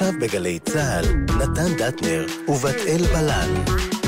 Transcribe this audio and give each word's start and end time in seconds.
עכשיו 0.00 0.20
בגלי 0.20 0.58
צה"ל, 0.58 1.04
נתן 1.38 1.76
דטנר 1.78 2.26
ובת 2.48 2.76
אל 2.86 3.06
בלן. 3.06 3.99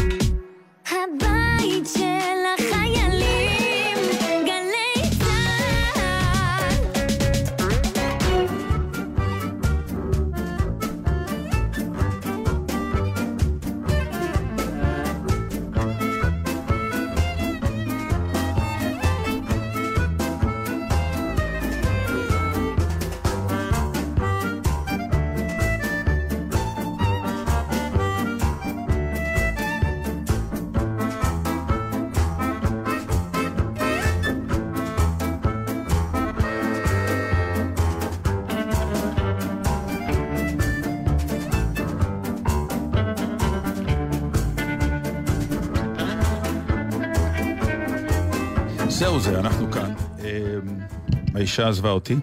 האישה 51.43 51.69
עזבה 51.69 51.91
אותי. 51.91 52.17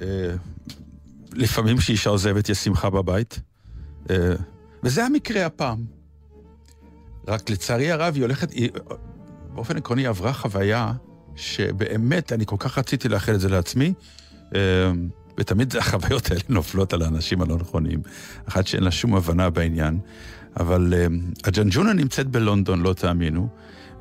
אה, 0.00 0.06
לפעמים 1.32 1.76
כשאישה 1.76 2.10
עוזבת 2.10 2.48
יש 2.48 2.58
שמחה 2.58 2.90
בבית. 2.90 3.40
אה, 4.10 4.16
וזה 4.82 5.04
המקרה 5.04 5.46
הפעם. 5.46 5.84
רק 7.28 7.50
לצערי 7.50 7.90
הרב 7.90 8.14
היא 8.14 8.22
הולכת, 8.22 8.50
היא 8.50 8.70
באופן 9.54 9.76
עקרוני 9.76 10.06
עברה 10.06 10.32
חוויה 10.32 10.92
שבאמת 11.36 12.32
אני 12.32 12.46
כל 12.46 12.56
כך 12.58 12.78
רציתי 12.78 13.08
לאחל 13.08 13.34
את 13.34 13.40
זה 13.40 13.48
לעצמי. 13.48 13.92
ותמיד 15.38 15.76
החוויות 15.76 16.30
האלה 16.30 16.42
נופלות 16.48 16.92
על 16.92 17.02
האנשים 17.02 17.42
הלא 17.42 17.56
נכונים. 17.56 18.02
אחת 18.48 18.66
שאין 18.66 18.82
לה 18.82 18.90
שום 18.90 19.14
הבנה 19.14 19.50
בעניין. 19.50 19.98
אבל 20.60 20.94
הג'נג'ונה 21.44 21.92
נמצאת 21.92 22.26
בלונדון, 22.26 22.82
לא 22.82 22.92
תאמינו. 22.92 23.48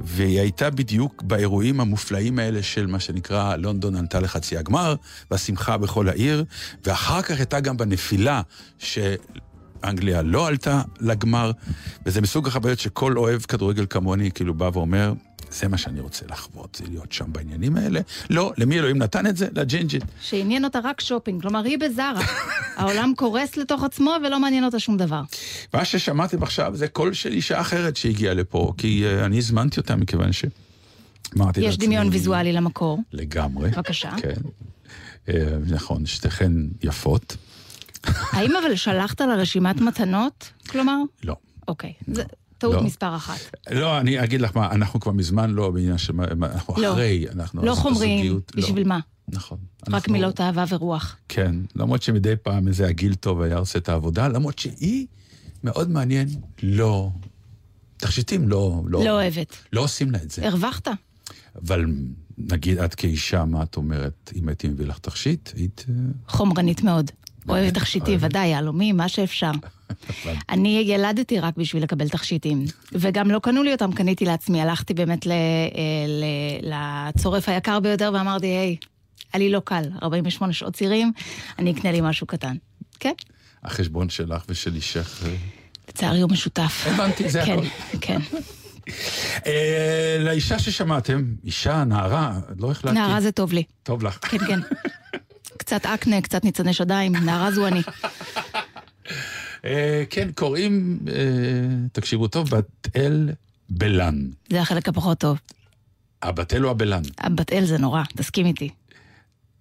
והיא 0.02 0.40
הייתה 0.40 0.70
בדיוק 0.70 1.24
באירועים 1.24 1.82
המופלאים 1.82 2.40
האלה 2.40 2.64
של 2.64 2.88
מה 2.88 3.00
שנקרא 3.00 3.56
לונדון 3.56 3.96
ענתה 3.96 4.20
לחצי 4.20 4.58
הגמר, 4.58 4.96
והשמחה 5.32 5.78
בכל 5.78 6.10
העיר, 6.10 6.44
ואחר 6.86 7.22
כך 7.22 7.38
הייתה 7.38 7.60
גם 7.60 7.78
בנפילה 7.78 8.42
שאנגליה 8.78 10.22
לא 10.22 10.48
עלתה 10.48 10.82
לגמר, 11.00 11.52
וזה 12.06 12.22
מסוג 12.22 12.48
החוויות 12.48 12.80
שכל 12.80 13.18
אוהב 13.18 13.42
כדורגל 13.42 13.86
כמוני 13.90 14.32
כאילו 14.32 14.54
בא 14.54 14.70
ואומר, 14.74 15.14
זה 15.52 15.68
מה 15.68 15.78
שאני 15.78 16.00
רוצה 16.00 16.26
לחוות, 16.30 16.76
זה 16.76 16.84
להיות 16.90 17.12
שם 17.12 17.26
בעניינים 17.34 17.78
האלה. 17.78 18.00
לא, 18.30 18.54
למי 18.58 18.80
אלוהים 18.80 18.98
נתן 18.98 19.28
את 19.28 19.38
זה? 19.38 19.48
לג'ינג'ית. 19.56 20.04
שעניין 20.22 20.66
אותה 20.66 20.80
רק 20.84 21.02
שופינג, 21.02 21.42
כלומר 21.42 21.64
היא 21.64 21.78
בזארה. 21.80 22.22
העולם 22.78 23.14
קורס 23.18 23.58
לתוך 23.58 23.84
עצמו 23.84 24.12
ולא 24.26 24.40
מעניין 24.40 24.64
אותה 24.64 24.80
שום 24.80 24.98
דבר. 24.98 25.22
מה 25.74 25.86
ששמעתם 25.86 26.44
עכשיו 26.44 26.72
זה 26.76 26.88
קול 26.88 27.14
של 27.14 27.32
אישה 27.34 27.62
אחרת 27.62 27.96
שהגיעה 27.98 28.34
לפה, 28.34 28.74
כי 28.78 29.04
uh, 29.06 29.26
אני 29.26 29.38
הזמנתי 29.38 29.80
אותה 29.80 29.96
מכיוון 29.96 30.32
ש... 30.32 30.46
אמרתי 31.38 31.60
יש 31.62 31.66
לעצמי- 31.74 31.86
דמיון 31.86 32.08
ויזואלי 32.12 32.54
למקור. 32.54 33.00
לגמרי. 33.14 33.70
בבקשה. 33.70 34.12
כן. 34.18 34.34
Uh, 35.28 35.30
נכון, 35.70 36.06
שתיכן 36.06 36.52
יפות. 36.84 37.38
האם 38.32 38.52
אבל 38.56 38.76
שלחת 38.76 39.22
לה 39.22 39.36
רשימת 39.36 39.82
מתנות? 39.82 40.50
כלומר? 40.70 40.98
לא. 41.24 41.36
אוקיי. 41.68 41.94
זה 42.08 42.24
טעות 42.58 42.74
לא. 42.76 42.84
מספר 42.84 43.16
אחת. 43.16 43.40
לא, 43.72 44.00
אני 44.00 44.24
אגיד 44.24 44.42
לך 44.42 44.58
מה, 44.58 44.72
אנחנו 44.72 45.00
כבר 45.00 45.12
מזמן 45.12 45.50
לא 45.52 45.72
בעניין 45.72 45.98
של... 45.98 46.14
אנחנו 46.44 46.74
לא. 46.82 46.92
אחרי, 46.94 47.26
אנחנו... 47.32 47.66
לא 47.66 47.76
חומריים, 47.76 48.20
הזוגיות, 48.20 48.52
לא. 48.56 48.62
בשביל 48.64 48.88
מה? 48.88 49.00
נכון. 49.28 49.58
רק 49.88 49.94
אנחנו- 49.94 50.14
מילות 50.14 50.42
אהבה 50.42 50.64
ורוח. 50.70 51.16
כן, 51.30 51.56
למרות 51.76 52.02
שמדי 52.02 52.34
פעם 52.44 52.68
איזה 52.68 52.88
הגיל 52.88 53.16
טוב 53.16 53.42
היה 53.42 53.58
עושה 53.58 53.80
את 53.80 53.90
העבודה, 53.90 54.28
למרות 54.28 54.60
שהיא, 54.60 55.08
מאוד 55.64 55.90
מעניין, 55.90 56.28
לא... 56.64 57.10
תכשיטים 57.98 58.50
לא... 58.50 58.82
לא 58.88 59.10
אוהבת. 59.12 59.56
לא 59.74 59.82
עושים 59.82 60.12
לה 60.12 60.18
את 60.18 60.32
זה. 60.32 60.48
הרווחת. 60.48 60.88
אבל 61.66 61.86
נגיד 62.38 62.78
את 62.78 62.96
כאישה, 62.96 63.46
מה 63.46 63.64
את 63.64 63.78
אומרת? 63.78 64.32
אם 64.36 64.48
הייתי 64.48 64.68
מביא 64.68 64.86
לך 64.86 64.98
תכשיט, 64.98 65.50
היית... 65.56 65.86
אה, 65.90 65.94
חומרנית 66.28 66.84
מאוד. 66.84 67.12
אוהבת 67.50 67.74
תכשיטים. 67.74 68.18
ודאי, 68.22 68.48
יהלומים, 68.48 68.98
מה 68.98 69.10
שאפשר. 69.10 69.52
אני 70.50 70.84
ילדתי 70.88 71.40
רק 71.40 71.58
בשביל 71.58 71.84
לקבל 71.84 72.10
תכשיטים, 72.10 72.66
וגם 72.92 73.32
לא 73.32 73.40
קנו 73.40 73.64
לי 73.64 73.72
אותם, 73.72 73.92
קניתי 73.92 74.26
לעצמי. 74.26 74.62
הלכתי 74.62 74.94
באמת 74.94 75.28
אה, 75.28 75.34
לצורף 76.62 77.50
היקר 77.50 77.80
ביותר 77.80 78.12
ואמרתי, 78.14 78.48
היי, 78.48 78.78
היה 79.34 79.40
לי 79.40 79.50
לא 79.50 79.62
קל, 79.66 79.84
48 80.04 80.54
שעות 80.54 80.76
צירים, 80.76 81.12
אני 81.60 81.72
אקנה 81.72 81.92
לי 81.92 82.02
משהו 82.02 82.28
קטן. 82.28 82.56
כן, 83.00 83.14
החשבון 83.64 84.10
שלך 84.10 84.44
ושל 84.50 84.76
אישך... 84.76 85.24
אה, 85.26 85.36
לצערי 85.90 86.22
הוא 86.22 86.32
משותף. 86.32 86.86
הבנתי, 86.88 87.30
זה 87.30 87.42
כן, 87.46 87.52
הכל. 87.54 87.68
כן. 88.02 88.20
אה, 89.46 90.18
לאישה 90.20 90.60
ששמעתם, 90.60 91.24
אישה, 91.44 91.84
נערה, 91.84 92.40
לא 92.60 92.72
החלטתי. 92.72 93.00
נערה 93.00 93.22
זה 93.22 93.32
טוב 93.32 93.54
לי. 93.54 93.64
טוב 93.84 94.04
לך. 94.04 94.20
כן, 94.22 94.38
כן. 94.38 94.60
קצת 95.58 95.86
אקנה, 95.86 96.22
קצת 96.22 96.44
ניצני 96.44 96.74
שדיים, 96.74 97.16
נערה 97.16 97.52
זו 97.52 97.68
אני. 97.68 97.82
אה, 99.66 100.04
כן, 100.10 100.30
קוראים, 100.36 101.00
אה, 101.08 101.14
תקשיבו 101.92 102.28
טוב, 102.28 102.50
בת 102.50 102.88
אל 102.96 103.30
בלן. 103.70 104.16
זה 104.50 104.62
החלק 104.62 104.90
הפחות 104.90 105.18
טוב. 105.20 105.38
הבת 106.22 106.54
אל 106.54 106.66
או 106.66 106.72
הבלן? 106.72 107.02
בת 107.36 107.54
אל 107.54 107.66
זה 107.66 107.78
נורא, 107.78 108.04
תסכים 108.16 108.46
איתי. 108.46 108.70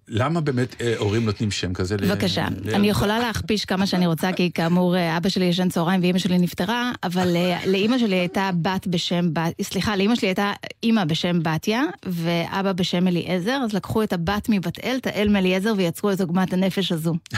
למה 0.09 0.41
באמת 0.41 0.81
אה, 0.81 0.93
הורים 0.97 1.25
נותנים 1.25 1.51
שם 1.51 1.73
כזה? 1.73 1.97
בבקשה, 1.97 2.47
ל- 2.65 2.75
אני 2.75 2.89
יכולה 2.89 3.19
להכפיש 3.19 3.65
כמה 3.65 3.87
שאני 3.87 4.07
רוצה, 4.07 4.33
כי 4.33 4.51
כאמור, 4.53 4.95
אה, 4.97 5.17
אבא 5.17 5.29
שלי 5.29 5.45
ישן 5.45 5.69
צהריים 5.69 6.01
ואימא 6.01 6.19
שלי 6.19 6.37
נפטרה, 6.37 6.91
אבל 7.03 7.35
אה, 7.35 7.59
לאימא 7.71 7.97
שלי 7.97 8.15
הייתה 8.15 8.49
בת 8.61 8.87
בשם 8.87 9.33
בת, 9.33 9.61
סליחה, 9.61 9.95
לאימא 9.95 10.15
שלי 10.15 10.27
הייתה 10.27 10.51
אימא 10.83 11.03
בשם 11.03 11.39
בתיה, 11.43 11.83
ואבא 12.05 12.73
בשם 12.73 13.07
אליעזר, 13.07 13.59
אז 13.65 13.73
לקחו 13.73 14.03
את 14.03 14.13
הבת 14.13 14.49
מבת 14.49 14.79
אל, 14.83 14.97
את 15.01 15.07
האל 15.07 15.29
מאליעזר, 15.29 15.73
ויצרו 15.77 16.11
את 16.11 16.21
עוגמת 16.21 16.53
הנפש 16.53 16.91
הזו. 16.91 17.13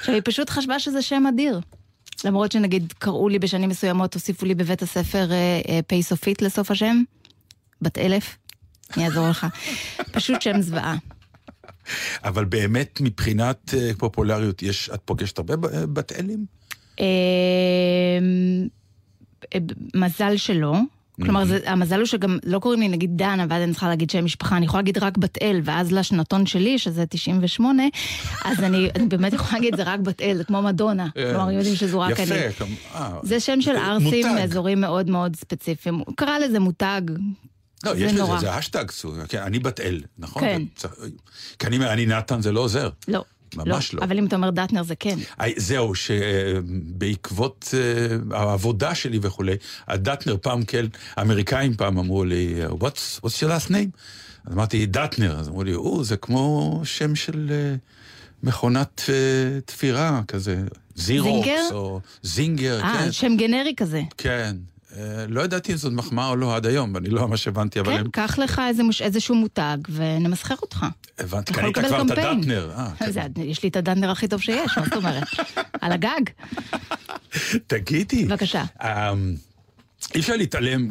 עכשיו, 0.00 0.14
היא 0.14 0.22
פשוט 0.24 0.50
חשבה 0.50 0.78
שזה 0.78 1.02
שם 1.02 1.24
אדיר. 1.28 1.60
למרות 2.24 2.52
שנגיד 2.52 2.92
קראו 2.98 3.28
לי 3.28 3.38
בשנים 3.38 3.68
מסוימות, 3.68 4.14
הוסיפו 4.14 4.46
לי 4.46 4.54
בבית 4.54 4.82
הספר 4.82 5.32
אה, 5.32 5.60
אה, 5.68 5.80
פ' 5.86 6.00
סופית 6.00 6.42
לסוף 6.42 6.70
השם, 6.70 7.02
בת 7.82 7.98
אלף, 7.98 8.36
אני 8.96 9.06
אעזור 9.06 9.28
לך. 9.28 9.46
פשוט 10.12 10.42
שם 10.42 10.60
זוועה. 10.60 10.94
אבל 12.24 12.44
באמת 12.44 13.00
מבחינת 13.00 13.74
אה, 13.74 13.90
פופולריות, 13.98 14.62
יש, 14.62 14.90
את 14.94 15.00
פוגשת 15.04 15.38
הרבה 15.38 15.54
אה, 15.54 15.86
בת 15.86 16.12
אלים? 16.12 16.46
אמ, 17.00 17.04
אה, 19.54 19.58
מזל 19.94 20.36
שלא. 20.36 20.76
כלומר, 21.22 21.44
זה, 21.44 21.58
המזל 21.66 21.98
הוא 21.98 22.06
שגם 22.06 22.38
לא 22.44 22.58
קוראים 22.58 22.80
לי 22.80 22.88
נגיד 22.88 23.10
דנה, 23.16 23.46
ואז 23.48 23.62
אני 23.62 23.72
צריכה 23.72 23.88
להגיד 23.88 24.10
שם 24.10 24.24
משפחה, 24.24 24.56
אני 24.56 24.66
יכולה 24.66 24.80
להגיד 24.80 24.98
רק 24.98 25.18
בת 25.18 25.42
אל, 25.42 25.60
ואז 25.64 25.92
לשנתון 25.92 26.46
שלי, 26.46 26.78
שזה 26.78 27.06
98, 27.06 27.82
אז 28.44 28.60
אני, 28.60 28.88
אני 28.96 29.06
באמת 29.06 29.32
יכולה 29.32 29.52
להגיד 29.52 29.76
זה 29.76 29.82
רק 29.82 30.00
בת 30.00 30.22
אל, 30.22 30.36
זה 30.36 30.44
כמו 30.44 30.62
מדונה. 30.62 31.08
כלומר, 31.12 31.50
יודעים 31.50 31.74
שזו 31.76 32.00
רק 32.00 32.20
אני. 32.20 32.34
יפה. 32.34 32.64
זה 33.22 33.40
שם 33.40 33.60
של 33.60 33.76
ערסים. 33.76 34.34
מאזורים 34.34 34.80
מאוד 34.80 35.10
מאוד 35.10 35.36
ספציפיים. 35.36 35.94
הוא 35.94 36.14
קרא 36.16 36.38
לזה 36.38 36.58
מותג. 36.58 37.00
לא, 37.84 37.92
יש 37.96 38.12
נורא. 38.12 38.36
לזה, 38.36 38.46
זה 38.46 38.58
אשטג, 38.58 38.84
כן, 39.28 39.42
אני 39.42 39.58
בת 39.58 39.80
אל, 39.80 40.00
נכון? 40.18 40.42
כן. 40.42 40.62
זה- 40.78 40.88
כי 41.58 41.66
אני, 41.66 41.76
אני 41.90 42.06
נתן, 42.06 42.42
זה 42.42 42.52
לא 42.52 42.60
עוזר. 42.60 42.90
לא. 43.08 43.24
ממש 43.56 43.94
לא. 43.94 44.02
אבל 44.04 44.18
אם 44.18 44.26
אתה 44.26 44.36
אומר 44.36 44.50
דטנר 44.50 44.82
זה 44.82 44.94
כן. 44.96 45.18
זהו, 45.56 45.94
שבעקבות 45.94 47.74
אה, 47.74 48.16
העבודה 48.38 48.94
שלי 48.94 49.18
וכולי, 49.22 49.56
הדטנר 49.88 50.36
פעם 50.42 50.64
כן, 50.64 50.86
האמריקאים 51.16 51.74
פעם 51.76 51.98
אמרו 51.98 52.24
לי, 52.24 52.54
what's, 52.70 53.20
what's 53.20 53.38
your 53.42 53.48
last 53.48 53.68
name? 53.70 53.98
אז 54.44 54.52
אמרתי, 54.52 54.86
דטנר, 54.86 55.38
אז 55.38 55.48
אמרו 55.48 55.64
לי, 55.64 55.74
או, 55.74 56.04
זה 56.04 56.16
כמו 56.16 56.80
שם 56.84 57.14
של 57.14 57.50
אה, 57.52 57.74
מכונת 58.42 59.02
אה, 59.08 59.14
תפירה 59.60 60.20
כזה, 60.28 60.62
זירוקס, 60.94 61.46
זינגר? 61.46 61.68
או 61.72 62.00
זינגר, 62.22 62.80
אה, 62.82 62.98
כן. 63.04 63.12
שם 63.12 63.36
גנרי 63.36 63.74
כזה. 63.76 64.02
כן. 64.18 64.56
אה, 64.96 65.24
לא 65.28 65.40
ידעתי 65.40 65.72
אם 65.72 65.76
זאת 65.76 65.92
מחמאה 65.92 66.28
או 66.28 66.36
לא 66.36 66.56
עד 66.56 66.66
היום, 66.66 66.96
אני 66.96 67.08
לא 67.10 67.28
ממש 67.28 67.48
הבנתי, 67.48 67.80
אבל 67.80 67.96
כן. 67.98 68.10
קח 68.12 68.38
לך 68.38 68.62
איזשהו 69.00 69.34
מותג 69.34 69.76
ונמסחר 69.88 70.54
אותך. 70.62 70.86
הבנתי, 71.18 71.52
קנית 71.52 71.78
כבר 71.78 72.02
את 72.02 72.08
קמפיין. 72.08 72.38
הדטנר. 72.38 72.70
אה, 72.76 72.90
כן. 72.98 73.42
יש 73.42 73.62
לי 73.62 73.68
את 73.68 73.76
הדנדר 73.76 74.10
הכי 74.10 74.28
טוב 74.28 74.40
שיש, 74.40 74.78
מה 74.78 74.84
זאת 74.84 74.96
אומרת? 74.96 75.24
על 75.80 75.92
הגג. 75.92 76.20
תגידי. 77.66 78.24
בבקשה. 78.24 78.64
אמ, 78.82 79.34
אי 80.14 80.20
אפשר 80.20 80.36
להתעלם, 80.36 80.90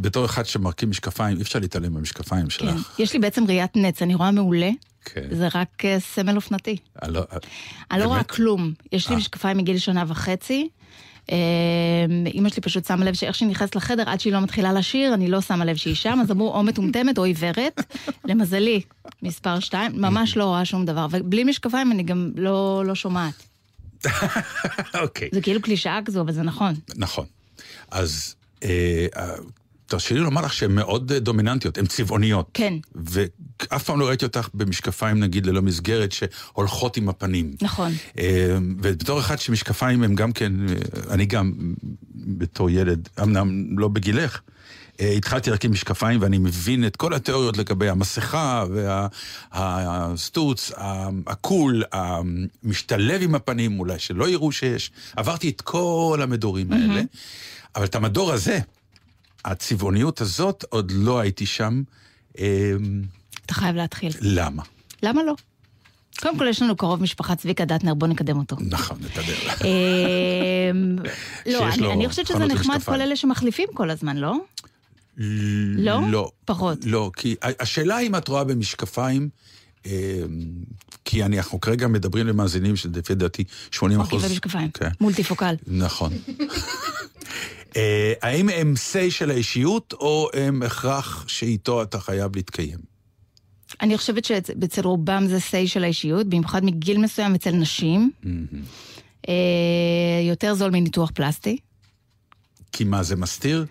בתור 0.00 0.24
אחד 0.24 0.46
שמרכיב 0.46 0.88
משקפיים, 0.88 1.36
אי 1.36 1.42
אפשר 1.42 1.58
להתעלם 1.58 1.92
מהמשקפיים 1.92 2.42
כן. 2.44 2.50
שלך. 2.50 2.94
יש 2.98 3.12
לי 3.12 3.18
בעצם 3.18 3.44
ראיית 3.46 3.76
נץ, 3.76 4.02
אני 4.02 4.14
רואה 4.14 4.30
מעולה. 4.30 4.70
כן. 5.04 5.28
זה 5.30 5.48
רק 5.54 5.84
אה, 5.84 6.00
סמל 6.00 6.36
אופנתי. 6.36 6.76
אני 7.02 7.12
לא- 7.12 7.22
לא 7.98 8.04
רואה? 8.04 8.22
כלום. 8.22 8.72
יש 8.92 9.08
לי 9.08 9.14
אה. 9.14 9.18
משקפיים 9.20 9.56
מגיל 9.56 9.78
שנה 9.78 10.04
וחצי. 10.08 10.68
אימא 12.26 12.48
שלי 12.48 12.62
פשוט 12.62 12.84
שמה 12.84 13.04
לב 13.04 13.14
שאיך 13.14 13.34
שהיא 13.34 13.48
נכנסת 13.48 13.76
לחדר, 13.76 14.02
עד 14.06 14.20
שהיא 14.20 14.32
לא 14.32 14.40
מתחילה 14.40 14.72
לשיר, 14.72 15.14
אני 15.14 15.28
לא 15.28 15.40
שמה 15.40 15.64
לב 15.64 15.76
שהיא 15.76 15.94
שם, 15.94 16.18
אז 16.22 16.30
אמרו 16.30 16.54
או 16.54 16.62
מטומטמת 16.62 17.18
או 17.18 17.24
עיוורת. 17.24 17.80
למזלי, 18.28 18.80
מספר 19.22 19.60
שתיים, 19.60 19.92
ממש 19.94 20.36
לא 20.36 20.44
רואה 20.44 20.64
שום 20.64 20.84
דבר. 20.84 21.06
ובלי 21.10 21.44
משקפיים 21.44 21.92
אני 21.92 22.02
גם 22.02 22.30
לא, 22.36 22.82
לא 22.86 22.94
שומעת. 22.94 23.42
אוקיי. 25.02 25.28
זה 25.32 25.40
כאילו 25.40 25.62
קלישאה 25.62 25.98
כזו, 26.04 26.20
אבל 26.20 26.32
זה 26.32 26.42
נכון. 26.42 26.74
נכון. 26.96 27.26
אז 27.90 28.34
אה, 28.62 29.06
אה, 29.16 29.34
תרשי 29.86 30.14
לי 30.14 30.20
לומר 30.20 30.42
לך 30.42 30.52
שהן 30.52 30.72
מאוד 30.72 31.12
דומיננטיות, 31.12 31.78
הן 31.78 31.86
צבעוניות. 31.86 32.50
כן. 32.54 32.74
ואף 33.62 33.84
פעם 33.84 34.00
לא 34.00 34.08
ראיתי 34.08 34.24
אותך 34.24 34.48
במשקפיים, 34.54 35.20
נגיד, 35.20 35.46
ללא 35.46 35.62
מסגרת, 35.62 36.12
שהולכות 36.12 36.96
עם 36.96 37.08
הפנים. 37.08 37.56
נכון. 37.62 37.92
אה, 38.18 38.56
ובתור 38.78 39.20
אחד 39.20 39.38
שמשקפיים 39.38 40.02
הם 40.02 40.14
גם 40.14 40.32
כן, 40.32 40.52
אה, 40.68 40.74
אני 41.10 41.26
גם 41.26 41.52
בתור 42.14 42.70
ילד, 42.70 43.08
אמנם 43.22 43.78
לא 43.78 43.88
בגילך, 43.88 44.40
אה, 45.00 45.10
התחלתי 45.10 45.50
להרכיב 45.50 45.70
משקפיים 45.70 46.22
ואני 46.22 46.38
מבין 46.38 46.86
את 46.86 46.96
כל 46.96 47.14
התיאוריות 47.14 47.56
לגבי 47.56 47.88
המסכה 47.88 48.64
והסטוץ, 49.52 50.72
הקול, 51.26 51.82
המשתלב 51.92 53.22
עם 53.22 53.34
הפנים, 53.34 53.80
אולי 53.80 53.98
שלא 53.98 54.28
יראו 54.28 54.52
שיש. 54.52 54.90
עברתי 55.16 55.48
את 55.48 55.60
כל 55.60 56.20
המדורים 56.22 56.72
האלה, 56.72 57.02
אבל 57.76 57.84
את 57.84 57.94
המדור 57.94 58.32
הזה, 58.32 58.58
הצבעוניות 59.44 60.20
הזאת, 60.20 60.64
עוד 60.68 60.92
לא 60.94 61.20
הייתי 61.20 61.46
שם. 61.46 61.82
אתה 63.46 63.54
חייב 63.54 63.76
להתחיל. 63.76 64.12
למה? 64.20 64.62
למה 65.02 65.22
לא? 65.22 65.34
קודם 66.22 66.38
כל 66.38 66.46
יש 66.50 66.62
לנו 66.62 66.76
קרוב 66.76 67.02
משפחה 67.02 67.36
צביקה 67.36 67.64
דטנר, 67.64 67.94
בוא 67.94 68.08
נקדם 68.08 68.38
אותו. 68.38 68.56
נכון, 68.60 68.98
נתדר. 69.00 69.34
אמ, 69.64 70.96
לא, 71.52 71.68
אני- 71.92 72.08
חושבת 72.08 72.26
שזה 72.26 72.38
נחמד. 72.46 72.82
כל 72.84 73.00
אלה 73.00 73.16
שמחליפים 73.16 73.68
כל 73.74 73.90
הזמן, 73.90 74.16
לא? 74.16 74.34
לא? 75.76 76.00
לא. 76.10 76.30
פחות. 76.44 76.78
לא, 76.84 77.10
כי 77.16 77.34
השאלה 77.42 77.98
אם 77.98 78.16
את 78.16 78.28
רואה 78.28 78.44
במשקפיים, 78.44 79.28
אה, 79.86 79.92
כי 81.04 81.24
אני- 81.24 81.38
אנחנו 81.38 81.60
כרגע 81.60 81.88
מדברים 81.88 82.26
למאזינים 82.26 82.76
שלפי 82.76 83.14
דעתי 83.14 83.44
80 83.70 84.00
אחוז... 84.00 84.12
אוקיי, 84.14 84.28
במשקפיים. 84.28 84.70
כן, 84.70 84.88
מולטיפוקל. 85.00 85.54
נכון. 85.66 86.12
אה, 87.76 88.12
האם 88.22 88.48
הם 88.48 88.74
say 88.92 89.10
של 89.10 89.30
האישיות, 89.30 89.92
או 89.92 90.28
הם 90.34 90.62
הכרח 90.62 91.24
שאיתו 91.28 91.82
אתה 91.82 92.00
חייב 92.00 92.36
להתקיים? 92.36 92.93
אני 93.82 93.96
חושבת 93.96 94.24
שאצל 94.24 94.82
רובם 94.82 95.26
זה 95.26 95.40
סיי 95.40 95.68
של 95.68 95.84
האישיות, 95.84 96.26
במיוחד 96.26 96.64
מגיל 96.64 96.98
מסוים 96.98 97.34
אצל 97.34 97.50
נשים. 97.50 98.10
אה, 99.28 99.34
יותר 100.28 100.54
זול 100.54 100.70
מניתוח 100.70 101.10
פלסטי. 101.14 101.56
כי 102.72 102.84
מה, 102.84 103.02
זה 103.02 103.16
מסתיר? 103.16 103.66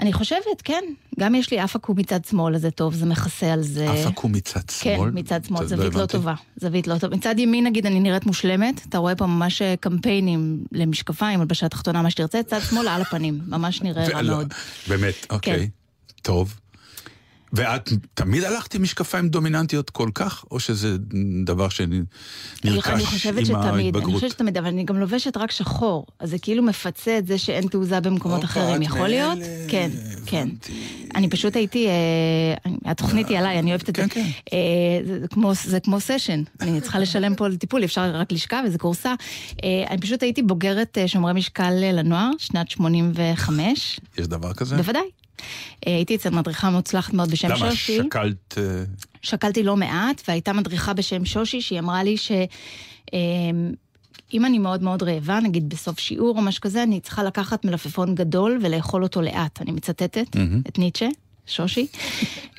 אני 0.00 0.12
חושבת, 0.12 0.62
כן. 0.64 0.84
גם 1.20 1.34
יש 1.34 1.50
לי 1.50 1.64
אף 1.64 1.76
עקום 1.76 1.98
מצד 1.98 2.24
שמאל, 2.24 2.54
אז 2.54 2.60
זה 2.60 2.70
טוב, 2.70 2.94
זה 2.94 3.06
מכסה 3.06 3.52
על 3.52 3.62
זה. 3.62 3.90
אף 3.90 4.06
עקום 4.06 4.32
מצד 4.32 4.60
כן, 4.80 4.94
שמאל? 4.96 5.10
מצד 5.10 5.44
שמאל, 5.44 5.62
לא 5.62 5.68
זווית 5.68 5.94
לא 5.94 5.98
הבנתי. 5.98 6.12
טובה. 6.12 6.34
זווית 6.56 6.86
לא 6.86 6.98
טובה. 6.98 7.16
מצד 7.16 7.38
ימין, 7.38 7.66
נגיד, 7.66 7.86
אני 7.86 8.00
נראית 8.00 8.26
מושלמת, 8.26 8.86
אתה 8.88 8.98
רואה 8.98 9.16
פה 9.16 9.26
ממש 9.26 9.62
אה, 9.62 9.74
קמפיינים 9.80 10.64
למשקפיים, 10.72 11.40
הלבשה 11.40 11.68
תחתונה, 11.68 12.02
מה 12.02 12.10
שתרצה, 12.10 12.42
צד 12.42 12.60
שמאל 12.70 12.88
על 12.88 13.02
הפנים. 13.02 13.40
ממש 13.46 13.82
נראה 13.82 14.08
רע 14.08 14.22
לא, 14.22 14.36
מאוד. 14.36 14.54
באמת, 14.88 15.26
אוקיי. 15.30 15.70
טוב. 16.22 16.54
ואת 17.52 17.92
תמיד 18.14 18.44
הלכת 18.44 18.74
עם 18.74 18.82
משקפיים 18.82 19.28
דומיננטיות 19.28 19.90
כל 19.90 20.10
כך, 20.14 20.44
או 20.50 20.60
שזה 20.60 20.96
דבר 21.44 21.68
שנרכש 21.68 22.88
עם 22.88 23.00
שתמיד, 23.18 23.50
אני 23.54 23.84
ההתבגרות? 23.84 24.14
חושבת 24.14 24.30
שתמיד, 24.30 24.58
אבל 24.58 24.66
אני 24.66 24.84
גם 24.84 24.96
לובשת 24.96 25.36
רק 25.36 25.50
שחור, 25.50 26.06
אז 26.18 26.30
זה 26.30 26.38
כאילו 26.38 26.62
מפצה 26.62 27.18
את 27.18 27.26
זה 27.26 27.38
שאין 27.38 27.66
תעוזה 27.68 28.00
במקומות 28.00 28.44
אחרים, 28.44 28.82
יכול 28.82 29.08
להיות? 29.08 29.38
כן, 29.68 29.90
כן. 30.26 30.48
אני 31.14 31.28
פשוט 31.30 31.56
הייתי, 31.56 31.86
אה, 31.88 31.92
התוכנית 32.90 33.28
היא 33.28 33.38
עליי, 33.38 33.58
אני 33.58 33.70
אוהבת 33.70 33.88
את 33.88 33.96
זה. 33.96 34.02
כן, 34.02 34.08
כן. 34.08 34.26
אה, 34.52 34.58
זה 35.64 35.78
כמו- 35.82 36.00
סשן, 36.00 36.42
אני 36.60 36.80
צריכה 36.80 36.98
לשלם 36.98 37.34
פה 37.34 37.48
לטיפול, 37.48 37.84
אפשר 37.84 38.10
רק 38.14 38.32
לשכב, 38.32 38.62
איזה 38.64 38.78
קורסה. 38.78 39.14
אה, 39.64 39.84
אני 39.90 40.00
פשוט 40.00 40.22
הייתי 40.22 40.42
בוגרת 40.42 40.98
אה, 40.98 41.08
שומרי 41.08 41.32
משקל 41.32 41.72
אה, 41.82 41.92
לנוער, 41.92 42.30
שנת 42.38 42.70
85, 42.70 44.00
יש 44.18 44.26
דבר 44.26 44.52
כזה? 44.54 44.76
בוודאי. 44.76 45.02
אה, 45.86 45.94
הייתי 45.96 46.16
אצל 46.16 46.30
מדריכה 46.30 46.70
מוצלחת 46.70 47.12
מאוד 47.12 47.30
בשם 47.30 47.48
למה, 47.48 47.70
שושי. 47.70 47.98
שקלת... 47.98 48.58
אה, 48.58 48.84
שקלתי 49.22 49.62
לא 49.62 49.76
מעט, 49.76 50.22
והייתה 50.28 50.52
מדריכה 50.52 50.92
בשם 50.92 51.24
שושי, 51.24 51.60
שהיא 51.60 51.78
אמרה 51.78 52.02
לי 52.02 52.16
ש... 52.16 52.32
אמ, 53.12 53.72
אם 54.34 54.44
אני 54.44 54.58
מאוד 54.58 54.82
מאוד 54.82 55.02
רעבה, 55.02 55.40
נגיד 55.40 55.68
בסוף 55.68 55.98
שיעור 55.98 56.36
או 56.36 56.42
משהו 56.42 56.60
כזה, 56.60 56.82
אני 56.82 57.00
צריכה 57.00 57.22
לקחת 57.22 57.64
מלפפון 57.64 58.14
גדול 58.14 58.58
ולאכול 58.62 59.02
אותו 59.02 59.22
לאט. 59.22 59.62
אני 59.62 59.72
מצטטת 59.72 60.18
את 60.68 60.78
ניטשה, 60.78 61.08
שושי. 61.48 61.86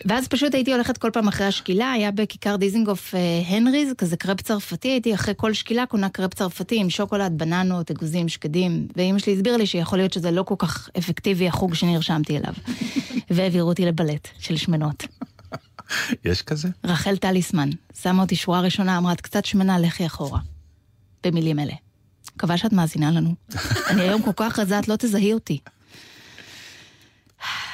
ואז 0.06 0.27
פשוט 0.27 0.56
הייתי 0.56 0.74
הולכת 0.74 0.97
כל 0.97 1.09
פעם 1.13 1.27
אחרי 1.27 1.47
השקילה, 1.47 1.91
היה 1.91 2.12
בכיכר 2.12 2.56
דיזינגוף 2.56 3.15
אה, 3.15 3.41
הנריז, 3.47 3.94
כזה 3.97 4.18
קרפ 4.18 4.41
צרפתי, 4.41 4.88
הייתי 4.88 5.13
אחרי 5.13 5.33
כל 5.38 5.53
שקילה 5.53 5.86
קונה 5.86 6.09
קרפ 6.09 6.33
צרפתי 6.33 6.80
עם 6.80 6.89
שוקולד, 6.89 7.38
בננות, 7.38 7.91
אגוזים, 7.91 8.30
שקדים, 8.30 8.88
ואימא 8.95 9.19
שלי 9.19 9.33
הסבירה 9.33 9.57
לי 9.57 9.65
שיכול 9.65 10.00
להיות 10.00 10.13
שזה 10.13 10.31
לא 10.31 10.44
כל 10.44 10.56
כך 10.57 10.89
אפקטיבי 10.97 11.47
החוג 11.47 11.74
שנרשמתי 11.74 12.38
אליו. 12.38 12.53
והעבירו 13.31 13.69
אותי 13.69 13.86
לבלט 13.86 14.27
של 14.39 14.57
שמנות. 14.57 15.03
יש 16.25 16.41
כזה? 16.41 16.68
רחל 16.83 17.18
טליסמן, 17.18 17.69
שמה 18.01 18.21
אותי 18.21 18.36
שורה 18.36 18.62
ראשונה, 18.62 18.97
אמרה, 18.97 19.13
את 19.13 19.21
קצת 19.21 19.45
שמנה, 19.45 19.80
לכי 19.80 20.06
אחורה. 20.06 20.39
במילים 21.24 21.59
אלה. 21.59 21.74
מקווה 22.36 22.57
שאת 22.57 22.74
מאזינה 22.74 23.12
לנו. 23.12 23.36
אני 23.89 24.01
היום 24.01 24.21
כל 24.21 24.31
כך 24.36 24.59
רזה, 24.59 24.80
את 24.80 24.88
לא 24.88 24.95
תזהי 24.95 25.33
אותי. 25.33 25.59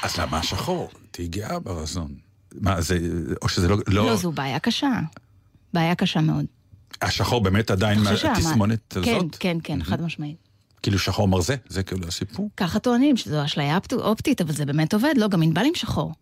אז 0.06 0.18
למה 0.18 0.38
השחור? 0.38 0.90
תהי 1.12 1.28
גאה 1.28 1.60
ברזון. 1.60 2.16
מה, 2.62 2.82
זה... 2.82 2.98
או 3.42 3.50
שזה 3.50 3.68
לא... 3.68 3.78
לא, 3.88 4.06
לא... 4.06 4.16
זו 4.16 4.32
בעיה 4.32 4.60
קשה. 4.60 4.92
בעיה 5.74 5.96
קשה 5.96 6.22
מאוד. 6.22 6.46
השחור 7.02 7.42
באמת 7.42 7.72
עדיין 7.72 8.00
מהתסמונת 8.00 8.80
שהמה- 8.94 9.18
הזאת? 9.18 9.36
כן, 9.36 9.58
כן, 9.64 9.78
כן, 9.80 9.84
חד 9.84 10.02
משמעית. 10.02 10.38
כאילו 10.84 11.00
שחור 11.00 11.28
מרזה? 11.28 11.56
זה 11.68 11.84
כאילו 11.84 12.08
הסיפור? 12.08 12.50
ככה 12.58 12.80
טוענים 12.80 13.18
שזו 13.18 13.46
אשליה 13.46 13.78
אופט- 13.78 13.94
אופטית, 13.94 14.42
אבל 14.42 14.52
זה 14.54 14.66
באמת 14.66 14.94
עובד, 14.94 15.14
לא, 15.18 15.28
גם 15.28 15.42
ענבל 15.42 15.66
עם 15.66 15.76
שחור. 15.76 16.14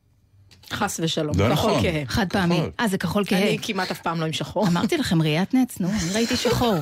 חס 0.71 0.99
ושלום. 1.03 1.39
לא 1.39 1.55
כחול 1.55 1.71
נכון. 1.71 1.81
כהה. 1.81 2.03
חד 2.07 2.25
פעמי. 2.29 2.61
אה, 2.79 2.87
זה 2.87 2.97
כחול 2.97 3.25
כהה. 3.25 3.41
אני 3.41 3.57
כמעט 3.61 3.91
אף 3.91 4.01
פעם 4.01 4.19
לא 4.19 4.25
עם 4.25 4.33
שחור. 4.33 4.67
אמרתי 4.67 4.97
לכם, 4.97 5.21
ראיית 5.21 5.53
נץ, 5.53 5.79
נו, 5.79 5.89
אני 5.89 6.13
ראיתי 6.13 6.37
שחור. 6.37 6.75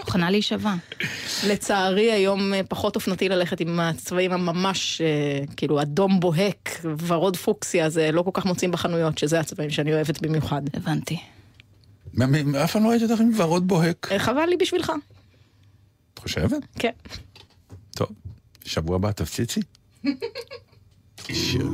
מוכנה 0.00 0.30
להישבע. 0.30 0.74
לצערי 1.46 2.12
היום 2.12 2.54
אה, 2.54 2.60
פחות 2.68 2.96
אופנתי 2.96 3.28
ללכת 3.28 3.60
עם 3.60 3.80
הצבעים 3.80 4.32
הממש, 4.32 5.00
אה, 5.00 5.46
כאילו 5.56 5.82
אדום 5.82 6.20
בוהק, 6.20 6.80
ורוד 7.06 7.36
פוקסיה, 7.36 7.90
זה 7.90 8.12
לא 8.12 8.22
כל 8.22 8.30
כך 8.34 8.44
מוצאים 8.44 8.70
בחנויות, 8.70 9.18
שזה 9.18 9.40
הצבעים 9.40 9.70
שאני 9.70 9.94
אוהבת 9.94 10.22
במיוחד. 10.22 10.62
הבנתי. 10.74 11.18
אף 12.64 12.72
פעם 12.72 12.84
לא 12.84 12.88
ראיתי 12.88 13.04
אותך 13.04 13.20
עם 13.20 13.30
ורוד 13.36 13.68
בוהק. 13.68 14.08
אה, 14.12 14.18
חבל 14.18 14.46
לי 14.46 14.56
בשבילך. 14.56 14.92
את 16.14 16.18
חושבת? 16.18 16.62
כן. 16.78 16.92
טוב, 17.90 18.08
שבוע 18.64 18.96
הבא 18.96 19.12
תפציצי. 19.12 19.60
שיר. 21.30 21.66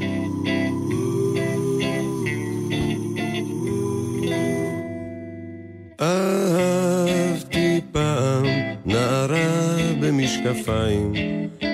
אהבתי 6.01 7.81
פעם 7.93 8.47
נערה 8.87 9.77
במשקפיים 10.01 11.13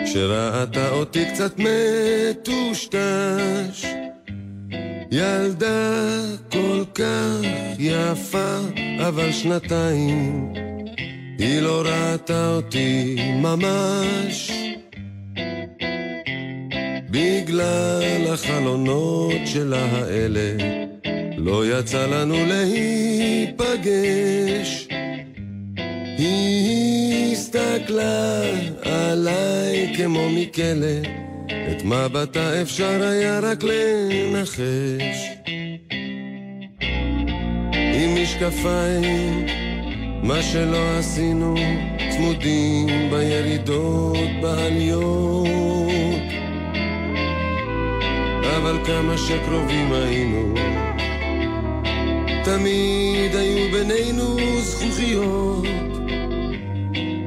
שראתה 0.07 0.91
אותי 0.91 1.25
קצת 1.33 1.59
מטושטש 1.59 2.95
ילדה 5.11 6.21
כל 6.53 6.85
כך 6.95 7.41
יפה 7.79 8.59
אבל 9.09 9.33
שנתיים 9.33 10.53
היא 11.39 11.61
לא 11.61 11.83
ראתה 11.87 12.55
אותי 12.55 13.17
ממש 13.43 14.54
החלונות 18.65 19.41
שלה 19.45 19.85
האלה 19.93 20.57
לא 21.37 21.79
יצא 21.79 22.07
לנו 22.07 22.35
להיפגש. 22.47 23.89
היא 26.19 27.33
הסתכלה 27.33 28.43
עליי 28.83 29.93
כמו 29.97 30.31
מכלא, 30.31 31.01
את 31.47 31.85
מבטה 31.85 32.63
אפשר 32.63 33.03
היה 33.03 33.39
רק 33.39 33.65
לנחש. 33.65 35.29
עם 37.95 38.23
משקפיים, 38.23 39.47
מה 40.23 40.43
שלא 40.43 40.99
עשינו, 40.99 41.55
צמודים 42.11 43.11
בירידות, 43.11 44.29
בעליות. 44.43 45.94
אבל 48.57 48.79
כמה 48.85 49.19
שקרובים 49.19 49.93
היינו, 49.93 50.55
תמיד 52.45 53.35
היו 53.35 53.73
בינינו 53.73 54.37
זכוכיות. 54.61 55.67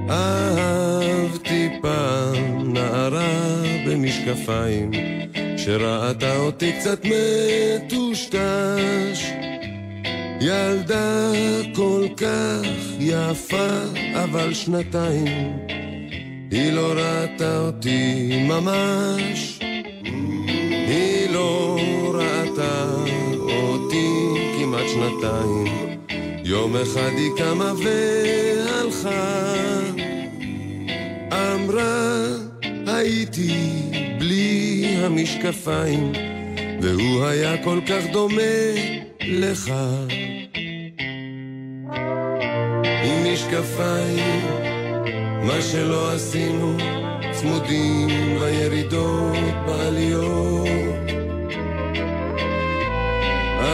אהבתי 0.09 1.69
פעם 1.81 2.73
נערה 2.73 3.63
במשקפיים, 3.87 4.91
שראתה 5.57 6.37
אותי 6.37 6.71
קצת 6.79 7.05
מטושטש. 7.85 8.27
ילדה 10.41 11.31
כל 11.75 12.05
כך 12.17 12.67
יפה, 12.99 13.67
אבל 14.13 14.53
שנתיים, 14.53 15.57
היא 16.51 16.71
לא 16.71 16.93
ראתה 16.93 17.59
אותי 17.59 18.29
ממש. 18.47 19.56
ראתה 22.17 22.95
אותי 23.41 24.09
כמעט 24.59 24.85
שנתיים. 24.87 25.67
יום 26.43 26.75
אחד 26.75 27.11
היא 27.17 27.31
קמה 27.37 27.73
והלכה, 27.83 29.53
אמרה 31.31 32.25
הייתי 32.87 33.53
בלי 34.19 34.85
המשקפיים, 34.97 36.11
והוא 36.81 37.25
היה 37.25 37.63
כל 37.63 37.79
כך 37.87 38.05
דומה 38.11 38.41
לך. 39.21 39.73
עם 43.03 43.33
משקפיים, 43.33 44.45
מה 45.43 45.61
שלא 45.61 46.11
עשינו, 46.11 46.77
צמודים 47.31 48.39
בירידות, 48.39 49.55
בעליות. 49.65 51.16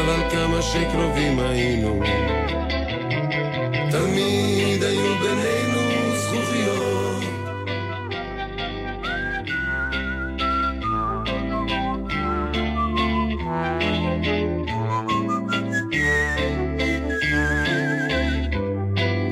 אבל 0.04 0.30
כמה 0.32 0.62
שקרובים 0.62 1.40
היינו, 1.40 2.00
תמיד 3.92 4.84
היו 4.84 5.16
בינינו 5.22 5.80
זכוכיות. 6.16 7.24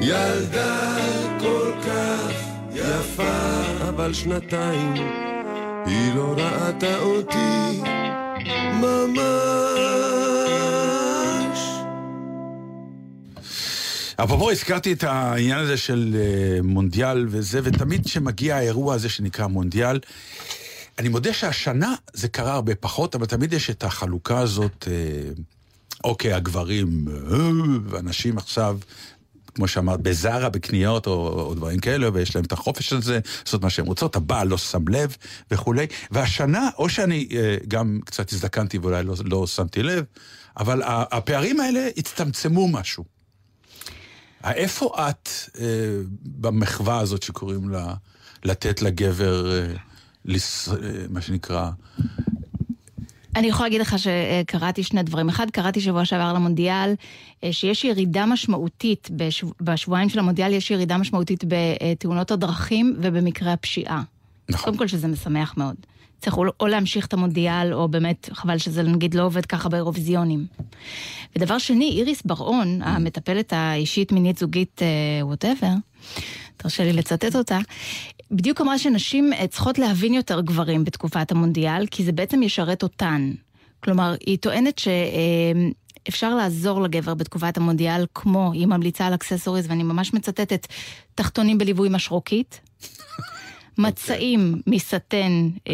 ילדה 0.01 0.97
כל 1.39 1.71
כך 1.87 2.31
יפה, 2.73 3.23
אבל 3.89 4.13
שנתיים 4.13 4.93
היא 5.85 6.15
לא 6.15 6.35
ראתה 6.37 6.99
אותי 6.99 7.81
ממש. 8.73 9.40
אפרופו, 14.23 14.51
הזכרתי 14.51 14.93
את 14.93 15.03
העניין 15.03 15.59
הזה 15.59 15.77
של 15.77 16.15
אה, 16.19 16.61
מונדיאל 16.61 17.25
וזה, 17.29 17.59
ותמיד 17.63 18.05
כשמגיע 18.05 18.55
האירוע 18.55 18.95
הזה 18.95 19.09
שנקרא 19.09 19.47
מונדיאל, 19.47 19.99
אני 20.99 21.09
מודה 21.09 21.33
שהשנה 21.33 21.95
זה 22.13 22.27
קרה 22.27 22.53
הרבה 22.53 22.75
פחות, 22.75 23.15
אבל 23.15 23.25
תמיד 23.25 23.53
יש 23.53 23.69
את 23.69 23.83
החלוקה 23.83 24.39
הזאת, 24.39 24.87
אה, 24.87 25.31
אוקיי, 26.03 26.33
הגברים, 26.33 27.05
אה, 27.07 27.37
ואנשים 27.85 28.37
עכשיו, 28.37 28.77
כמו 29.55 29.67
שאמרת, 29.67 30.01
בזארה, 30.01 30.49
בקניות 30.49 31.07
או, 31.07 31.27
או 31.27 31.53
דברים 31.53 31.79
כאלה, 31.79 32.09
ויש 32.13 32.35
להם 32.35 32.45
את 32.45 32.51
החופש 32.51 32.93
הזה, 32.93 33.19
לעשות 33.45 33.61
מה 33.61 33.69
שהם 33.69 33.85
רוצות, 33.85 34.15
הבעל 34.15 34.47
לא 34.47 34.57
שם 34.57 34.87
לב 34.87 35.15
וכולי. 35.51 35.85
והשנה, 36.11 36.69
או 36.77 36.89
שאני 36.89 37.27
אה, 37.31 37.55
גם 37.67 37.99
קצת 38.05 38.33
הזדקנתי 38.33 38.77
ואולי 38.77 39.03
לא, 39.03 39.15
לא 39.25 39.47
שמתי 39.47 39.83
לב, 39.83 40.05
אבל 40.57 40.81
הפערים 40.85 41.59
האלה 41.59 41.89
הצטמצמו 41.97 42.67
משהו. 42.67 43.20
איפה 44.43 44.93
את 45.09 45.29
אה, 45.59 45.65
במחווה 46.23 46.99
הזאת 46.99 47.23
שקוראים 47.23 47.69
לה 47.69 47.93
לתת 48.43 48.81
לגבר, 48.81 49.51
אה, 49.51 49.73
לס, 50.25 50.69
אה, 50.69 50.75
מה 51.09 51.21
שנקרא, 51.21 51.69
אני 53.35 53.47
יכולה 53.47 53.65
להגיד 53.69 53.81
לך 53.81 53.95
שקראתי 53.99 54.83
שני 54.83 55.03
דברים. 55.03 55.29
אחד, 55.29 55.49
קראתי 55.49 55.81
שבוע 55.81 56.05
שעבר 56.05 56.23
על 56.23 56.35
המונדיאל, 56.35 56.93
אה, 57.43 57.53
שיש 57.53 57.83
ירידה 57.83 58.25
משמעותית, 58.25 59.09
בשב... 59.11 59.47
בשבועיים 59.61 60.09
של 60.09 60.19
המונדיאל 60.19 60.53
יש 60.53 60.71
ירידה 60.71 60.97
משמעותית 60.97 61.43
בתאונות 61.47 62.31
הדרכים 62.31 62.95
ובמקרי 63.01 63.51
הפשיעה. 63.51 64.03
נכון. 64.49 64.65
קודם 64.65 64.77
כל 64.77 64.87
שזה 64.87 65.07
משמח 65.07 65.53
מאוד. 65.57 65.75
צריך 66.21 66.37
או, 66.37 66.43
או 66.59 66.67
להמשיך 66.67 67.05
את 67.05 67.13
המונדיאל, 67.13 67.73
או 67.73 67.87
באמת, 67.87 68.29
חבל 68.33 68.57
שזה 68.57 68.83
נגיד 68.83 69.13
לא 69.13 69.23
עובד 69.23 69.45
ככה 69.45 69.69
באירוויזיונים. 69.69 70.45
ודבר 71.35 71.57
שני, 71.57 71.89
איריס 71.89 72.21
בר-און, 72.25 72.81
המטפלת 72.81 73.53
האישית 73.53 74.11
מינית 74.11 74.37
זוגית 74.37 74.81
whatever, 75.21 75.73
תרשה 76.57 76.83
לי 76.83 76.93
לצטט 76.93 77.35
אותה, 77.35 77.59
בדיוק 78.31 78.61
אמרה 78.61 78.77
שנשים 78.77 79.33
אה, 79.33 79.47
צריכות 79.47 79.79
להבין 79.79 80.13
יותר 80.13 80.41
גברים 80.41 80.83
בתקופת 80.83 81.31
המונדיאל, 81.31 81.85
כי 81.91 82.03
זה 82.03 82.11
בעצם 82.11 82.43
ישרת 82.43 82.83
אותן. 82.83 83.31
כלומר, 83.83 84.15
היא 84.25 84.37
טוענת 84.37 84.79
שאפשר 84.79 86.35
לעזור 86.35 86.81
לגבר 86.81 87.13
בתקופת 87.13 87.57
המונדיאל, 87.57 88.05
כמו, 88.15 88.51
היא 88.53 88.67
ממליצה 88.67 89.07
על 89.07 89.13
accessories, 89.13 89.65
ואני 89.69 89.83
ממש 89.83 90.13
מצטטת, 90.13 90.67
תחתונים 91.15 91.57
בליווי 91.57 91.89
משרוקית. 91.91 92.59
מצעים 93.77 94.61
מסטן 94.67 95.49
אה, 95.67 95.73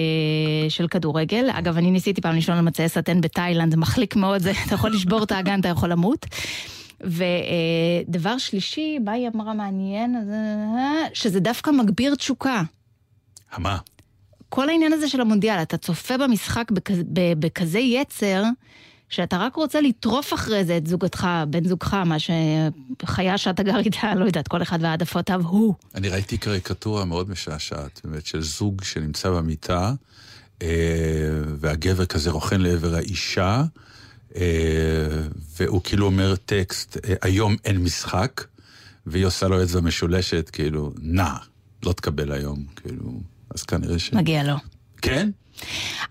של 0.70 0.88
כדורגל. 0.88 1.50
אגב, 1.52 1.78
אני 1.78 1.92
ניסיתי 1.92 2.22
פעם 2.22 2.36
לישון 2.36 2.58
על 2.58 2.62
מצעי 2.62 2.90
סטן 2.90 3.22
בתאילנד, 3.22 3.72
זה 3.72 3.78
מחליק 3.78 4.16
מאוד, 4.16 4.42
זה, 4.42 4.52
אתה 4.66 4.76
יכול 4.76 4.92
לשבור 4.92 5.24
את 5.24 5.32
האגן, 5.32 5.60
אתה 5.60 5.68
יכול 5.68 5.90
למות. 5.90 6.26
ודבר 7.02 8.38
שלישי, 8.38 9.00
מה 9.00 9.12
היא 9.12 9.28
אמרה 9.36 9.54
מעניין? 9.54 10.16
אה, 10.16 11.08
שזה 11.14 11.40
דווקא 11.40 11.72
מגביר 11.72 12.16
תשוקה. 12.16 12.62
מה? 13.58 13.78
כל 14.50 14.70
העניין 14.70 14.94
הזה 14.94 15.10
של 15.10 15.22
המונדיאל, 15.22 15.62
אתה 15.62 15.78
צופה 15.78 16.18
במשחק 16.18 16.72
בכזה, 16.72 17.04
בכזה 17.40 17.80
יצר, 17.80 18.44
שאתה 19.10 19.38
רק 19.38 19.56
רוצה 19.56 19.82
לטרוף 19.82 20.34
אחרי 20.34 20.66
זה 20.66 20.78
את 20.78 20.88
זוגתך, 20.88 21.28
בן 21.50 21.68
זוגך, 21.68 21.94
מה 21.94 22.16
שחיה 22.20 23.38
שאתה 23.38 23.64
גר 23.64 23.78
איתה, 23.78 24.16
לא 24.16 24.26
יודעת, 24.26 24.48
כל 24.48 24.62
אחד 24.62 24.80
והעדפותיו 24.82 25.42
הוא. 25.42 25.74
אני 25.96 26.10
ראיתי 26.10 26.38
קריקטורה 26.38 27.06
מאוד 27.06 27.30
משעשעת, 27.30 28.02
באמת, 28.04 28.26
של 28.26 28.42
זוג 28.42 28.84
שנמצא 28.84 29.30
במיטה, 29.30 29.94
אה, 30.62 30.68
והגבר 31.60 32.06
כזה 32.06 32.32
רוכן 32.32 32.62
לעבר 32.62 32.96
האישה, 32.96 33.64
אה, 34.36 34.42
והוא 35.58 35.82
כאילו 35.84 36.06
אומר 36.06 36.36
טקסט, 36.36 36.98
אה, 37.06 37.14
היום 37.22 37.56
אין 37.66 37.78
משחק, 37.78 38.44
והיא 39.06 39.26
עושה 39.26 39.48
לו 39.48 39.64
אצבע 39.64 39.82
משולשת, 39.82 40.50
כאילו, 40.54 40.92
נע, 41.02 41.34
לא 41.84 41.94
תקבל 41.94 42.32
היום, 42.32 42.66
כאילו, 42.76 43.20
אז 43.56 43.64
כנראה 43.64 44.00
ש... 44.00 44.14
מגיע 44.14 44.44
לו. 44.44 44.56
כן? 45.02 45.30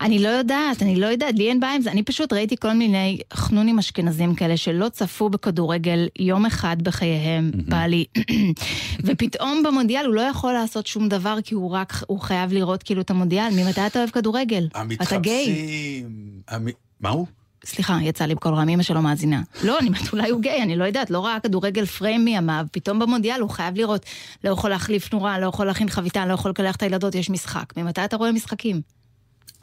אני 0.01 0.19
לא 0.19 0.29
יודעת, 0.29 0.81
אני 0.81 0.95
לא 0.95 1.05
יודעת, 1.05 1.35
לי 1.35 1.49
אין 1.49 1.59
בעיה 1.59 1.75
עם 1.75 1.81
זה. 1.81 1.91
אני 1.91 2.03
פשוט 2.03 2.33
ראיתי 2.33 2.55
כל 2.57 2.73
מיני 2.73 3.19
חנונים 3.33 3.79
אשכנזים 3.79 4.35
כאלה 4.35 4.57
שלא 4.57 4.89
צפו 4.89 5.29
בכדורגל 5.29 6.07
יום 6.19 6.45
אחד 6.45 6.81
בחייהם, 6.81 7.51
בא 7.67 7.85
לי. 7.85 8.05
ופתאום 9.05 9.63
במונדיאל 9.63 10.05
הוא 10.05 10.13
לא 10.13 10.21
יכול 10.21 10.53
לעשות 10.53 10.87
שום 10.87 11.09
דבר 11.09 11.37
כי 11.43 11.55
הוא 11.55 11.71
רק, 11.71 11.93
הוא 12.07 12.19
חייב 12.19 12.53
לראות 12.53 12.83
כאילו 12.83 13.01
את 13.01 13.09
המונדיאל. 13.09 13.49
ממתי 13.51 13.87
אתה 13.87 13.99
אוהב 13.99 14.09
כדורגל? 14.09 14.67
אתה 15.01 15.17
גיי. 15.17 16.03
המ... 16.47 16.67
מה 16.99 17.09
הוא? 17.09 17.25
סליחה, 17.65 17.97
יצא 18.01 18.25
לי 18.25 18.35
בקול 18.35 18.53
רם, 18.53 18.69
אמא 18.69 18.83
שלו 18.83 19.01
מאזינה. 19.01 19.41
לא, 19.63 19.79
אני 19.79 19.87
אומרת, 19.87 20.13
אולי 20.13 20.29
הוא 20.29 20.41
גיי, 20.41 20.63
אני 20.63 20.75
לא 20.75 20.83
יודעת, 20.83 21.09
לא 21.09 21.25
ראה 21.25 21.39
כדורגל 21.39 21.85
פריים 21.85 22.25
מימיו, 22.25 22.65
פתאום 22.71 22.99
במונדיאל 22.99 23.41
הוא 23.41 23.49
חייב 23.49 23.77
לראות, 23.77 24.05
לא 24.43 24.49
יכול 24.49 24.69
להחליף 24.69 25.13
נורה, 25.13 25.39
לא 25.39 25.47
יכול 25.47 25.65
להכין 25.65 25.89
חביתה, 25.89 26.25
לא 26.25 26.33
יכול 26.33 26.51
לקלח 26.51 26.75
את 26.75 26.83
הילדות, 26.83 27.15
יש 27.15 27.29
משחק. 27.29 27.77
ממתי 27.77 28.05
אתה 28.05 28.15
רואה 28.15 28.31
משחקים? 28.31 28.81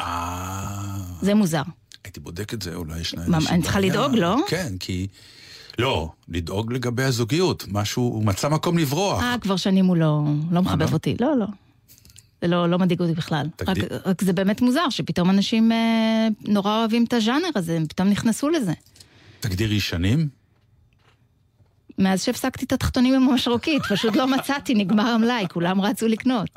אה... 0.01 0.97
זה 1.23 1.35
מוזר. 1.35 1.63
הייתי 2.05 2.21
בודק 2.21 2.55
את 2.55 2.63
זה, 2.63 2.75
אולי 2.75 3.01
ישנה 3.01 3.29
מה, 3.29 3.37
איזושהי 3.37 3.55
אני 3.55 3.63
צריכה. 3.63 3.81
לדאוג, 3.81 4.15
לא? 4.15 4.37
כן, 4.49 4.73
כי... 4.81 5.07
לא, 5.79 6.09
לדאוג 6.29 6.73
לגבי 6.73 7.03
הזוגיות, 7.03 7.65
משהו, 7.69 8.03
הוא 8.03 8.25
מצא 8.25 8.49
מקום 8.49 8.79
לברוח. 8.79 9.23
אה, 9.23 9.37
כבר 9.41 9.57
שנים 9.57 9.87
הוא 9.87 9.97
לא, 9.97 10.23
לא 10.51 10.63
מחבב 10.63 10.89
לא? 10.89 10.93
אותי. 10.93 11.17
לא, 11.21 11.39
לא. 11.39 11.47
זה 12.43 12.49
לא, 12.49 12.71
לא 12.71 12.79
מדאיג 12.79 13.01
אותי 13.01 13.13
בכלל. 13.13 13.47
רק. 13.69 13.77
רק 14.05 14.23
זה 14.25 14.33
באמת 14.33 14.61
מוזר 14.61 14.91
שפתאום 14.91 15.31
אנשים 15.31 15.73
אה, 15.73 16.29
נורא 16.41 16.79
אוהבים 16.79 17.05
את 17.05 17.13
הז'אנר 17.13 17.49
הזה, 17.55 17.77
הם 17.77 17.87
פתאום 17.87 18.09
נכנסו 18.09 18.49
לזה. 18.49 18.73
תגדירי 19.41 19.81
שנים? 19.81 20.29
מאז 21.99 22.23
שהפסקתי 22.23 22.65
את 22.65 22.73
התחתונים 22.73 23.15
עם 23.15 23.29
המשרוקית, 23.29 23.83
פשוט 23.83 24.17
לא 24.17 24.27
מצאתי, 24.27 24.75
נגמר 24.75 25.07
המלאי, 25.07 25.47
כולם 25.53 25.81
רצו 25.81 26.09
לקנות. 26.09 26.49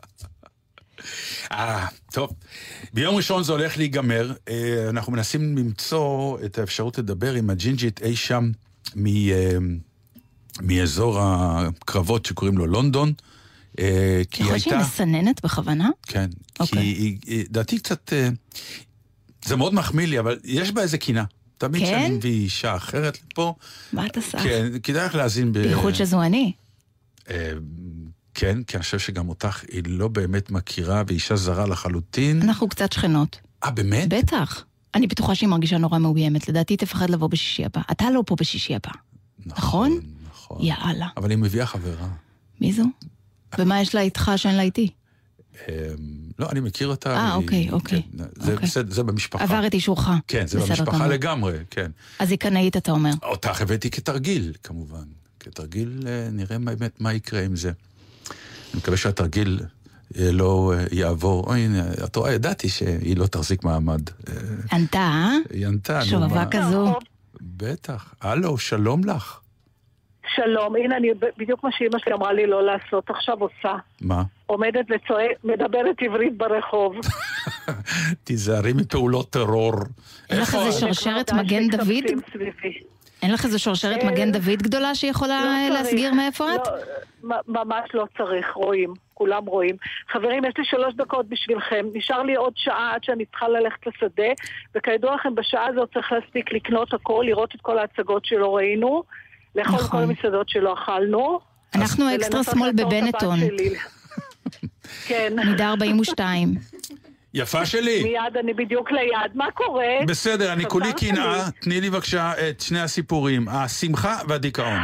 אה, 1.51 1.87
טוב. 2.11 2.29
ביום 2.93 3.15
ראשון 3.15 3.43
זה 3.43 3.51
הולך 3.51 3.77
להיגמר. 3.77 4.33
אה, 4.49 4.89
אנחנו 4.89 5.11
מנסים 5.11 5.57
למצוא 5.57 6.37
את 6.45 6.57
האפשרות 6.57 6.97
לדבר 6.97 7.33
עם 7.33 7.49
הג'ינג'ית 7.49 8.01
אי 8.01 8.15
שם 8.15 8.51
מ, 8.95 9.07
אה, 9.07 9.57
מאזור 10.61 11.19
הקרבות 11.21 12.25
שקוראים 12.25 12.57
לו 12.57 12.67
לונדון. 12.67 13.13
אה, 13.79 14.21
כי 14.31 14.43
יכול 14.43 14.45
היא 14.45 14.51
להיות 14.51 14.63
שהיא 14.63 14.73
הייתה... 14.73 14.87
מסננת 14.87 15.43
בכוונה? 15.43 15.89
כן. 16.03 16.29
כי 16.55 16.59
אוקיי. 16.59 16.81
היא, 16.81 17.17
לדעתי 17.49 17.79
קצת... 17.79 18.13
זה 19.45 19.55
מאוד 19.55 19.73
מחמיא 19.73 20.07
לי, 20.07 20.19
אבל 20.19 20.39
יש 20.43 20.71
בה 20.71 20.81
איזה 20.81 20.97
קינה. 20.97 21.23
תמיד 21.57 21.81
כן? 21.81 21.87
כשאני 21.87 22.15
מביא 22.15 22.31
אישה 22.31 22.75
אחרת 22.75 23.17
לפה, 23.31 23.53
מה 23.93 24.05
אתה 24.05 24.21
סך? 24.21 24.39
כן, 24.39 24.67
כדאי 24.83 25.05
לך 25.05 25.15
להאזין 25.15 25.53
ב... 25.53 25.59
בייחוד 25.59 25.95
שזו 25.95 26.21
אני. 26.21 26.53
כן, 28.39 28.63
כי 28.63 28.77
אני 28.77 28.83
חושב 28.83 28.99
שגם 28.99 29.29
אותך 29.29 29.63
היא 29.71 29.83
לא 29.87 30.07
באמת 30.07 30.51
מכירה, 30.51 31.03
ואישה 31.07 31.35
זרה 31.35 31.67
לחלוטין. 31.67 32.41
אנחנו 32.41 32.69
קצת 32.69 32.91
שכנות. 32.91 33.39
אה, 33.63 33.71
באמת? 33.71 34.09
בטח. 34.09 34.63
אני 34.95 35.07
בטוחה 35.07 35.35
שהיא 35.35 35.49
מרגישה 35.49 35.77
נורא 35.77 35.97
מאוימת. 35.97 36.49
לדעתי 36.49 36.77
תפחד 36.77 37.09
לבוא 37.09 37.27
בשישי 37.27 37.65
הבא. 37.65 37.81
אתה 37.91 38.09
לא 38.09 38.23
פה 38.25 38.35
בשישי 38.39 38.75
הבא. 38.75 38.91
נכון? 39.45 39.99
נכון. 40.31 40.57
יאללה. 40.61 41.07
אבל 41.17 41.29
היא 41.29 41.37
מביאה 41.37 41.65
חברה. 41.65 42.07
מי 42.61 42.73
זו? 42.73 42.83
ומה 43.59 43.81
יש 43.81 43.95
לה 43.95 44.01
איתך 44.01 44.31
שאין 44.35 44.55
לה 44.55 44.61
איתי? 44.61 44.89
אה, 45.69 45.73
לא, 46.39 46.49
אני 46.49 46.59
מכיר 46.59 46.87
אותה. 46.87 47.15
אה, 47.15 47.35
אוקיי, 47.35 47.71
אוקיי. 47.71 48.01
כן, 48.01 48.17
זה 48.17 48.53
אוקיי. 48.53 48.67
בסדר, 48.67 48.93
זה 48.93 49.03
במשפחה. 49.03 49.43
עבר 49.43 49.67
את 49.67 49.73
אישורך. 49.73 50.09
כן, 50.27 50.47
זה 50.47 50.59
במשפחה. 50.59 51.07
לגמרי, 51.07 51.57
כן. 51.69 51.91
אז 52.19 52.31
היא 52.31 52.39
קנאית, 52.39 52.77
אתה 52.77 52.91
אומר. 52.91 53.11
אותך 53.23 53.61
הבאתי 53.61 53.89
כתרגיל, 53.89 54.53
כמובן. 54.63 55.03
כתרגיל, 55.39 56.03
אה, 56.07 56.29
נראה 56.31 56.59
באמת 56.59 57.01
מה 57.01 57.13
יקרה 57.13 57.43
עם 57.43 57.55
זה. 57.55 57.71
אני 58.77 58.81
מקווה 58.81 58.97
שהתרגיל 58.97 59.59
אה, 60.17 60.31
לא 60.31 60.73
אה, 60.75 60.85
יעבור. 60.91 61.47
אוי, 61.47 61.59
הנה, 61.59 61.83
את 62.03 62.15
רואה, 62.15 62.33
ידעתי 62.33 62.69
שהיא 62.69 63.17
לא 63.17 63.25
תחזיק 63.25 63.63
מעמד. 63.63 64.01
אה, 64.09 64.33
ענתה, 64.71 64.97
אה? 64.97 65.31
היא 65.53 65.67
ענתה, 65.67 65.99
נו 65.99 66.05
שובבה. 66.05 66.45
כזו. 66.51 66.93
בטח. 67.41 68.13
הלו, 68.21 68.57
שלום 68.57 69.03
לך. 69.03 69.39
שלום, 70.35 70.75
הנה 70.75 70.97
אני 70.97 71.07
בדיוק 71.37 71.63
מה 71.63 71.69
שאימא 71.71 71.99
שלי 71.99 72.13
אמרה 72.13 72.33
לי 72.33 72.47
לא 72.47 72.65
לעשות, 72.65 73.09
עכשיו 73.09 73.37
עושה. 73.39 73.75
מה? 74.01 74.23
עומדת 74.45 74.85
וצועקת, 74.95 75.43
מדברת 75.43 75.95
עברית 75.99 76.37
ברחוב. 76.37 76.95
תיזהרי 78.23 78.73
מפעולות 78.73 79.29
טרור. 79.29 79.73
אין 80.29 80.39
לך 80.39 80.55
איזה? 80.55 80.79
שרשרת 80.79 81.33
מגן 81.33 81.67
דוד? 81.67 82.03
אין 83.27 83.33
לך 83.33 83.45
איזה 83.45 83.59
שרשרת 83.59 84.03
אה, 84.03 84.11
מגן 84.11 84.31
דוד 84.31 84.61
גדולה 84.61 84.95
שיכולה 84.95 85.67
לא. 85.69 85.75
להסגיר 85.75 86.13
מאיפה 86.13 86.55
את? 86.55 86.67
לא, 87.23 87.35
ממש 87.47 87.89
לא 87.93 88.05
צריך, 88.17 88.51
רואים, 88.53 88.93
כולם 89.13 89.45
רואים. 89.45 89.75
חברים, 90.11 90.45
יש 90.45 90.53
לי 90.57 90.65
שלוש 90.65 90.95
דקות 90.95 91.29
בשבילכם. 91.29 91.85
נשאר 91.93 92.23
לי 92.23 92.35
עוד 92.35 92.53
שעה 92.55 92.91
עד 92.95 93.03
שאני 93.03 93.25
צריכה 93.25 93.47
ללכת 93.47 93.87
לשדה, 93.87 94.33
וכידוע 94.75 95.15
לכם, 95.15 95.35
בשעה 95.35 95.67
הזאת 95.67 95.93
צריך 95.93 96.11
להספיק 96.11 96.53
לקנות 96.53 96.93
הכל, 96.93 97.23
לראות 97.27 97.55
את 97.55 97.61
כל 97.61 97.77
ההצגות 97.77 98.25
שלא 98.25 98.55
ראינו, 98.55 99.03
לאכול 99.55 99.75
נכון. 99.75 99.89
כל 99.89 100.03
המסעדות 100.03 100.49
שלא 100.49 100.73
אכלנו. 100.73 101.39
אנחנו 101.75 102.15
אקסטרה 102.15 102.43
שמאל 102.43 102.71
בבנטון. 102.71 103.39
כן, 105.07 105.33
מידה 105.45 105.69
42. 105.69 106.53
יפה 107.33 107.65
שלי. 107.65 108.03
מיד 108.03 108.37
אני 108.39 108.53
בדיוק 108.53 108.91
ליד. 108.91 109.31
מה 109.35 109.51
קורה? 109.51 109.87
בסדר, 110.07 110.53
אני 110.53 110.65
כולי 110.65 110.93
קנאה. 110.93 111.49
תני 111.61 111.81
לי 111.81 111.89
בבקשה 111.89 112.31
את 112.49 112.61
שני 112.61 112.79
הסיפורים, 112.79 113.49
השמחה 113.49 114.15
והדיכאון. 114.27 114.79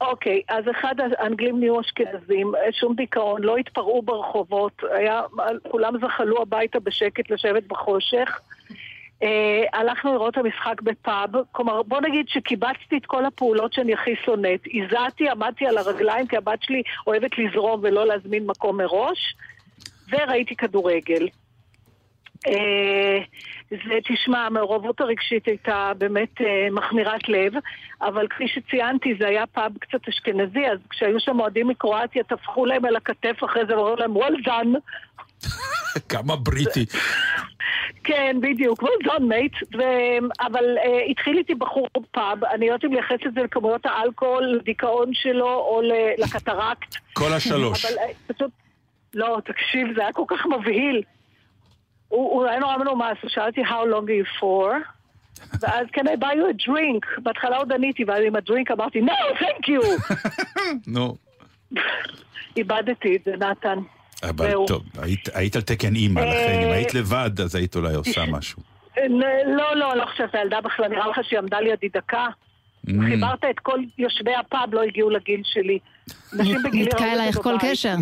אוקיי, 0.00 0.42
אז 0.48 0.64
אחד 0.70 0.94
האנגלים 1.18 1.60
נהיו 1.60 1.80
אשכנזים, 1.80 2.52
שום 2.80 2.94
דיכאון, 2.94 3.42
לא 3.42 3.56
התפרעו 3.56 4.02
ברחובות, 4.02 4.82
היה, 4.92 5.20
כולם 5.70 5.92
זחלו 6.00 6.42
הביתה 6.42 6.80
בשקט 6.80 7.30
לשבת 7.30 7.62
בחושך. 7.66 8.40
אה, 9.22 9.62
הלכנו 9.72 10.12
לראות 10.12 10.32
את 10.32 10.38
המשחק 10.38 10.82
בפאב, 10.82 11.30
כלומר 11.52 11.82
בוא 11.82 12.00
נגיד 12.00 12.28
שקיבצתי 12.28 12.96
את 12.96 13.06
כל 13.06 13.24
הפעולות 13.24 13.72
שאני 13.72 13.94
הכי 13.94 14.16
שונאת. 14.24 14.60
הזעתי, 14.74 15.28
עמדתי 15.28 15.66
על 15.66 15.78
הרגליים 15.78 16.26
כי 16.26 16.36
הבת 16.36 16.62
שלי 16.62 16.82
אוהבת 17.06 17.30
לזרום 17.38 17.80
ולא 17.82 18.06
להזמין 18.06 18.46
מקום 18.46 18.76
מראש, 18.76 19.34
וראיתי 20.12 20.56
כדורגל. 20.56 21.28
אה, 22.46 23.18
זה, 23.70 23.94
תשמע, 24.08 24.46
המעורבות 24.46 25.00
הרגשית 25.00 25.46
הייתה 25.46 25.92
באמת 25.98 26.40
אה, 26.40 26.68
מחמירת 26.70 27.28
לב, 27.28 27.52
אבל 28.02 28.26
כפי 28.28 28.48
שציינתי, 28.48 29.14
זה 29.18 29.28
היה 29.28 29.46
פאב 29.46 29.72
קצת 29.80 30.08
אשכנזי, 30.08 30.66
אז 30.72 30.78
כשהיו 30.90 31.20
שם 31.20 31.40
אוהדים 31.40 31.68
מקרואטיה, 31.68 32.24
טפחו 32.24 32.66
להם 32.66 32.84
על 32.84 32.96
הכתף 32.96 33.36
אחרי 33.44 33.66
זה 33.66 33.78
ואמרו 33.78 33.96
להם, 33.98 34.14
done. 34.44 34.78
כמה 36.08 36.36
בריטי. 36.36 36.86
כן, 38.04 38.36
בדיוק, 38.40 38.82
done, 38.82 39.22
mate. 39.22 39.78
ו... 39.78 39.82
אבל 40.40 40.64
אה, 40.78 41.04
התחיל 41.10 41.38
איתי 41.38 41.54
בחור 41.54 41.88
בפאב, 42.10 42.44
אני 42.44 42.68
לא 42.68 42.72
יודעת 42.72 42.84
אם 42.84 42.92
לייחס 42.92 43.26
את 43.26 43.34
זה 43.34 43.40
לכמויות 43.40 43.86
האלכוהול, 43.86 44.44
לדיכאון 44.44 45.10
שלו 45.12 45.48
או 45.48 45.80
לקטרקט. 46.18 46.96
כל 47.12 47.32
השלוש. 47.32 47.84
אבל 47.84 47.98
אה, 47.98 48.34
פשוט, 48.34 48.50
לא, 49.14 49.38
תקשיב, 49.44 49.86
זה 49.96 50.02
היה 50.02 50.12
כל 50.12 50.22
כך 50.28 50.46
מבהיל. 50.46 51.02
הוא, 52.08 52.30
הוא 52.32 52.44
היה 52.46 52.58
נורא 52.60 52.76
מנומס, 52.76 53.16
הוא 53.22 53.30
שאל 53.30 53.46
אותי, 53.46 53.62
how 53.64 53.84
long 53.92 54.06
are 54.06 54.38
you 54.38 54.40
for? 54.40 54.72
ואז, 55.60 55.86
can 55.96 56.02
I 56.04 56.16
buy 56.20 56.34
you 56.34 56.64
a 56.64 56.68
drink? 56.68 57.20
בהתחלה 57.22 57.56
עוד 57.56 57.72
עניתי, 57.72 58.04
ואז 58.04 58.22
עם 58.26 58.36
הדרינק 58.36 58.70
אמרתי, 58.70 59.00
no, 59.00 59.38
thank 59.38 59.68
you! 59.68 60.14
נו. 60.94 61.16
איבדתי 62.56 63.16
את 63.16 63.20
זה, 63.24 63.46
נתן. 63.46 63.78
אבל. 64.28 64.52
טוב, 64.66 64.82
היית- 64.98 65.28
היית 65.34 65.56
על 65.56 65.62
תקן 65.62 65.94
אימא, 65.94 66.20
אה, 66.20 66.24
לכן 66.26 66.60
אם 66.66 66.72
היית 66.72 66.94
לבד, 66.94 67.40
אז 67.40 67.54
היית 67.54 67.76
אולי 67.76 67.94
עושה 67.94 68.24
משהו. 68.26 68.62
לא, 69.46 69.76
לא, 69.76 69.96
לא 69.96 70.04
חושבת, 70.06 70.34
הילדה 70.34 70.60
בכלל, 70.60 70.88
נראה 70.88 71.08
לך 71.08 71.18
שהיא 71.22 71.38
עמדה 71.38 71.60
לידי 71.60 71.88
דקה. 71.88 72.26
Mm. 72.86 72.90
חיברת 73.08 73.44
את 73.50 73.58
כל 73.58 73.78
יושבי 73.98 74.34
הפאב, 74.34 74.74
לא 74.74 74.82
הגיעו 74.82 75.10
לגיל 75.10 75.40
שלי. 75.44 75.78
נשים 76.32 76.62
בגילי 76.64 76.84
נתקע 76.84 77.12
אלייך 77.12 77.36
כל 77.42 77.54
קשר. 77.60 77.94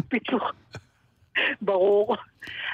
ברור. 1.62 2.16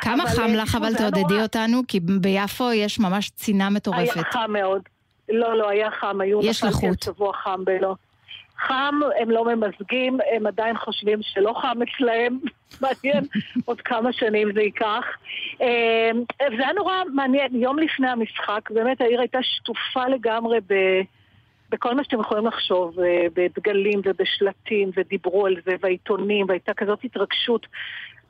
כמה 0.01 0.27
חם 0.27 0.43
אה, 0.43 0.57
לך, 0.57 0.75
אבל 0.75 0.87
היה 0.87 0.97
תעודדי. 0.97 1.43
אותנו, 1.43 1.83
כי 1.89 2.01
ביפו 2.01 2.73
יש 2.73 2.99
ממש 2.99 3.31
צינה 3.31 3.65
היה 3.65 3.71
מטורפת. 3.71 4.25
חם 4.33 4.53
מאוד. 4.53 4.83
לא, 5.29 5.59
לא, 5.59 5.69
היה 5.69 5.91
חם, 5.91 6.21
היו 6.21 6.41
יש 6.43 6.65
לחות. 6.65 7.03
שבוע 7.03 7.33
חם 7.33 7.65
בלא. 7.65 7.95
חם, 8.59 9.01
הם 9.21 9.31
לא 9.31 9.45
ממזגים, 9.45 10.19
הם 10.33 10.47
עדיין 10.47 10.77
חושבים 10.77 11.19
שלא 11.23 11.55
חם 11.63 11.79
אצלהם. 11.83 12.39
מעניין 12.83 13.25
עוד 13.65 13.81
כמה 13.81 14.13
שנים 14.13 14.53
זה 14.55 14.61
ייקח. 14.61 15.05
אה, 15.63 16.11
זה 16.39 16.63
היה 16.63 16.73
נורא 16.73 16.95
מעניין, 17.15 17.55
יום 17.55 17.79
לפני 17.79 18.09
המשחק, 18.09 18.71
באמת 18.71 19.01
העיר 19.01 19.21
הייתה 19.21 19.39
שטופה 19.43 20.09
לגמרי 20.09 20.59
ב... 20.67 20.75
בכל 21.71 21.95
מה 21.95 22.05
שאתם 22.05 22.21
יכולים 22.21 22.47
לחשוב, 22.47 23.01
אה, 23.01 23.27
בדגלים 23.35 24.01
ובשלטים, 24.05 24.91
ודיברו 24.97 25.47
על 25.47 25.57
זה, 25.65 25.77
והעיתונים, 25.81 26.47
והייתה 26.49 26.75
כזאת 26.75 26.99
התרגשות. 27.05 27.67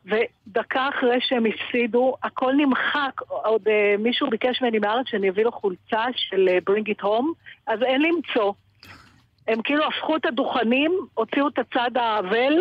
ודקה 0.05 0.89
אחרי 0.89 1.19
שהם 1.21 1.45
הפסידו, 1.47 2.15
הכל 2.23 2.53
נמחק. 2.57 3.21
עוד 3.29 3.69
אה, 3.69 3.95
מישהו 3.99 4.31
ביקש 4.31 4.63
ממני 4.63 4.79
מארץ 4.79 5.07
שאני 5.09 5.31
אביא 5.31 5.45
לו 5.45 5.53
חולצה 5.53 6.05
של 6.15 6.49
אה, 6.49 6.59
Bring 6.71 6.89
It 6.89 7.05
Home, 7.05 7.27
אז 7.67 7.83
אין 7.83 8.03
למצוא. 8.03 8.53
הם 9.49 9.63
כאילו 9.63 9.85
הפכו 9.87 10.17
את 10.17 10.27
הדוכנים, 10.27 10.93
הוציאו 11.15 11.49
את 11.49 11.59
הצד 11.59 11.91
האבל, 11.97 12.53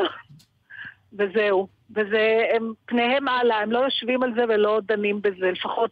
וזהו. 1.14 1.68
וזה, 1.96 2.42
הם 2.56 2.74
פניהם 2.86 3.28
הלאה, 3.28 3.62
הם 3.62 3.72
לא 3.72 3.80
יושבים 3.80 4.24
על 4.24 4.34
זה 4.36 4.44
ולא 4.44 4.80
דנים 4.88 5.22
בזה, 5.22 5.52
לפחות 5.52 5.92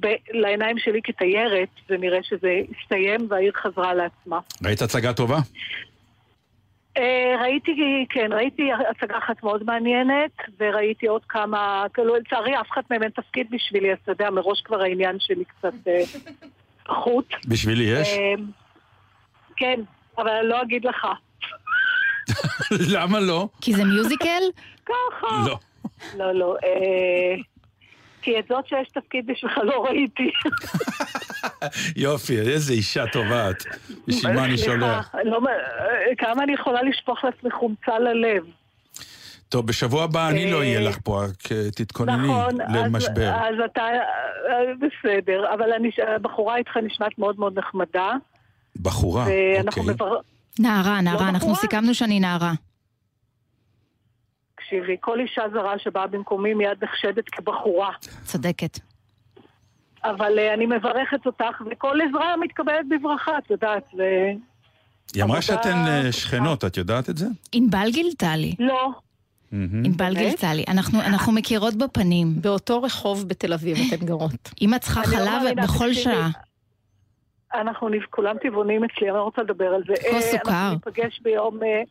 ב- 0.00 0.14
לעיניים 0.30 0.78
שלי 0.78 1.00
כתיירת, 1.04 1.68
זה 1.88 1.96
נראה 1.98 2.22
שזה 2.22 2.60
הסתיים 2.70 3.20
והעיר 3.28 3.52
חזרה 3.52 3.94
לעצמה. 3.94 4.38
ראית 4.64 4.82
הצגה 4.82 5.12
טובה? 5.12 5.38
אה, 6.96 7.36
ראיתי, 7.40 8.06
כן, 8.08 8.32
ראיתי 8.32 8.68
הצגה 8.90 9.18
אחת 9.18 9.42
מאוד 9.42 9.64
מעניינת, 9.64 10.30
וראיתי 10.60 11.06
עוד 11.06 11.22
כמה, 11.28 11.84
כאילו 11.94 12.16
לצערי 12.16 12.60
אף 12.60 12.70
אחד 12.72 12.82
מהם 12.90 13.02
אין 13.02 13.10
תפקיד 13.10 13.46
בשבילי, 13.50 13.92
אז 13.92 13.98
אתה 14.02 14.12
יודע, 14.12 14.30
מראש 14.30 14.60
כבר 14.60 14.82
העניין 14.82 15.16
שלי 15.20 15.44
קצת 15.44 15.88
אה, 15.88 16.02
פחות. 16.84 17.34
בשבילי 17.48 17.84
יש? 17.84 18.08
אה, 18.08 18.34
כן, 19.56 19.80
אבל 20.18 20.28
אני 20.28 20.48
לא 20.48 20.62
אגיד 20.62 20.84
לך. 20.84 21.06
למה 22.94 23.20
לא? 23.20 23.48
כי 23.60 23.74
זה 23.74 23.84
מיוזיקל? 23.84 24.42
ככה. 24.86 25.26
לא. 25.46 25.58
לא, 26.16 26.32
לא. 26.32 26.56
כי 28.26 28.38
את 28.38 28.44
זאת 28.48 28.66
שיש 28.68 28.88
תפקיד 28.88 29.26
בשבילך 29.26 29.58
לא 29.58 29.84
ראיתי. 29.84 30.30
יופי, 31.96 32.38
איזה 32.40 32.72
אישה 32.72 33.04
טובה 33.12 33.50
את. 33.50 33.64
בשביל 34.08 34.32
מה 34.32 34.44
אני 34.44 34.58
שולח? 34.58 35.14
לא, 35.24 35.40
אה, 35.48 35.54
כמה 36.18 36.42
אני 36.42 36.52
יכולה 36.54 36.82
לשפוך 36.82 37.24
לעצמי 37.24 37.50
חומצה 37.50 37.98
ללב. 37.98 38.44
טוב, 39.48 39.66
בשבוע 39.66 40.04
הבא 40.04 40.28
אני 40.28 40.50
לא 40.50 40.56
אה, 40.56 40.60
אהיה 40.62 40.80
לך 40.80 40.98
פה, 41.04 41.24
רק 41.24 41.52
אה, 41.52 41.70
תתכונני 41.70 42.28
נכון, 42.28 42.60
אז- 42.60 42.74
למשבר. 42.74 43.32
אז 43.34 43.54
אתה, 43.64 43.82
בסדר, 44.80 45.54
אבל 45.54 45.72
אני- 45.72 45.90
הבחורה 46.16 46.56
איתך 46.56 46.76
נשמעת 46.82 47.18
מאוד 47.18 47.38
מאוד 47.38 47.58
נחמדה, 47.58 48.12
בחורה, 48.82 49.22
אוקיי. 49.66 49.82
מבר... 49.86 50.16
נערה, 50.58 51.00
נערה, 51.00 51.28
אנחנו 51.28 51.38
בחורה? 51.48 51.54
סיכמנו 51.60 51.94
שאני 51.94 52.20
נערה. 52.20 52.52
תקשיבי, 54.66 54.96
כל 55.00 55.20
אישה 55.20 55.42
זרה 55.52 55.78
שבאה 55.78 56.06
במקומי 56.06 56.54
מיד 56.54 56.84
נחשדת 56.84 57.28
כבחורה. 57.28 57.90
צודקת. 58.24 58.78
אבל 60.04 60.38
אה, 60.38 60.54
אני 60.54 60.66
מברכת 60.66 61.26
אותך, 61.26 61.62
וכל 61.70 61.98
עזרה 62.08 62.36
מתקבלת 62.36 62.88
בברכה, 62.88 63.38
את 63.38 63.50
יודעת, 63.50 63.84
ו... 63.98 64.02
היא 65.14 65.22
אמרה 65.22 65.42
שאתן 65.42 65.84
אה. 65.86 66.12
שכנות, 66.12 66.64
את 66.64 66.76
יודעת 66.76 67.10
את 67.10 67.16
זה? 67.16 67.26
ענבל 67.52 67.88
גילתה 67.92 68.36
לי. 68.36 68.54
לא. 68.58 68.90
ענבל? 69.52 70.14
גילתה 70.14 70.54
לי. 70.54 70.64
אנחנו 70.68 71.00
אנחנו 71.00 71.32
מכירות 71.32 71.74
בפנים. 71.74 72.42
באותו 72.42 72.82
רחוב 72.82 73.28
בתל 73.28 73.52
אביב 73.52 73.76
אתן 73.76 74.06
גרות. 74.06 74.50
אם 74.62 74.74
את 74.74 74.80
צריכה 74.80 75.00
לא 75.00 75.06
חלב 75.06 75.62
בכל 75.62 75.92
שעה. 75.94 76.30
אנחנו 77.60 77.88
נפ- 77.88 78.06
כולם 78.10 78.36
טבעונים 78.42 78.84
אצלי, 78.84 79.08
אני 79.10 79.16
לא 79.16 79.22
רוצה 79.22 79.42
לדבר 79.42 79.64
על 79.66 79.82
זה. 79.86 79.94
כוס 80.10 80.24
אה, 80.24 80.38
סוכר. 80.38 80.50
אנחנו 80.52 80.70
ניפגש 80.86 81.20
ביום, 81.22 81.62
אה, 81.62 81.82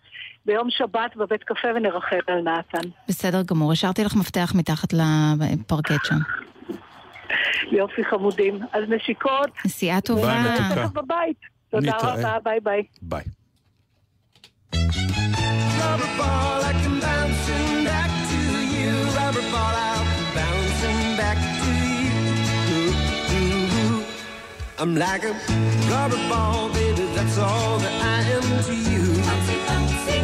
ביום 0.46 0.68
שבת 0.70 1.16
בבית 1.16 1.44
קפה 1.44 1.68
ונרחם 1.76 2.16
על 2.28 2.42
נתן. 2.42 2.90
בסדר 3.08 3.42
גמור, 3.44 3.72
השארתי 3.72 4.04
לך 4.04 4.16
מפתח 4.16 4.52
מתחת 4.56 4.94
לפרקט 4.94 6.06
שם. 6.06 6.16
יופי 7.72 8.04
חמודים. 8.06 8.60
אז 8.74 8.84
נשיקות. 8.90 9.50
נסיעה 9.66 10.02
טובה. 10.02 10.22
ביי, 10.22 10.40
מתוקה. 10.54 10.76
תכף 10.88 10.92
בבית. 10.94 11.38
תודה 11.72 11.88
נתראה. 11.92 12.14
רבה, 12.38 12.38
ביי 12.44 12.60
ביי. 12.60 12.84
ביי. 13.02 13.24
I'm 24.78 24.94
like 24.94 25.24
a 25.24 25.32
rubber 25.90 26.18
ball, 26.28 26.68
baby. 26.74 27.06
That's 27.16 27.38
all 27.38 27.78
that 27.80 27.96
I 28.04 28.20
am 28.36 28.64
to 28.66 28.76
you. 28.76 29.04
Bouncy, 29.24 29.58
bouncy, 29.68 30.18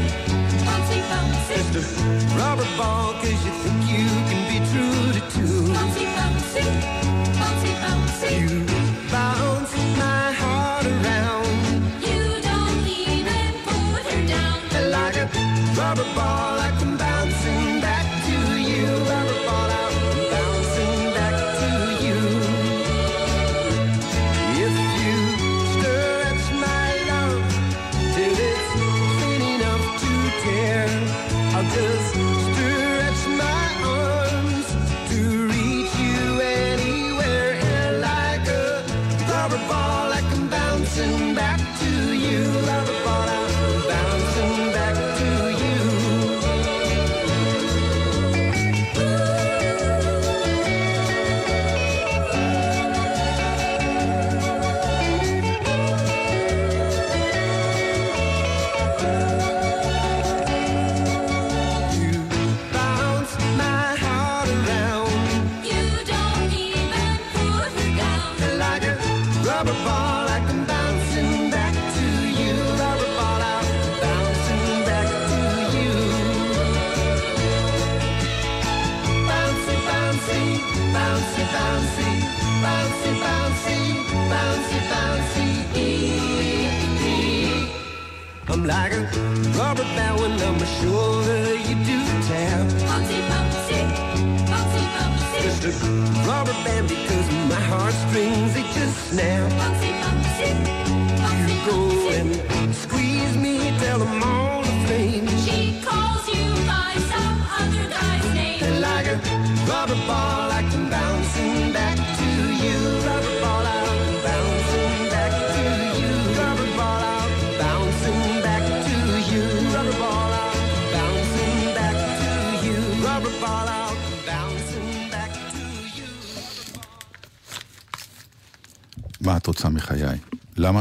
bouncy, 0.67 0.99
bouncy. 1.09 1.55
Just 1.71 1.97
a 1.97 2.37
rubber 2.37 2.67
ball, 2.77 3.13
cause 3.13 3.45
you 3.45 3.51
think 3.63 3.79
you 3.87 4.07
can 4.29 4.41
be 4.51 4.59
true 4.71 5.13
to 5.15 5.21
two. 5.31 5.71
Bouncy, 5.71 6.05
bouncy, 6.17 6.67
bouncy, 7.39 7.71
bouncy. 7.83 8.31
You 8.41 8.65
bounce 9.09 9.73
my 9.97 10.33
heart 10.33 10.85
around. 10.85 11.47
You 12.03 12.41
don't 12.43 12.85
even 13.07 13.53
put 13.63 14.03
her 14.11 14.27
down. 14.27 14.91
like 14.91 15.15
a 15.15 15.27
rubber 15.79 16.13
ball. 16.13 16.50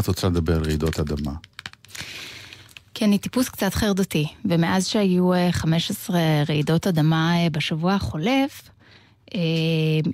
את 0.00 0.08
רוצה 0.08 0.28
לדבר 0.28 0.56
על 0.56 0.64
רעידות 0.64 1.00
אדמה? 1.00 1.32
כי 2.94 3.04
אני 3.04 3.18
טיפוס 3.18 3.48
קצת 3.48 3.74
חרדתי, 3.74 4.26
ומאז 4.44 4.86
שהיו 4.86 5.32
אה, 5.32 5.48
15 5.52 6.18
רעידות 6.48 6.86
אדמה 6.86 7.36
אה, 7.36 7.50
בשבוע 7.50 7.94
החולף, 7.94 8.70
אה, 9.34 9.40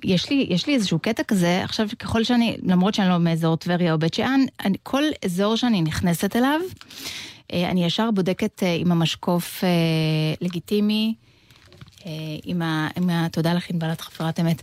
יש 0.03 0.29
לי, 0.29 0.47
יש 0.49 0.67
לי 0.67 0.75
איזשהו 0.75 0.99
קטע 0.99 1.23
כזה, 1.23 1.63
עכשיו 1.63 1.87
ככל 1.99 2.23
שאני, 2.23 2.57
למרות 2.63 2.93
שאני 2.93 3.09
לא 3.09 3.17
מאזור 3.17 3.55
טבריה 3.55 3.93
או 3.93 3.99
בית 3.99 4.13
שאן, 4.13 4.41
אני, 4.65 4.77
כל 4.83 5.03
אזור 5.25 5.55
שאני 5.55 5.81
נכנסת 5.81 6.35
אליו, 6.35 6.61
אה, 7.53 7.69
אני 7.69 7.85
ישר 7.85 8.11
בודקת 8.11 8.63
אה, 8.63 8.73
עם 8.73 8.91
המשקוף 8.91 9.63
אה, 9.63 9.69
לגיטימי, 10.41 11.13
אה, 11.17 11.26
עם 12.43 12.61
ה... 12.61 12.87
עם 12.97 13.09
ה... 13.09 13.27
תודה 13.31 13.53
לך, 13.53 13.69
ענבל, 13.69 13.91
את 13.91 14.01
חברת 14.01 14.39
אמת. 14.39 14.61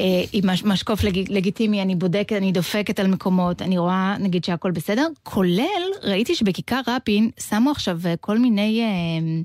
אה, 0.00 0.04
עם 0.32 0.50
מש- 0.50 0.64
משקוף 0.64 1.04
לג... 1.04 1.32
לגיטימי, 1.32 1.82
אני 1.82 1.94
בודקת, 1.94 2.32
אני 2.36 2.52
דופקת 2.52 3.00
על 3.00 3.06
מקומות, 3.06 3.62
אני 3.62 3.78
רואה, 3.78 4.16
נגיד, 4.20 4.44
שהכל 4.44 4.70
בסדר, 4.70 5.06
כולל, 5.22 5.82
ראיתי 6.02 6.34
שבכיכר 6.34 6.80
רבין 6.86 7.30
שמו 7.48 7.70
עכשיו 7.70 8.00
אה, 8.06 8.14
כל 8.20 8.38
מיני 8.38 8.82
אה, 8.82 9.42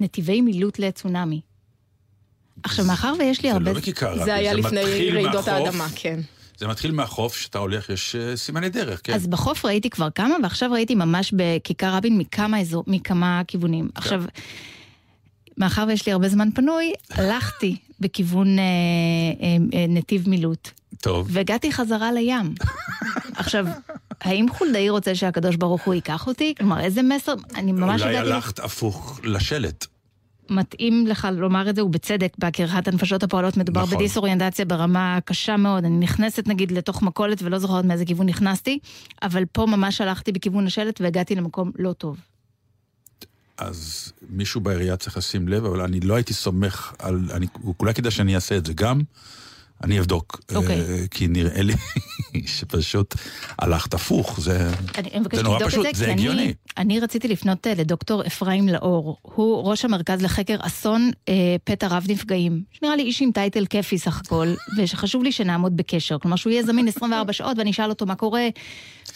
נתיבי 0.00 0.40
מילוט 0.40 0.78
לצונאמי. 0.78 1.40
עכשיו, 2.62 2.84
מאחר 2.84 3.14
ויש 3.18 3.42
לי 3.42 3.48
זה 3.48 3.54
הרבה... 3.54 3.72
לא 3.72 3.78
בכיכר 3.78 4.12
רבין, 4.12 4.24
זה 4.24 4.34
היה 4.34 4.52
לפני 4.54 4.80
רעידות 5.10 5.34
מהחוף, 5.34 5.48
האדמה, 5.48 5.86
כן. 5.94 6.20
זה 6.58 6.68
מתחיל 6.68 6.92
מהחוף, 6.92 7.36
שאתה 7.36 7.58
הולך, 7.58 7.90
יש 7.90 8.16
אה, 8.16 8.36
סימני 8.36 8.68
דרך, 8.68 9.00
כן. 9.04 9.12
אז 9.14 9.26
בחוף 9.26 9.64
ראיתי 9.64 9.90
כבר 9.90 10.10
כמה, 10.10 10.34
ועכשיו 10.42 10.72
ראיתי 10.72 10.94
ממש 10.94 11.34
בכיכר 11.36 11.94
רבין 11.94 12.18
מכמה, 12.18 12.60
אזור, 12.60 12.84
מכמה 12.86 13.42
כיוונים. 13.46 13.84
כן. 13.84 13.90
עכשיו, 13.94 14.22
מאחר 15.58 15.84
ויש 15.88 16.06
לי 16.06 16.12
הרבה 16.12 16.28
זמן 16.28 16.48
פנוי, 16.54 16.92
הלכתי 17.10 17.76
בכיוון 18.00 18.58
אה, 18.58 18.64
אה, 18.64 19.78
אה, 19.78 19.86
נתיב 19.88 20.28
מילוט, 20.28 20.70
טוב. 21.00 21.28
והגעתי 21.30 21.72
חזרה 21.72 22.12
לים. 22.12 22.54
עכשיו, 23.36 23.66
האם 24.20 24.46
חולדאי 24.50 24.88
רוצה 24.88 25.14
שהקדוש 25.14 25.56
ברוך 25.56 25.82
הוא 25.84 25.94
ייקח 25.94 26.26
אותי? 26.26 26.54
כלומר, 26.58 26.80
איזה 26.80 27.02
מסר? 27.02 27.34
אני 27.54 27.72
ממש 27.72 28.02
אולי 28.02 28.16
הגעתי... 28.16 28.32
הלכת 28.32 28.58
הפוך 28.58 29.20
לשלט. 29.24 29.86
מתאים 30.50 31.06
לך 31.06 31.28
לומר 31.32 31.70
את 31.70 31.76
זה, 31.76 31.84
ובצדק, 31.84 32.32
בהכרת 32.38 32.88
הנפשות 32.88 33.22
הפועלות 33.22 33.56
מדובר 33.56 33.82
נכון. 33.82 33.98
בדיסאוריינטציה 33.98 34.64
ברמה 34.64 35.18
קשה 35.24 35.56
מאוד. 35.56 35.84
אני 35.84 35.98
נכנסת 35.98 36.48
נגיד 36.48 36.72
לתוך 36.72 37.02
מכולת 37.02 37.42
ולא 37.42 37.58
זוכרת 37.58 37.84
מאיזה 37.84 38.04
כיוון 38.04 38.26
נכנסתי, 38.26 38.78
אבל 39.22 39.44
פה 39.52 39.66
ממש 39.66 40.00
הלכתי 40.00 40.32
בכיוון 40.32 40.66
השלט 40.66 41.00
והגעתי 41.00 41.34
למקום 41.34 41.70
לא 41.78 41.92
טוב. 41.92 42.16
אז 43.58 44.12
מישהו 44.30 44.60
בעירייה 44.60 44.96
צריך 44.96 45.16
לשים 45.16 45.48
לב, 45.48 45.64
אבל 45.64 45.80
אני 45.80 46.00
לא 46.00 46.14
הייתי 46.14 46.34
סומך 46.34 46.94
על... 46.98 47.28
אני, 47.32 47.46
אולי 47.80 47.94
כדאי 47.94 48.10
שאני 48.10 48.34
אעשה 48.34 48.56
את 48.56 48.66
זה 48.66 48.72
גם. 48.72 49.00
אני 49.84 49.98
אבדוק. 49.98 50.40
אוקיי. 50.54 50.80
אה, 50.80 51.04
כי 51.10 51.28
נראה 51.28 51.62
לי 51.62 51.74
שפשוט 52.56 53.14
הלכת 53.58 53.94
הפוך, 53.94 54.40
זה, 54.40 54.70
זה 55.32 55.42
נורא 55.42 55.58
פשוט, 55.66 55.84
זה, 55.84 55.90
זה 55.94 56.10
הגיוני. 56.10 56.42
אני, 56.42 56.54
אני 56.78 57.00
רציתי 57.00 57.28
לפנות 57.28 57.66
אה, 57.66 57.74
לדוקטור 57.74 58.26
אפרים 58.26 58.68
לאור. 58.68 59.18
הוא 59.22 59.62
ראש 59.70 59.84
המרכז 59.84 60.22
לחקר 60.22 60.56
אסון 60.60 61.10
אה, 61.28 61.56
פתע 61.64 61.86
רב 61.86 62.06
נפגעים. 62.08 62.62
שנראה 62.72 62.96
לי 62.96 63.02
איש 63.02 63.22
עם 63.22 63.30
טייטל 63.34 63.66
כיפי 63.66 63.98
סך 63.98 64.20
הכל, 64.20 64.54
ושחשוב 64.78 65.22
לי 65.22 65.32
שנעמוד 65.32 65.76
בקשר. 65.76 66.18
כלומר, 66.18 66.36
שהוא 66.36 66.50
יהיה 66.50 66.62
זמין 66.62 66.88
24 66.88 67.32
שעות 67.32 67.58
ואני 67.58 67.70
אשאל 67.70 67.90
אותו 67.90 68.06
מה 68.06 68.14
קורה. 68.14 68.48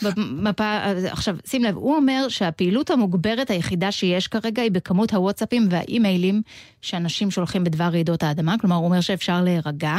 במפה, 0.02 0.78
עכשיו, 1.10 1.36
שים 1.46 1.64
לב, 1.64 1.76
הוא 1.76 1.96
אומר 1.96 2.28
שהפעילות 2.28 2.90
המוגברת 2.90 3.50
היחידה 3.50 3.92
שיש 3.92 4.28
כרגע 4.28 4.62
היא 4.62 4.70
בכמות 4.70 5.12
הוואטסאפים 5.12 5.66
והאימיילים 5.70 6.42
שאנשים 6.86 7.30
שולחים 7.30 7.64
בדבר 7.64 7.84
רעידות 7.84 8.22
האדמה. 8.22 8.58
כלומר, 8.60 8.76
הוא 8.76 8.84
אומר 8.84 9.00
שאפשר 9.00 9.42
להירגע. 9.42 9.96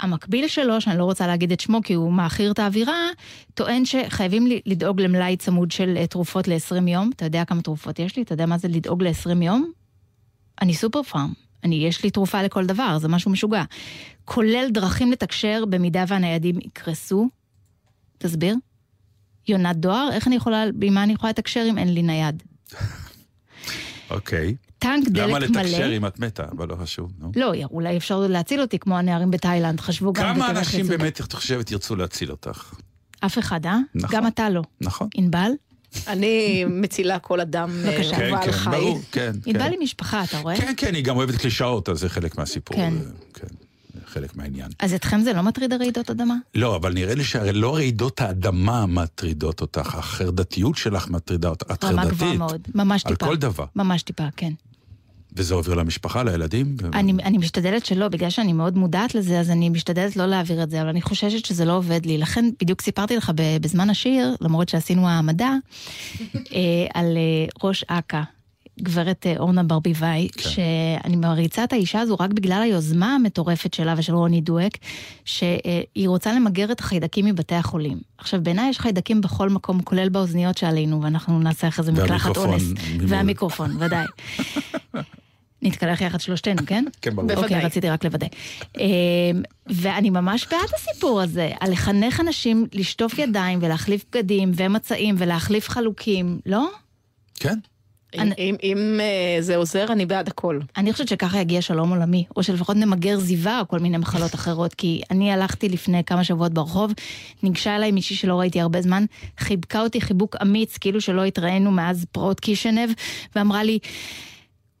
המקביל 0.00 0.48
שלו, 0.48 0.80
שאני 0.80 0.98
לא 0.98 1.04
רוצה 1.04 1.26
להגיד 1.26 1.52
את 1.52 1.60
שמו 1.60 1.80
כי 1.84 1.94
הוא 1.94 2.12
מעכיר 2.12 2.50
את 2.50 2.58
האווירה, 2.58 3.08
טוען 3.54 3.84
שחייבים 3.84 4.46
לדאוג 4.66 5.00
למלאי 5.00 5.36
צמוד 5.36 5.70
של 5.70 5.94
אה, 5.96 6.06
תרופות 6.06 6.48
ל-20 6.48 6.88
יום. 6.88 7.10
אתה 7.16 7.24
יודע 7.24 7.44
כמה 7.44 7.62
תרופות 7.62 7.98
יש 7.98 8.16
לי? 8.16 8.22
אתה 8.22 8.32
יודע 8.32 8.46
מה 8.46 8.58
זה 8.58 8.68
לדאוג 8.68 9.02
ל-20 9.02 9.42
יום? 9.42 9.72
אני 10.62 10.74
סופר 10.74 11.02
פארם. 11.02 11.32
אני, 11.64 11.74
יש 11.74 12.04
לי 12.04 12.10
תרופה 12.10 12.42
לכל 12.42 12.66
דבר, 12.66 12.98
זה 12.98 13.08
משהו 13.08 13.30
משוגע. 13.30 13.62
כולל 14.24 14.68
דרכים 14.70 15.12
לתקשר 15.12 15.64
במידה 15.70 16.04
והניידים 16.08 16.58
יקרסו. 16.58 17.28
תסביר. 18.18 18.56
יונת 19.48 19.76
דואר, 19.76 20.08
איך 20.12 20.26
אני 20.26 20.36
יכולה, 20.36 20.64
עם 20.82 20.94
מה 20.94 21.02
אני 21.02 21.12
יכולה 21.12 21.30
לתקשר 21.30 21.66
אם 21.70 21.78
אין 21.78 21.94
לי 21.94 22.02
נייד? 22.02 22.42
אוקיי. 24.10 24.54
טנק 24.84 25.04
למה 25.14 25.38
דלק 25.38 25.50
מלא. 25.50 25.60
לתקשר 25.62 25.96
אם 25.96 26.06
את 26.06 26.18
מתה? 26.18 26.44
אבל 26.56 26.68
לא 26.68 26.76
חשוב, 26.76 27.12
נו. 27.18 27.32
לא, 27.36 27.52
אולי 27.70 27.96
אפשר 27.96 28.18
להציל 28.18 28.60
אותי 28.60 28.78
כמו 28.78 28.98
הנערים 28.98 29.30
בתאילנד, 29.30 29.80
חשבו 29.80 30.12
גם 30.12 30.34
כמה 30.34 30.50
אנשים. 30.50 30.86
באמת, 30.88 31.20
את 31.20 31.32
חושבת, 31.32 31.70
ירצו 31.70 31.96
להציל 31.96 32.30
אותך? 32.30 32.74
אף 33.20 33.38
אחד, 33.38 33.66
אה? 33.66 33.78
נכון. 33.94 34.16
גם 34.16 34.26
אתה 34.26 34.50
לא. 34.50 34.62
נכון. 34.80 35.08
ענבל? 35.14 35.50
אני 36.08 36.64
מצילה 36.68 37.18
כל 37.18 37.40
אדם 37.40 37.70
אה, 37.70 37.90
בבקשה. 37.92 38.16
כן, 38.16 38.30
כן, 38.44 38.52
חי. 38.52 38.70
ברור, 38.70 39.00
כן. 39.12 39.32
ענבל 39.46 39.64
כן. 39.64 39.70
היא 39.70 39.78
משפחה, 39.80 40.24
אתה 40.24 40.38
רואה? 40.38 40.56
כן, 40.56 40.72
כן, 40.76 40.94
היא 40.94 41.04
גם 41.04 41.16
אוהבת 41.16 41.36
קלישאות, 41.36 41.88
אז 41.88 41.98
זה 41.98 42.08
חלק 42.08 42.38
מהסיפור. 42.38 42.76
כן. 42.76 42.92
זה- 43.02 43.10
כן, 43.34 43.46
חלק 44.06 44.36
מהעניין. 44.36 44.68
אז 44.78 44.94
אתכם 44.94 45.20
זה 45.20 45.32
לא 45.32 45.42
מטריד 45.42 45.72
הרעידות 45.72 46.10
אדמה? 46.10 46.34
לא, 46.54 46.76
אבל 46.76 46.92
נראה 46.92 47.14
לי 47.14 47.24
שהרי 47.24 47.52
לא 47.52 47.74
רעידות 47.74 48.20
האדמה 48.20 48.86
מטרידות 48.86 49.60
אותך, 49.60 49.94
החרדתיות 49.94 50.76
שלך 50.76 51.08
מטרידה 51.08 51.48
אותך. 51.48 51.70
את 51.72 51.84
רמה 51.84 52.04
גבוהה 52.06 52.18
חרדתית. 52.30 52.38
מאוד. 52.38 52.60
ממש 52.74 53.06
על 53.06 53.14
טיפה. 53.14 53.26
כל 53.26 53.36
דבר. 53.36 53.64
ממש 53.76 54.02
טיפה, 54.02 54.24
כן. 54.36 54.52
וזה 55.36 55.54
עובר 55.54 55.74
למשפחה, 55.74 56.22
לילדים? 56.22 56.76
אני, 56.92 57.12
אני 57.12 57.38
משתדלת 57.38 57.86
שלא, 57.86 58.08
בגלל 58.08 58.30
שאני 58.30 58.52
מאוד 58.52 58.76
מודעת 58.76 59.14
לזה, 59.14 59.40
אז 59.40 59.50
אני 59.50 59.68
משתדלת 59.68 60.16
לא 60.16 60.26
להעביר 60.26 60.62
את 60.62 60.70
זה, 60.70 60.80
אבל 60.80 60.88
אני 60.88 61.02
חוששת 61.02 61.44
שזה 61.44 61.64
לא 61.64 61.76
עובד 61.76 62.06
לי. 62.06 62.18
לכן 62.18 62.50
בדיוק 62.60 62.82
סיפרתי 62.82 63.16
לך 63.16 63.32
בזמן 63.60 63.90
השיר, 63.90 64.36
למרות 64.40 64.68
שעשינו 64.68 65.08
העמדה, 65.08 65.54
אה, 66.34 66.86
על 66.94 67.16
אה, 67.16 67.66
ראש 67.68 67.84
אכ"א. 67.88 68.22
גברת 68.80 69.26
אה, 69.26 69.34
אורנה 69.38 69.62
ברביבאי, 69.62 70.28
כן. 70.32 70.50
שאני 70.50 71.16
מעריצה 71.16 71.64
את 71.64 71.72
האישה 71.72 72.00
הזו 72.00 72.16
רק 72.20 72.30
בגלל 72.30 72.62
היוזמה 72.62 73.14
המטורפת 73.14 73.74
שלה 73.74 73.94
ושל 73.96 74.14
רוני 74.14 74.40
דואק, 74.40 74.78
שהיא 75.24 76.08
רוצה 76.08 76.32
למגר 76.32 76.72
את 76.72 76.80
החיידקים 76.80 77.24
מבתי 77.24 77.54
החולים. 77.54 77.98
עכשיו, 78.18 78.42
בעיניי 78.42 78.70
יש 78.70 78.78
חיידקים 78.78 79.20
בכל 79.20 79.50
מקום, 79.50 79.82
כולל 79.82 80.08
באוזניות 80.08 80.58
שעלינו, 80.58 81.02
ואנחנו 81.02 81.38
נעשה 81.38 81.68
אחרי 81.68 81.84
זה 81.84 81.92
מקלחת 81.92 82.36
אונס. 82.36 82.62
והמיקרופון, 83.08 83.76
ודאי. 83.78 84.06
נתקלח 85.64 86.00
יחד 86.00 86.20
שלושתנו, 86.20 86.62
כן? 86.66 86.84
כן, 87.02 87.16
ברור. 87.16 87.34
אוקיי, 87.36 87.60
רציתי 87.60 87.90
רק 87.90 88.04
לוודא. 88.04 88.26
אמ, 88.78 88.84
ואני 89.66 90.10
ממש 90.10 90.46
בעד 90.50 90.68
הסיפור 90.76 91.20
הזה, 91.22 91.50
על 91.60 91.72
לחנך 91.72 92.20
אנשים 92.20 92.66
לשטוף 92.72 93.18
ידיים 93.18 93.58
ולהחליף 93.62 94.04
בגדים 94.12 94.52
ומצעים 94.56 95.14
ולהחליף 95.18 95.68
חלוקים, 95.68 96.40
לא? 96.46 96.66
כן. 97.34 97.58
אם- 98.14 98.32
אם- 98.38 98.56
אם 98.62 99.00
אה, 99.00 99.42
זה 99.42 99.56
עוזר, 99.56 99.86
אני 99.92 100.06
בעד 100.06 100.28
הכל. 100.28 100.60
אני 100.76 100.92
חושבת 100.92 101.08
שככה 101.08 101.38
יגיע 101.40 101.62
שלום 101.62 101.90
עולמי, 101.90 102.24
או 102.36 102.42
שלפחות 102.42 102.76
נמגר 102.76 103.18
זיווה 103.18 103.60
או 103.60 103.68
כל 103.68 103.78
מיני 103.78 103.96
מחלות 103.98 104.34
אחרות, 104.34 104.74
כי 104.74 105.02
אני 105.10 105.32
הלכתי 105.32 105.68
לפני 105.68 106.04
כמה 106.04 106.24
שבועות 106.24 106.54
ברחוב, 106.54 106.92
ניגשה 107.42 107.76
אליי 107.76 107.92
מישהי 107.92 108.16
שלא 108.16 108.40
ראיתי 108.40 108.60
הרבה 108.60 108.82
זמן, 108.82 109.04
חיבקה 109.38 109.80
אותי 109.80 110.00
חיבוק 110.00 110.36
אמיץ, 110.42 110.78
כאילו 110.78 111.00
שלא 111.00 111.24
התראינו 111.24 111.70
מאז 111.70 112.06
פרעות 112.12 112.40
קישנב, 112.40 112.90
ואמרה 113.36 113.62
לי, 113.64 113.78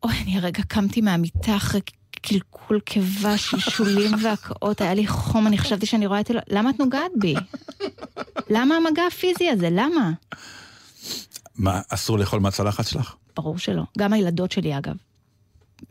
אוי, 0.04 0.14
אני 0.22 0.36
הרגע 0.38 0.62
קמתי 0.62 1.00
מהמיטה 1.00 1.56
אחרי 1.56 1.80
קלקול 2.10 2.80
קיבה, 2.80 3.38
שלשולים 3.38 4.10
והקאות, 4.22 4.80
היה 4.80 4.94
לי 4.94 5.06
חום, 5.06 5.46
אני 5.46 5.58
חשבתי 5.58 5.86
שאני 5.86 6.06
רואה 6.06 6.20
את 6.20 6.30
אלוהים, 6.30 6.46
למה 6.50 6.70
את 6.70 6.78
נוגעת 6.78 7.10
בי? 7.18 7.34
למה 8.50 8.76
המגע 8.76 9.02
הפיזי 9.06 9.50
הזה? 9.50 9.68
למה? 9.70 10.12
מה, 11.56 11.80
אסור 11.88 12.18
לאכול 12.18 12.40
מהצלחת 12.40 12.86
שלך? 12.86 13.14
ברור 13.36 13.58
שלא. 13.58 13.82
גם 13.98 14.12
הילדות 14.12 14.52
שלי, 14.52 14.78
אגב. 14.78 14.94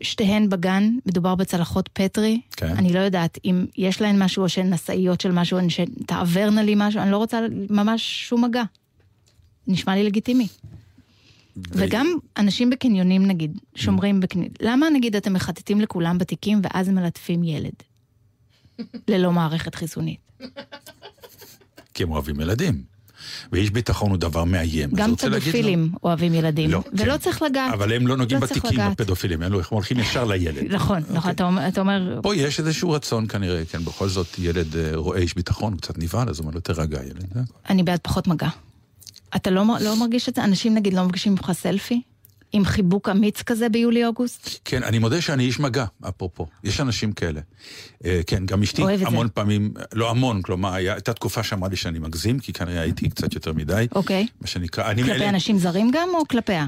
שתיהן 0.00 0.48
בגן, 0.48 0.90
מדובר 1.06 1.34
בצלחות 1.34 1.88
פטרי. 1.92 2.40
כן. 2.56 2.76
אני 2.76 2.92
לא 2.92 2.98
יודעת 2.98 3.38
אם 3.44 3.66
יש 3.76 4.00
להן 4.00 4.22
משהו 4.22 4.42
או 4.42 4.48
שהן 4.48 4.72
נשאיות 4.72 5.20
של 5.20 5.32
משהו, 5.32 5.58
או 5.58 5.70
שתעברנה 5.70 6.62
לי 6.62 6.74
משהו, 6.76 7.00
אני 7.00 7.10
לא 7.10 7.16
רוצה 7.16 7.40
ממש 7.70 8.28
שום 8.28 8.44
מגע. 8.44 8.62
נשמע 9.66 9.94
לי 9.94 10.04
לגיטימי. 10.04 10.46
וגם 11.70 12.06
אנשים 12.36 12.70
בקניונים 12.70 13.26
נגיד, 13.26 13.58
שומרים 13.74 14.20
בקניונים, 14.20 14.52
למה 14.60 14.90
נגיד 14.90 15.16
אתם 15.16 15.32
מחטטים 15.32 15.80
לכולם 15.80 16.18
בתיקים 16.18 16.60
ואז 16.64 16.88
מלטפים 16.88 17.44
ילד? 17.44 17.72
ללא 19.08 19.32
מערכת 19.32 19.74
חיסונית. 19.74 20.20
כי 21.94 22.02
הם 22.02 22.10
אוהבים 22.12 22.40
ילדים. 22.40 22.94
ואיש 23.52 23.70
ביטחון 23.70 24.10
הוא 24.10 24.18
דבר 24.18 24.44
מאיים. 24.44 24.90
גם 24.94 25.16
פדופילים 25.16 25.92
אוהבים 26.02 26.34
ילדים, 26.34 26.70
לא, 26.70 26.82
ולא 26.92 27.12
כן. 27.12 27.18
צריך 27.18 27.42
לגעת. 27.42 27.72
אבל 27.74 27.92
הם 27.92 28.06
לא 28.06 28.16
נוגעים 28.16 28.40
לא 28.40 28.46
בתיקים. 28.46 28.80
הפדופילים, 28.80 29.42
אלו, 29.42 29.58
הם 29.58 29.64
הולכים 29.70 29.98
ישר 30.00 30.24
לילד. 30.24 30.72
נכון, 30.72 31.02
אוקיי. 31.02 31.16
נכון, 31.16 31.30
אתה 31.30 31.44
אומר- 31.44 31.68
אתה 31.68 31.80
אומר, 31.80 32.20
פה 32.22 32.36
יש 32.36 32.60
איזשהו 32.60 32.90
רצון 32.90 33.26
כנראה, 33.28 33.64
כן, 33.64 33.84
בכל 33.84 34.08
זאת 34.08 34.38
ילד 34.38 34.76
אה, 34.76 34.90
רואה 34.94 35.18
איש 35.18 35.34
ביטחון, 35.34 35.72
הוא 35.72 35.80
קצת 35.80 35.98
נבהל, 35.98 36.28
אז 36.28 36.38
הוא 36.38 36.44
אומר 36.44 36.54
לו, 36.54 36.60
תירגע 36.60 37.02
ילד. 37.04 37.26
הכל. 37.30 37.40
אני 37.70 37.82
בעד 37.82 37.98
פחות 38.02 38.26
מגע. 38.26 38.48
אתה 39.36 39.50
לא, 39.50 39.64
לא 39.80 39.96
מרגיש 40.00 40.28
את 40.28 40.34
זה? 40.34 40.44
אנשים 40.44 40.74
נגיד 40.74 40.92
לא 40.94 41.02
מרגישים 41.02 41.32
ממך 41.32 41.52
סלפי? 41.52 42.00
עם 42.52 42.64
חיבוק 42.64 43.08
אמיץ 43.08 43.42
כזה 43.42 43.68
ביולי-אוגוסט? 43.68 44.48
כן, 44.64 44.82
אני 44.82 44.98
מודה 44.98 45.20
שאני 45.20 45.44
איש 45.44 45.60
מגע, 45.60 45.84
אפרופו. 46.08 46.46
יש 46.64 46.80
אנשים 46.80 47.12
כאלה. 47.12 47.40
אה, 48.04 48.20
כן, 48.26 48.46
גם 48.46 48.62
אשתי 48.62 48.82
את 48.94 48.98
זה. 48.98 49.06
המון 49.06 49.28
פעמים, 49.34 49.70
לא 49.92 50.10
המון, 50.10 50.42
כלומר, 50.42 50.72
הייתה 50.72 51.12
תקופה 51.12 51.42
שאמרה 51.42 51.68
לי 51.68 51.76
שאני 51.76 51.98
מגזים, 51.98 52.38
כי 52.38 52.52
כנראה 52.52 52.80
הייתי 52.80 53.08
קצת 53.08 53.34
יותר 53.34 53.52
מדי. 53.52 53.86
אוקיי. 53.94 54.26
מה 54.40 54.46
שנקרא, 54.46 54.90
אני 54.90 55.02
כלפי 55.02 55.18
מאלה- 55.18 55.28
אנשים 55.28 55.58
זרים 55.58 55.90
גם 55.94 56.08
או 56.14 56.28
כלפיה? 56.28 56.66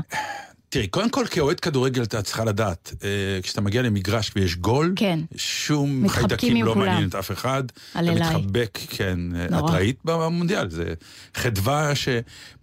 תראי, 0.68 0.86
קודם 0.86 1.10
כל 1.10 1.24
כאוהד 1.30 1.60
כדורגל 1.60 2.02
אתה 2.02 2.22
צריכה 2.22 2.44
לדעת, 2.44 2.94
אה, 3.04 3.08
כשאתה 3.42 3.60
מגיע 3.60 3.82
למגרש 3.82 4.30
ויש 4.36 4.56
גול, 4.56 4.92
כן. 4.96 5.20
שום 5.36 6.08
חיידקים 6.08 6.64
לא 6.64 6.72
כולם. 6.74 6.86
מעניין 6.86 7.08
את 7.08 7.14
אף 7.14 7.30
אחד. 7.32 7.62
על 7.94 8.04
אתה 8.08 8.12
אליי. 8.16 8.36
מתחבק, 8.36 8.78
כן. 8.88 9.18
אה, 9.36 9.46
נורא. 9.50 9.70
את 9.70 9.74
ראית 9.74 9.98
במונדיאל, 10.04 10.70
זה 10.70 10.94
חדווה 11.34 11.94
ש... 11.94 12.08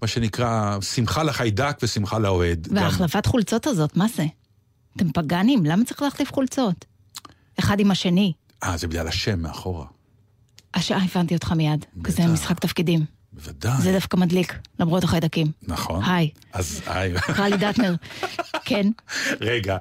מה 0.02 0.08
שנקרא, 0.08 0.78
שמחה 0.82 1.24
לחיידק 1.24 1.78
ושמחה 1.84 2.20
לאוהד. 2.20 2.68
גם- 2.68 2.76
וההחלפת 2.76 3.26
חולצות 3.26 3.68
הזאת, 3.68 3.98
מה 3.98 4.06
זה? 4.16 4.26
אתם 4.98 5.12
פגאנים, 5.12 5.66
למה 5.66 5.86
צריך 5.86 6.02
להחליף 6.02 6.32
חולצות? 6.34 6.86
אחד 7.60 7.80
עם 7.80 7.92
השני. 7.92 8.34
אה, 8.64 8.78
זה 8.78 8.88
בגלל 8.88 9.08
השם 9.08 9.40
מאחורה. 9.42 9.86
השעה 10.74 11.04
הבנתי 11.12 11.34
אותך 11.36 11.52
מיד, 11.52 11.86
כזה 12.04 12.18
בטח. 12.24 12.32
משחק 12.32 12.60
תפקידים. 12.60 13.06
בוודאי. 13.34 13.82
זה 13.82 13.92
דווקא 13.92 14.18
מדליק, 14.18 14.60
למרות 14.80 15.04
החיידקים. 15.04 15.48
נכון. 15.68 16.04
היי, 16.04 16.30
אז 16.54 16.82
היי. 16.86 17.14
קרא 17.20 17.48
לי 17.48 17.58
דטנר. 17.58 17.96
כן, 18.66 18.88
רגע, 19.42 19.78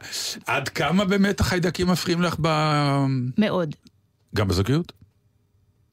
עד 0.46 0.68
כמה 0.68 1.04
באמת 1.04 1.40
החיידקים 1.40 1.86
מפריעים 1.86 2.22
לך 2.22 2.36
ב... 2.40 2.48
מאוד. 3.38 3.74
גם 4.34 4.48
בזוגיות? 4.48 4.92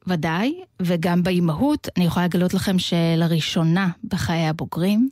ודאי, 0.08 0.54
וגם 0.82 1.24
באימהות, 1.24 1.88
אני 1.98 2.06
יכולה 2.06 2.26
לגלות 2.26 2.54
לכם 2.54 2.80
שלראשונה 2.80 3.90
בחיי 4.04 4.48
הבוגרים, 4.48 5.10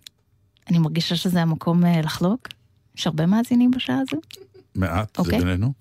אני 0.70 0.80
מרגישה 0.80 1.16
שזה 1.16 1.42
המקום 1.42 1.86
אה, 1.86 2.02
לחלוק. 2.02 2.48
יש 2.98 3.08
הרבה 3.08 3.26
מאזינים 3.26 3.72
בשעה 3.72 3.98
הזו. 4.00 4.22
מעט, 4.76 5.16
זה 5.18 5.24
אוקיי. 5.24 5.40
בינינו. 5.40 5.74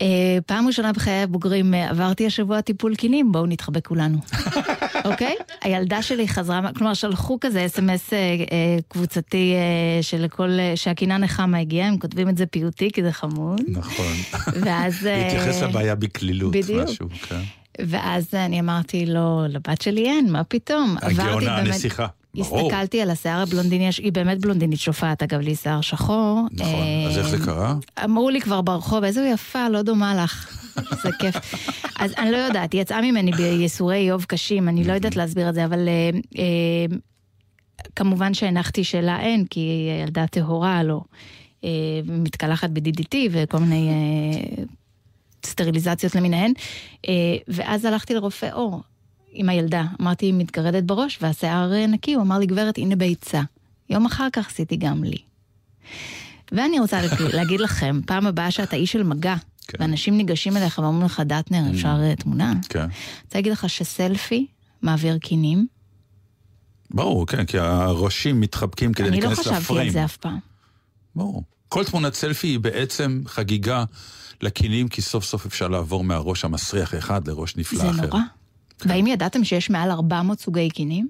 אה, 0.00 0.38
פעם 0.46 0.66
ראשונה 0.66 0.92
בחיי 0.92 1.22
הבוגרים 1.22 1.74
אה, 1.74 1.90
עברתי 1.90 2.26
השבוע 2.26 2.60
טיפול 2.60 2.94
קינים, 2.94 3.32
בואו 3.32 3.46
נתחבק 3.46 3.86
כולנו. 3.86 4.18
אוקיי? 5.04 5.34
הילדה 5.62 6.02
שלי 6.02 6.28
חזרה, 6.28 6.70
כלומר 6.76 6.94
שלחו 6.94 7.38
כזה 7.40 7.66
אס.אם.אס 7.66 8.12
אה, 8.12 8.18
אה, 8.18 8.76
קבוצתי 8.88 9.54
אה, 9.54 10.02
שלכל, 10.02 10.50
אה, 10.50 10.72
שהקינה 10.76 11.18
נחמה 11.18 11.58
הגיעה, 11.58 11.88
הם 11.88 11.98
כותבים 11.98 12.28
את 12.28 12.36
זה 12.36 12.46
פיוטי 12.46 12.90
כי 12.92 13.02
זה 13.02 13.12
חמוד. 13.12 13.60
נכון. 13.68 14.14
ואז... 14.62 15.02
להתייחס 15.02 15.62
לבעיה 15.62 15.94
בקלילות, 15.94 16.52
בדיוק. 16.52 16.88
משהו, 16.88 17.08
כן. 17.28 17.40
ואז 17.80 18.34
אני 18.34 18.60
אמרתי 18.60 19.06
לו, 19.06 19.42
לבת 19.48 19.82
שלי 19.82 20.08
אין, 20.08 20.32
מה 20.32 20.44
פתאום? 20.44 20.96
הגאונה 21.02 21.56
הנסיכה. 21.56 22.06
ברור. 22.34 22.60
הסתכלתי 22.60 23.00
על 23.00 23.10
השיער 23.10 23.42
הבלונדיני, 23.42 23.90
היא 23.98 24.12
באמת 24.12 24.40
בלונדינית 24.40 24.80
שופעת, 24.80 25.22
אגב, 25.22 25.40
לי 25.40 25.56
שיער 25.56 25.80
שחור. 25.80 26.42
נכון, 26.52 26.74
אז 27.08 27.18
איך 27.18 27.28
זה 27.28 27.36
אה, 27.36 27.44
קרה? 27.44 27.74
אמרו 28.04 28.30
לי 28.30 28.40
כבר 28.40 28.60
ברחוב, 28.60 29.04
איזו 29.04 29.20
יפה, 29.20 29.68
לא 29.68 29.82
דומה 29.82 30.14
לך. 30.24 30.56
זה 31.02 31.08
כיף. 31.18 31.36
אז 31.98 32.14
אני 32.18 32.30
לא 32.30 32.36
יודעת, 32.36 32.72
היא 32.72 32.80
יצאה 32.80 33.00
ממני 33.00 33.32
בייסורי 33.32 33.96
איוב 33.96 34.24
קשים, 34.24 34.68
אני 34.68 34.84
לא 34.84 34.92
יודעת 34.92 35.16
להסביר 35.16 35.48
את 35.48 35.54
זה, 35.54 35.64
אבל 35.64 35.88
אה, 35.88 36.10
אה, 36.38 36.96
כמובן 37.96 38.34
שהנחתי 38.34 38.84
שלה 38.84 39.20
אין, 39.20 39.44
כי 39.44 39.60
היא 39.60 40.02
ילדה 40.02 40.26
טהורה, 40.26 40.82
לא. 40.82 41.00
אה, 41.64 42.00
מתקלחת 42.04 42.70
ב-DDT 42.70 43.16
וכל 43.30 43.58
מיני 43.58 43.88
אה, 43.88 44.64
סטריליזציות 45.46 46.14
למיניהן. 46.14 46.52
אה, 47.08 47.36
ואז 47.48 47.84
הלכתי 47.84 48.14
לרופא 48.14 48.48
עור 48.52 48.80
עם 49.32 49.48
הילדה. 49.48 49.84
אמרתי, 50.00 50.26
היא 50.26 50.34
מתגרדת 50.34 50.82
בראש 50.84 51.18
והשיער 51.22 51.72
אה, 51.72 51.86
נקי, 51.86 52.14
הוא 52.14 52.22
אמר 52.22 52.38
לי, 52.38 52.46
גברת, 52.46 52.78
הנה 52.78 52.96
ביצה. 52.96 53.42
יום 53.90 54.06
אחר 54.06 54.28
כך 54.32 54.48
עשיתי 54.48 54.76
גם 54.76 55.04
לי. 55.04 55.16
ואני 56.52 56.80
רוצה 56.80 57.02
לה- 57.02 57.08
להגיד 57.38 57.60
לכם, 57.60 58.00
פעם 58.06 58.26
הבאה 58.26 58.50
שאתה 58.50 58.76
איש 58.76 58.92
של 58.92 59.02
מגע, 59.02 59.34
כן. 59.66 59.78
ואנשים 59.82 60.16
ניגשים 60.16 60.56
אליך 60.56 60.78
ואומרים 60.78 61.04
לך, 61.06 61.22
דטנר, 61.26 61.70
אפשר 61.70 61.96
אה, 62.02 62.16
תמונה? 62.16 62.52
כן. 62.68 62.78
אני 62.80 62.88
רוצה 63.24 63.38
להגיד 63.38 63.52
לך 63.52 63.70
שסלפי 63.70 64.46
מעביר 64.82 65.18
קינים. 65.18 65.66
ברור, 66.90 67.26
כן, 67.26 67.44
כי 67.44 67.58
הראשים 67.58 68.40
מתחבקים 68.40 68.92
כדי 68.92 69.08
אני 69.08 69.20
לא 69.20 69.26
להיכנס 69.28 69.46
לפריים. 69.46 69.60
חשבתי 69.62 69.80
על 69.80 69.90
זה 69.90 70.04
אף 70.04 70.16
פעם. 70.16 70.38
ברור. 71.16 71.44
כל 71.68 71.84
תמונת 71.84 72.14
סלפי 72.14 72.46
היא 72.46 72.58
בעצם 72.60 73.22
חגיגה 73.26 73.84
לקינים, 74.42 74.88
כי 74.88 75.02
סוף 75.02 75.24
סוף 75.24 75.46
אפשר 75.46 75.68
לעבור 75.68 76.04
מהראש 76.04 76.44
המסריח 76.44 76.94
אחד 76.94 77.28
לראש 77.28 77.56
נפלא 77.56 77.78
זה 77.78 77.90
אחר. 77.90 78.06
נורא. 78.06 78.20
והאם 78.86 79.06
ידעתם 79.06 79.44
שיש 79.44 79.70
מעל 79.70 79.90
400 79.90 80.40
סוגי 80.40 80.70
קינים? 80.70 81.08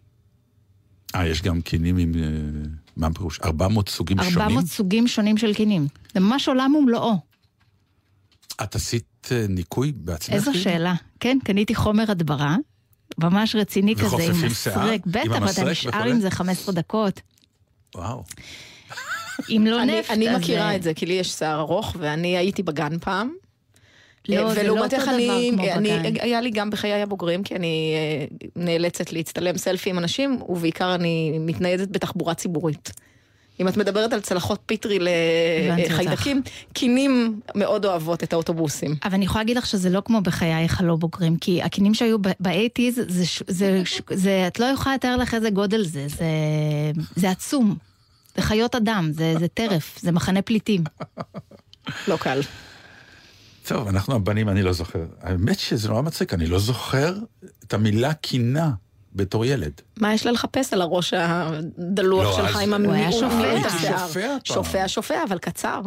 אה, 1.14 1.26
יש 1.26 1.42
גם 1.42 1.61
קינים 1.61 1.96
עם... 1.98 2.12
אה, 2.14 2.28
מה 2.96 3.06
הפירוש? 3.06 3.40
400 3.44 3.88
סוגים 3.88 4.18
שונים? 4.18 4.38
400 4.38 4.64
סוגים 4.64 5.09
שונים 5.09 5.37
של 5.37 5.54
קינים. 5.54 5.87
זה 6.14 6.20
ממש 6.20 6.48
עולם 6.48 6.74
ומלואו. 6.74 7.16
את 8.62 8.74
עשית 8.74 9.28
אה, 9.33 9.46
ניקוי 9.48 9.92
בעצמך? 9.96 10.35
איזו 10.35 10.50
כאילו? 10.50 10.64
שאלה. 10.64 10.94
כן, 11.20 11.38
קניתי 11.44 11.74
חומר 11.74 12.11
הדברה, 12.11 12.56
ממש 13.18 13.54
רציני 13.54 13.96
כזה, 13.96 14.04
עם 14.06 14.30
וחופפים 14.30 14.50
שיער? 14.50 14.78
מסרק. 14.78 15.06
בטח, 15.06 15.42
ואתה 15.42 15.70
נשאר? 15.70 16.04
עם 16.04 16.20
זה 16.20 16.30
15 16.30 16.74
דקות. 16.74 17.20
וואו. 17.94 18.24
אם 19.48 19.66
לא 19.70 19.83
אני, 19.83 20.00
נפט, 20.00 20.11
אני 20.11 20.30
אז... 20.30 20.40
מכירה 20.40 20.70
אה, 20.70 20.76
את 20.76 20.83
זה, 20.83 20.94
כי 20.94 21.06
לי 21.06 21.14
יש 21.14 21.28
שיער 21.28 21.61
ארוך, 21.61 21.96
ואני 21.98 22.37
הייתי 22.37 22.62
בגן 22.62 22.98
פעם. 22.98 23.33
לא, 24.28 24.48
אה, 24.48 24.54
זה 24.54 24.62
לא 24.62 24.72
ולעומתך 24.72 24.98
אותו 24.98 25.04
דבר 25.04 25.14
אני, 25.14 25.50
כמו 25.54 25.64
אני, 25.72 25.98
בגן. 25.98 26.20
היה 26.20 26.40
לי 26.40 26.50
גם 26.50 26.70
בחיי 26.70 27.02
הבוגרים, 27.02 27.42
כי 27.42 27.56
אני 27.56 27.94
אה, 27.94 28.26
נאלצת 28.56 29.12
להצטלם 29.12 29.56
סלפי 29.56 29.90
עם 29.90 29.98
אנשים, 29.98 30.42
ובעיקר 30.48 30.94
אני 30.94 31.38
מתניידת 31.40 31.88
בתחבורה 31.90 32.35
ציבורית. 32.35 32.90
אם 33.61 33.68
את 33.68 33.76
מדברת 33.76 34.12
על 34.12 34.20
צלחות 34.20 34.61
פיטרי. 34.66 34.98
לחיידקים, 35.76 36.42
קינים 36.72 37.40
מאוד 37.54 37.87
אוהבות 37.87 38.22
את 38.22 38.33
האוטובוסים. 38.33 38.94
אבל 39.04 39.14
אני 39.14 39.24
יכולה 39.24 39.42
להגיד 39.42 39.56
לך 39.56 39.66
שזה 39.66 39.90
לא 39.90 40.02
כמו 40.04 40.20
בחייך 40.20 40.80
הלא 40.80 40.96
בוגרים, 40.96 41.37
כי 41.37 41.62
הכינים 41.62 41.94
שהיו 41.94 42.16
ב 42.40 42.46
eighties, 42.46 43.00
זה, 43.09 43.24
זה, 43.46 43.83
זה, 44.11 44.44
את 44.46 44.61
לא 44.61 44.64
יכולה 44.64 44.94
לתאר 44.94 45.16
לך 45.16 45.35
איזה 45.35 45.50
גודל 45.50 45.85
זה, 45.85 46.09
זה, 46.09 46.26
זה 47.16 47.30
עצום. 47.30 47.76
זה 48.37 48.42
חיות 48.42 48.74
אדם, 48.74 49.11
זה, 49.12 49.35
זה 49.38 49.48
טרף, 49.48 49.98
זה 50.00 50.12
מחנה 50.12 50.42
פליטים. 50.42 50.85
לא 52.09 52.16
קל. 52.16 52.40
טוב, 53.70 53.88
אנחנו 53.88 54.14
הבנים, 54.14 54.48
אני 54.48 54.62
לא 54.62 54.72
זוכר. 54.72 55.04
האמת 55.20 55.59
שזה 55.59 55.88
נורא 55.88 56.02
מצחיק, 56.02 56.35
אני 56.35 56.46
לא 56.46 56.59
זוכר 56.59 57.14
את 57.64 57.74
המילה 57.74 58.14
קינה 58.14 58.70
בתור 59.14 59.44
ילד. 59.44 59.72
מה 60.00 60.14
יש 60.14 60.26
לה 60.26 60.33
לחפש 60.33 60.72
על 60.72 60.83
הראש 60.83 61.14
הדלוח 61.16 62.24
לא, 62.24 62.37
שלך 62.37 62.56
עם 62.56 62.74
הוא 62.74 62.92
היה 62.92 63.06
המיעוט 63.06 63.30
שופע. 63.30 63.66
השיער? 63.66 64.09
פעם. 64.09 64.38
שופע, 64.44 64.88
שופע, 64.88 65.22
אבל 65.28 65.38
קצר. 65.38 65.80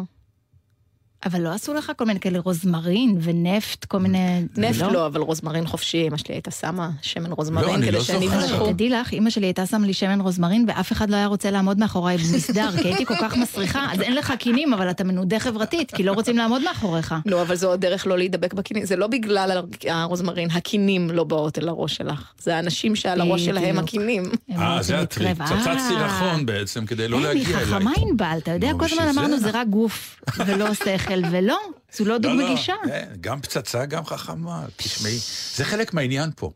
אבל 1.25 1.41
לא 1.41 1.49
עשו 1.49 1.73
לך 1.73 1.91
כל 1.97 2.05
מיני 2.05 2.19
כאלה 2.19 2.39
רוזמרין 2.39 3.17
ונפט, 3.21 3.85
כל 3.85 3.97
מיני... 3.99 4.41
נפט 4.57 4.81
לא, 4.81 5.05
אבל 5.05 5.21
רוזמרין 5.21 5.67
חופשי, 5.67 6.07
אמא 6.07 6.17
שלי 6.17 6.35
הייתה 6.35 6.51
שמה 6.51 6.89
שמן 7.01 7.31
רוזמרין 7.31 7.69
לא, 7.79 7.85
כדי 7.87 7.91
לא 7.91 8.03
שאני 8.03 8.27
זוכר. 8.27 8.43
אמשכו. 8.43 8.67
תדעי 8.73 8.89
לך, 8.89 9.11
אימא 9.13 9.29
שלי 9.29 9.45
הייתה 9.45 9.65
שמה 9.65 9.87
לי 9.87 9.93
שמן 9.93 10.21
רוזמרין, 10.21 10.65
ואף 10.67 10.91
אחד 10.91 11.09
לא 11.09 11.15
היה 11.15 11.27
רוצה 11.27 11.51
לעמוד 11.51 11.77
מאחוריי 11.79 12.17
במסדר, 12.17 12.69
כי 12.81 12.87
הייתי 12.87 13.05
כל 13.05 13.15
כך 13.21 13.37
מסריחה, 13.37 13.87
אז 13.93 14.01
אין 14.01 14.15
לך 14.15 14.33
קינים, 14.39 14.73
אבל 14.73 14.89
אתה 14.89 15.03
מנודה 15.03 15.39
חברתית, 15.39 15.91
כי 15.95 16.03
לא 16.03 16.11
רוצים 16.11 16.37
לעמוד 16.37 16.61
מאחוריך. 16.63 17.15
לא, 17.25 17.41
אבל 17.41 17.55
זו 17.55 17.73
הדרך 17.73 18.07
לא 18.07 18.17
להידבק 18.17 18.53
בקינים. 18.53 18.85
זה 18.85 18.95
לא 18.95 19.07
בגלל 19.07 19.51
הר- 19.51 19.65
הרוזמרין, 19.89 20.49
הקינים 20.51 21.09
לא 21.11 21.23
באות 21.23 21.57
אל 21.59 21.69
הראש 21.69 21.95
שלך. 21.95 22.31
זה 22.39 22.55
האנשים 22.55 22.95
שעל 22.95 23.21
הראש 23.21 23.45
שלהם. 23.45 23.79
הקינים. 23.79 24.23
הם 24.49 24.61
אה, 24.61 24.81
זה 24.83 24.99
הטריק. 24.99 25.37
פצצת 25.37 25.67
אה. 25.67 25.79
סירחון 25.87 26.45
בעצם, 26.45 26.85
כדי 26.85 27.07
לא 27.07 27.21
להגיע 27.21 27.57
אליי. 27.57 27.65
חכמה 27.65 27.91
ענבל, 27.97 28.37
אתה 28.37 28.51
יודע, 28.51 28.71
נו, 28.71 28.79
כל 28.79 28.85
הזמן 28.85 28.97
בשביל 28.97 29.19
אמרנו 29.19 29.37
זה 29.37 29.51
זה 29.51 29.59
רק 29.59 29.67
גוף 29.67 30.21
ולא 30.45 30.73
שכל, 30.73 31.12
ולא, 31.31 31.57
זו 31.93 32.05
לא 32.05 32.17
דוג 32.17 32.31
לא, 32.31 32.37
לא, 32.43 32.49
מגישה. 32.49 32.73
אה, 32.91 33.03
גם 33.21 33.41
פצצה, 33.41 33.85
גם 33.85 34.05
חכמה. 34.05 34.65
תשמעי, 34.75 35.17
זה 35.55 35.65
חלק 35.65 35.93
מהעניין 35.93 36.29
פה. 36.35 36.51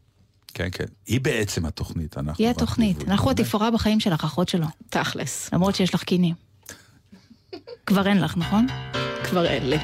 כן, 0.54 0.68
כן. 0.72 0.86
היא 1.06 1.22
בעצם 1.22 1.66
התוכנית, 1.66 2.18
אנחנו... 2.18 2.44
היא 2.44 2.50
התוכנית. 2.50 3.08
אנחנו 3.08 3.32
התפאורה 3.32 3.72
בחיים 3.72 4.00
שלך, 4.00 4.24
אחות 4.24 4.50
שלו, 4.50 4.68
תכלס, 4.90 5.50
למרות 5.54 5.76
שיש 5.76 5.96
לך 5.96 6.04
קינים. 6.04 6.36
כבר 7.86 8.08
אין 8.08 8.22
לך, 8.22 8.38
נכון? 8.38 8.68
כבר 9.24 9.46
אין 9.46 9.70
לי. 9.70 9.78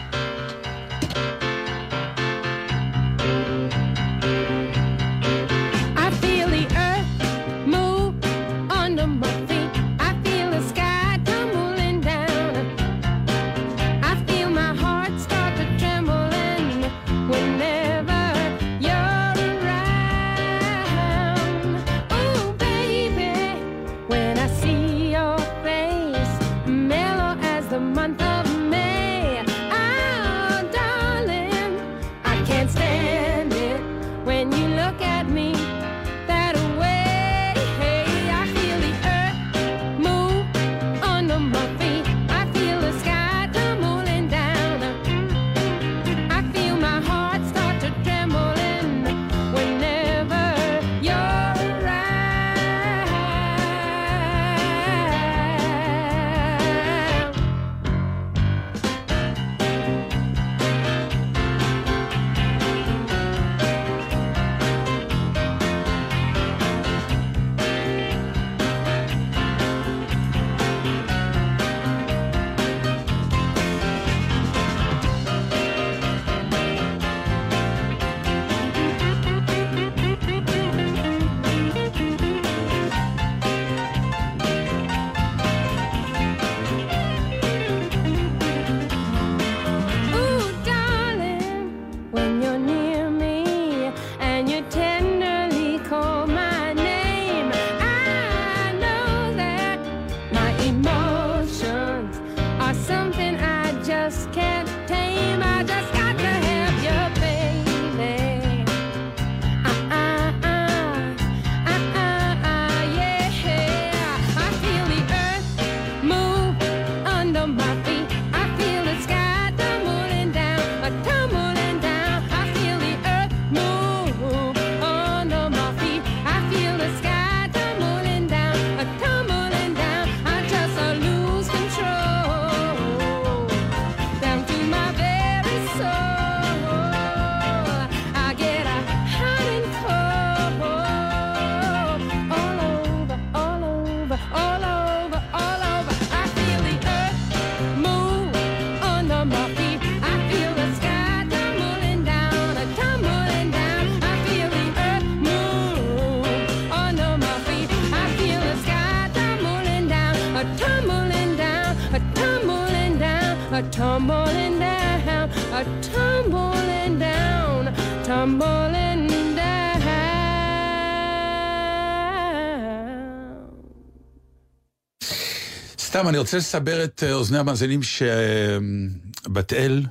אני 176.14 176.20
רוצה 176.20 176.38
לסבר 176.38 176.84
את 176.84 177.03
אה, 177.03 177.14
אוזני 177.14 177.38
המאזינים 177.38 177.80
שבת 177.84 179.53
אל 179.53 179.86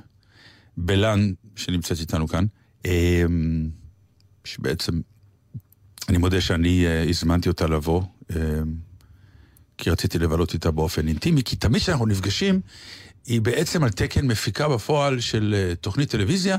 בלן, 0.77 1.31
שנמצאת 1.55 1.99
איתנו 1.99 2.27
כאן, 2.27 2.45
אה, 2.85 3.23
שבעצם 4.43 5.01
אני 6.09 6.17
מודה 6.17 6.41
שאני 6.41 6.85
אה, 6.85 7.09
הזמנתי 7.09 7.49
אותה 7.49 7.67
לבוא, 7.67 8.01
אה, 8.35 8.37
כי 9.77 9.89
רציתי 9.89 10.19
לבלות 10.19 10.53
איתה 10.53 10.71
באופן 10.71 11.07
אינטימי, 11.07 11.43
כי 11.43 11.55
תמיד 11.55 11.81
כשאנחנו 11.81 12.05
נפגשים, 12.05 12.61
היא 13.25 13.41
בעצם 13.41 13.83
על 13.83 13.89
תקן 13.89 14.27
מפיקה 14.27 14.69
בפועל 14.69 15.19
של 15.19 15.55
אה, 15.57 15.75
תוכנית 15.75 16.09
טלוויזיה, 16.09 16.57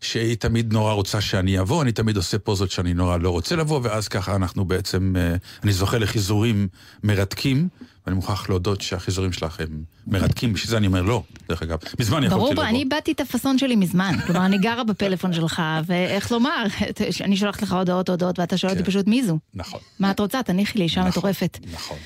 שהיא 0.00 0.36
תמיד 0.36 0.72
נורא 0.72 0.92
רוצה 0.92 1.20
שאני 1.20 1.60
אבוא, 1.60 1.82
אני 1.82 1.92
תמיד 1.92 2.16
עושה 2.16 2.38
פוזות 2.38 2.70
שאני 2.70 2.94
נורא 2.94 3.16
לא 3.16 3.30
רוצה 3.30 3.56
לבוא, 3.56 3.80
ואז 3.82 4.08
ככה 4.08 4.36
אנחנו 4.36 4.64
בעצם, 4.64 5.14
אה, 5.16 5.36
אני 5.62 5.72
זוכה 5.72 5.98
לחיזורים 5.98 6.68
מרתקים, 7.02 7.68
ואני 8.06 8.16
מוכרח 8.16 8.48
להודות 8.48 8.80
שהחיזורים 8.80 9.32
שלך 9.32 9.60
הם 9.60 9.84
מרתקים, 10.06 10.52
בשביל 10.52 10.70
זה 10.70 10.76
אני 10.76 10.86
אומר 10.86 11.02
לא, 11.02 11.22
דרך 11.48 11.62
אגב. 11.62 11.78
מזמן 12.00 12.24
יכולתי 12.24 12.34
ברור, 12.34 12.52
לבוא. 12.52 12.64
אני 12.64 12.78
איבדתי 12.78 13.12
את 13.12 13.20
הפאסון 13.20 13.58
שלי 13.58 13.76
מזמן. 13.76 14.14
כלומר, 14.26 14.46
אני 14.46 14.58
גרה 14.58 14.84
בפלאפון 14.84 15.32
שלך, 15.32 15.62
ואיך 15.86 16.32
לומר, 16.32 16.64
אני 17.24 17.36
שולחת 17.36 17.62
לך 17.62 17.72
הודעות 17.72 18.08
הודעות, 18.08 18.38
ואתה 18.38 18.56
שואל 18.56 18.72
אותי 18.72 18.82
כן. 18.82 18.90
פשוט 18.90 19.06
מי 19.06 19.24
זו. 19.24 19.38
נכון, 19.54 19.80
מה 19.98 20.10
את 20.10 20.20
רוצה? 20.20 20.42
תניחי 20.42 20.78
לי, 20.78 20.84
אישה 20.84 21.00
נכון, 21.00 21.10
מטורפת. 21.10 21.58
נכון. 21.72 21.98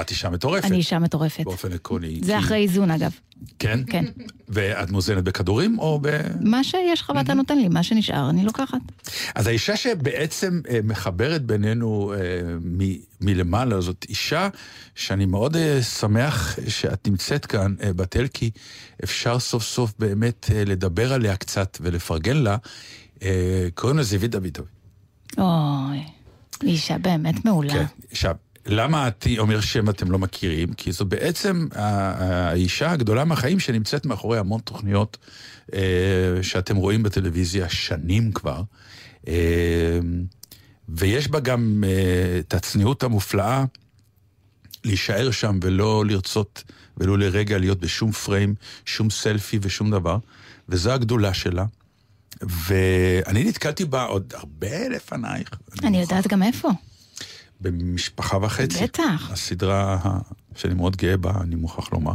את 0.00 0.10
אישה 0.10 0.30
מטורפת. 0.30 0.64
אני 0.64 0.76
אישה 0.76 0.98
מטורפת. 0.98 1.44
באופן 1.44 1.72
עקרוני. 1.72 2.20
זה 2.22 2.32
כי- 2.32 2.38
אחרי 2.38 2.58
איזון, 2.58 2.90
אגב. 2.90 3.10
כן? 3.58 3.80
כן. 3.90 4.04
ואת 4.48 4.90
מוזנת 4.90 5.24
בכדורים 5.24 5.78
או 5.78 5.98
ב... 6.02 6.08
מה 6.40 6.64
שיש 6.64 7.00
לך 7.00 7.12
ואתה 7.16 7.34
נותן 7.34 7.58
לי, 7.58 7.68
מה 7.68 7.82
שנשאר, 7.82 8.30
אני 8.30 8.44
לוקחת. 8.44 8.78
אז 9.34 9.46
האישה 9.46 9.76
שבעצם 9.76 10.60
אה, 10.70 10.78
מחברת 10.84 11.42
בינינו 11.42 12.12
אה, 12.14 12.18
מ- 12.64 12.96
מלמעלה, 13.20 13.80
זאת 13.80 14.06
אישה 14.08 14.48
שאני 14.94 15.26
מאוד 15.26 15.56
אה, 15.56 15.82
שמח 15.82 16.58
שאת 16.68 17.08
נמצאת 17.08 17.46
כאן, 17.46 17.74
אה, 17.82 17.92
בתל, 17.92 18.26
כי 18.34 18.50
אפשר 19.04 19.38
סוף 19.38 19.62
סוף 19.62 19.92
באמת 19.98 20.50
אה, 20.54 20.64
לדבר 20.64 21.12
עליה 21.12 21.36
קצת 21.36 21.78
ולפרגן 21.80 22.36
לה. 22.36 22.56
אה, 23.22 23.68
קוראים 23.74 23.96
לה 23.96 24.02
זיווית 24.02 24.30
דוידוב. 24.30 24.66
אוי, 25.38 26.02
אישה 26.62 26.98
באמת 26.98 27.44
מעולה. 27.44 27.72
כן. 27.72 27.84
עכשיו, 28.10 28.34
למה 28.66 29.08
אני 29.26 29.38
אומר 29.38 29.60
שם 29.60 29.88
אתם 29.88 30.10
לא 30.10 30.18
מכירים? 30.18 30.72
כי 30.72 30.92
זו 30.92 31.04
בעצם 31.04 31.68
ה- 31.74 31.80
ה- 31.80 32.48
האישה 32.50 32.90
הגדולה 32.92 33.24
מהחיים 33.24 33.60
שנמצאת 33.60 34.06
מאחורי 34.06 34.38
המון 34.38 34.60
תוכניות 34.60 35.16
אה, 35.74 35.78
שאתם 36.42 36.76
רואים 36.76 37.02
בטלוויזיה 37.02 37.68
שנים 37.68 38.32
כבר. 38.32 38.62
אה, 39.28 39.98
ויש 40.88 41.28
בה 41.28 41.40
גם 41.40 41.84
אה, 41.86 42.38
את 42.38 42.54
הצניעות 42.54 43.02
המופלאה 43.02 43.64
להישאר 44.84 45.30
שם 45.30 45.58
ולא 45.62 46.04
לרצות 46.06 46.64
ולו 46.96 47.16
לרגע 47.16 47.58
להיות 47.58 47.80
בשום 47.80 48.12
פריים, 48.12 48.54
שום 48.84 49.10
סלפי 49.10 49.58
ושום 49.62 49.90
דבר, 49.90 50.18
וזו 50.68 50.90
הגדולה 50.92 51.34
שלה. 51.34 51.64
ואני 52.42 53.44
נתקלתי 53.44 53.84
בה 53.84 54.04
עוד 54.04 54.32
הרבה 54.36 54.88
לפנייך. 54.88 55.50
אני 55.84 56.00
יודעת 56.00 56.26
גם 56.26 56.42
איפה. 56.42 56.70
במשפחה 57.60 58.36
וחצי. 58.42 58.82
בטח. 58.82 59.30
הסדרה 59.32 59.98
שאני 60.56 60.74
מאוד 60.74 60.96
גאה 60.96 61.16
בה, 61.16 61.32
אני 61.40 61.54
מוכרח 61.54 61.92
לומר. 61.92 62.12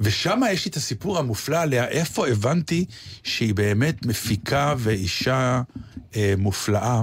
ושם 0.00 0.40
יש 0.52 0.64
לי 0.64 0.70
את 0.70 0.76
הסיפור 0.76 1.18
המופלא 1.18 1.56
עליה, 1.56 1.88
איפה 1.88 2.28
הבנתי 2.28 2.84
שהיא 3.22 3.54
באמת 3.54 4.06
מפיקה 4.06 4.74
ואישה 4.78 5.62
אה, 6.16 6.34
מופלאה. 6.38 7.02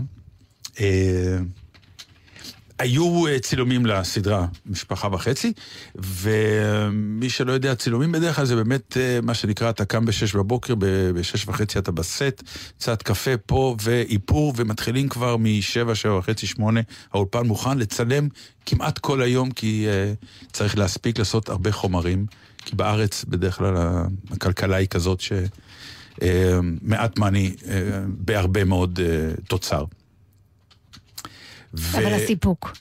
אה, 0.79 1.37
היו 2.79 3.27
אה, 3.27 3.39
צילומים 3.39 3.85
לסדרה 3.85 4.45
משפחה 4.65 5.07
וחצי, 5.11 5.53
ומי 5.95 7.29
שלא 7.29 7.51
יודע, 7.51 7.75
צילומים 7.75 8.11
בדרך 8.11 8.35
כלל 8.35 8.45
זה 8.45 8.55
באמת 8.55 8.97
אה, 8.97 9.19
מה 9.23 9.33
שנקרא, 9.33 9.69
אתה 9.69 9.85
קם 9.85 10.05
בשש 10.05 10.35
בבוקר, 10.35 10.73
בשש 11.15 11.47
וחצי 11.47 11.79
אתה 11.79 11.91
בסט, 11.91 12.43
קצת 12.77 13.01
קפה 13.01 13.37
פה 13.45 13.75
ואיפור, 13.81 14.53
ומתחילים 14.55 15.09
כבר 15.09 15.37
משבע, 15.37 15.95
שבע 15.95 16.17
וחצי, 16.17 16.47
שמונה, 16.47 16.81
האולפן 17.13 17.47
מוכן 17.47 17.77
לצלם 17.77 18.27
כמעט 18.65 18.99
כל 18.99 19.21
היום, 19.21 19.51
כי 19.51 19.85
אה, 19.87 20.13
צריך 20.51 20.77
להספיק 20.77 21.19
לעשות 21.19 21.49
הרבה 21.49 21.71
חומרים, 21.71 22.25
כי 22.57 22.75
בארץ 22.75 23.25
בדרך 23.27 23.57
כלל 23.57 23.75
הכלכלה 24.31 24.75
היא 24.75 24.87
כזאת 24.87 25.21
ש... 25.21 25.31
אה, 26.21 26.59
מעט 26.81 27.19
מאני 27.19 27.55
אה, 27.67 27.73
בהרבה 28.07 28.63
מאוד 28.63 28.99
אה, 29.03 29.33
תוצר. 29.47 29.83
ו- 31.73 31.97
אבל 31.97 32.13
הסיפוק. 32.13 32.77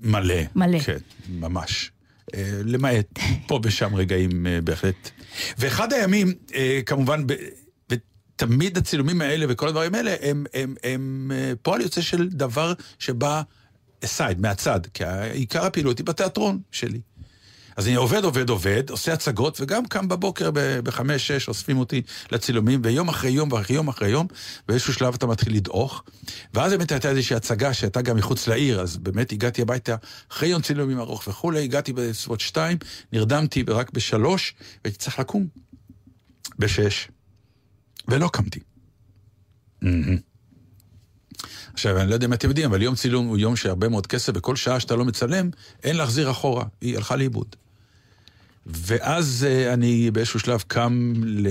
מלא. 0.00 0.34
מלא. 0.54 0.78
כן, 0.78 0.98
ממש. 1.28 1.90
אה, 2.34 2.60
למעט 2.64 3.18
פה 3.46 3.60
ושם 3.64 3.94
רגעים 3.94 4.46
אה, 4.46 4.60
בהחלט. 4.60 5.10
ואחד 5.58 5.92
הימים, 5.92 6.32
אה, 6.54 6.80
כמובן, 6.86 7.24
ותמיד 7.90 8.78
הצילומים 8.78 9.20
האלה 9.20 9.46
וכל 9.48 9.68
הדברים 9.68 9.94
האלה, 9.94 10.14
הם, 10.22 10.44
הם, 10.54 10.74
הם 10.84 11.30
פועל 11.62 11.80
יוצא 11.80 12.00
של 12.00 12.28
דבר 12.28 12.72
שבא 12.98 13.42
אסייד, 14.04 14.40
מהצד, 14.40 14.80
כי 14.94 15.04
עיקר 15.32 15.64
הפעילות 15.64 15.98
היא 15.98 16.06
בתיאטרון 16.06 16.60
שלי. 16.70 17.00
אז 17.80 17.86
אני 17.86 17.94
עובד, 17.94 18.24
עובד, 18.24 18.48
עובד, 18.48 18.90
עושה 18.90 19.12
הצגות, 19.12 19.60
וגם 19.60 19.86
קם 19.86 20.08
בבוקר 20.08 20.50
בחמש, 20.84 21.26
שש, 21.26 21.48
אוספים 21.48 21.78
אותי 21.78 22.02
לצילומים, 22.32 22.80
ויום 22.84 23.08
אחרי 23.08 23.30
יום 23.30 23.52
ואחרי 23.52 23.76
יום 23.76 23.88
אחרי 23.88 24.08
יום, 24.08 24.26
באיזשהו 24.68 24.94
שלב 24.94 25.14
אתה 25.14 25.26
מתחיל 25.26 25.54
לדעוך. 25.54 26.02
ואז 26.54 26.72
באמת 26.72 26.92
הייתה 26.92 27.10
איזושהי 27.10 27.36
הצגה 27.36 27.74
שהייתה 27.74 28.02
גם 28.02 28.16
מחוץ 28.16 28.46
לעיר, 28.46 28.80
אז 28.80 28.96
באמת 28.96 29.32
הגעתי 29.32 29.62
הביתה 29.62 29.96
אחרי 30.32 30.48
יום 30.48 30.62
צילומים 30.62 30.98
ארוך 30.98 31.28
וכולי, 31.28 31.64
הגעתי 31.64 31.92
בסביבות 31.92 32.40
שתיים, 32.40 32.78
נרדמתי 33.12 33.64
רק 33.68 33.90
בשלוש, 33.90 34.54
והייתי 34.84 34.98
צריך 34.98 35.18
לקום 35.18 35.46
בשש, 36.58 37.08
ולא 38.08 38.28
קמתי. 38.32 38.60
עכשיו, 41.72 42.00
אני 42.00 42.08
לא 42.08 42.14
יודע 42.14 42.26
אם 42.26 42.32
אתם 42.32 42.48
יודעים, 42.48 42.70
אבל 42.70 42.82
יום 42.82 42.94
צילום 42.94 43.26
הוא 43.26 43.38
יום 43.38 43.56
שהרבה 43.56 43.88
מאוד 43.88 44.06
כסף, 44.06 44.32
וכל 44.36 44.56
שעה 44.56 44.80
שאתה 44.80 44.96
לא 44.96 45.04
מצלם, 45.04 45.50
אין 45.82 45.96
להחזיר 45.96 46.30
אחורה, 46.30 46.64
היא 46.80 46.96
הלכה 46.96 47.16
לאיבוד. 47.16 47.56
ואז 48.66 49.46
אה, 49.48 49.72
אני 49.74 50.10
באיזשהו 50.10 50.40
שלב 50.40 50.64
קם, 50.66 51.12
ל... 51.16 51.48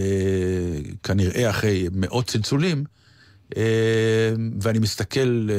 כנראה 1.03 1.49
אחרי 1.49 1.88
מאות 1.91 2.28
צלצולים, 2.28 2.84
אה, 3.57 3.64
ואני 4.62 4.80
מסתכל 4.80 5.49
אה, 5.51 5.55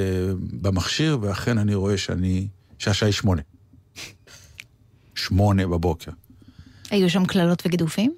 במכשיר, 0.53 1.18
ואכן 1.20 1.59
אני 1.59 1.74
רואה 1.74 1.98
שאני, 1.98 2.48
שהשעה 2.78 3.07
היא 3.07 3.14
שמונה. 3.14 3.42
שמונה 5.14 5.66
בבוקר. 5.66 6.11
היו 6.90 7.11
שם 7.11 7.24
קללות 7.24 7.62
וגידופים? 7.66 8.12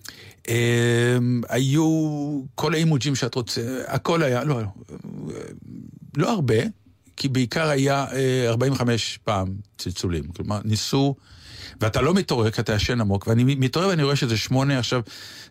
היו 1.49 2.43
כל 2.55 2.75
האימוג'ים 2.75 3.15
שאת 3.15 3.35
רוצה, 3.35 3.83
הכל 3.87 4.23
היה, 4.23 4.45
לא, 4.45 4.61
לא 6.17 6.33
הרבה, 6.33 6.57
כי 7.17 7.29
בעיקר 7.29 7.69
היה 7.69 8.07
אה, 8.13 8.49
45 8.49 9.19
פעם 9.25 9.49
צלצולים. 9.79 10.25
כלומר, 10.25 10.61
ניסו, 10.65 11.15
ואתה 11.83 12.01
לא 12.01 12.15
מתעורר 12.15 12.51
כי 12.51 12.61
אתה 12.61 12.73
ישן 12.73 13.01
עמוק, 13.01 13.27
ואני 13.27 13.45
מתעורר 13.45 13.89
ואני 13.89 14.03
רואה 14.03 14.17
שזה 14.17 14.37
שמונה. 14.37 14.79
עכשיו, 14.79 15.01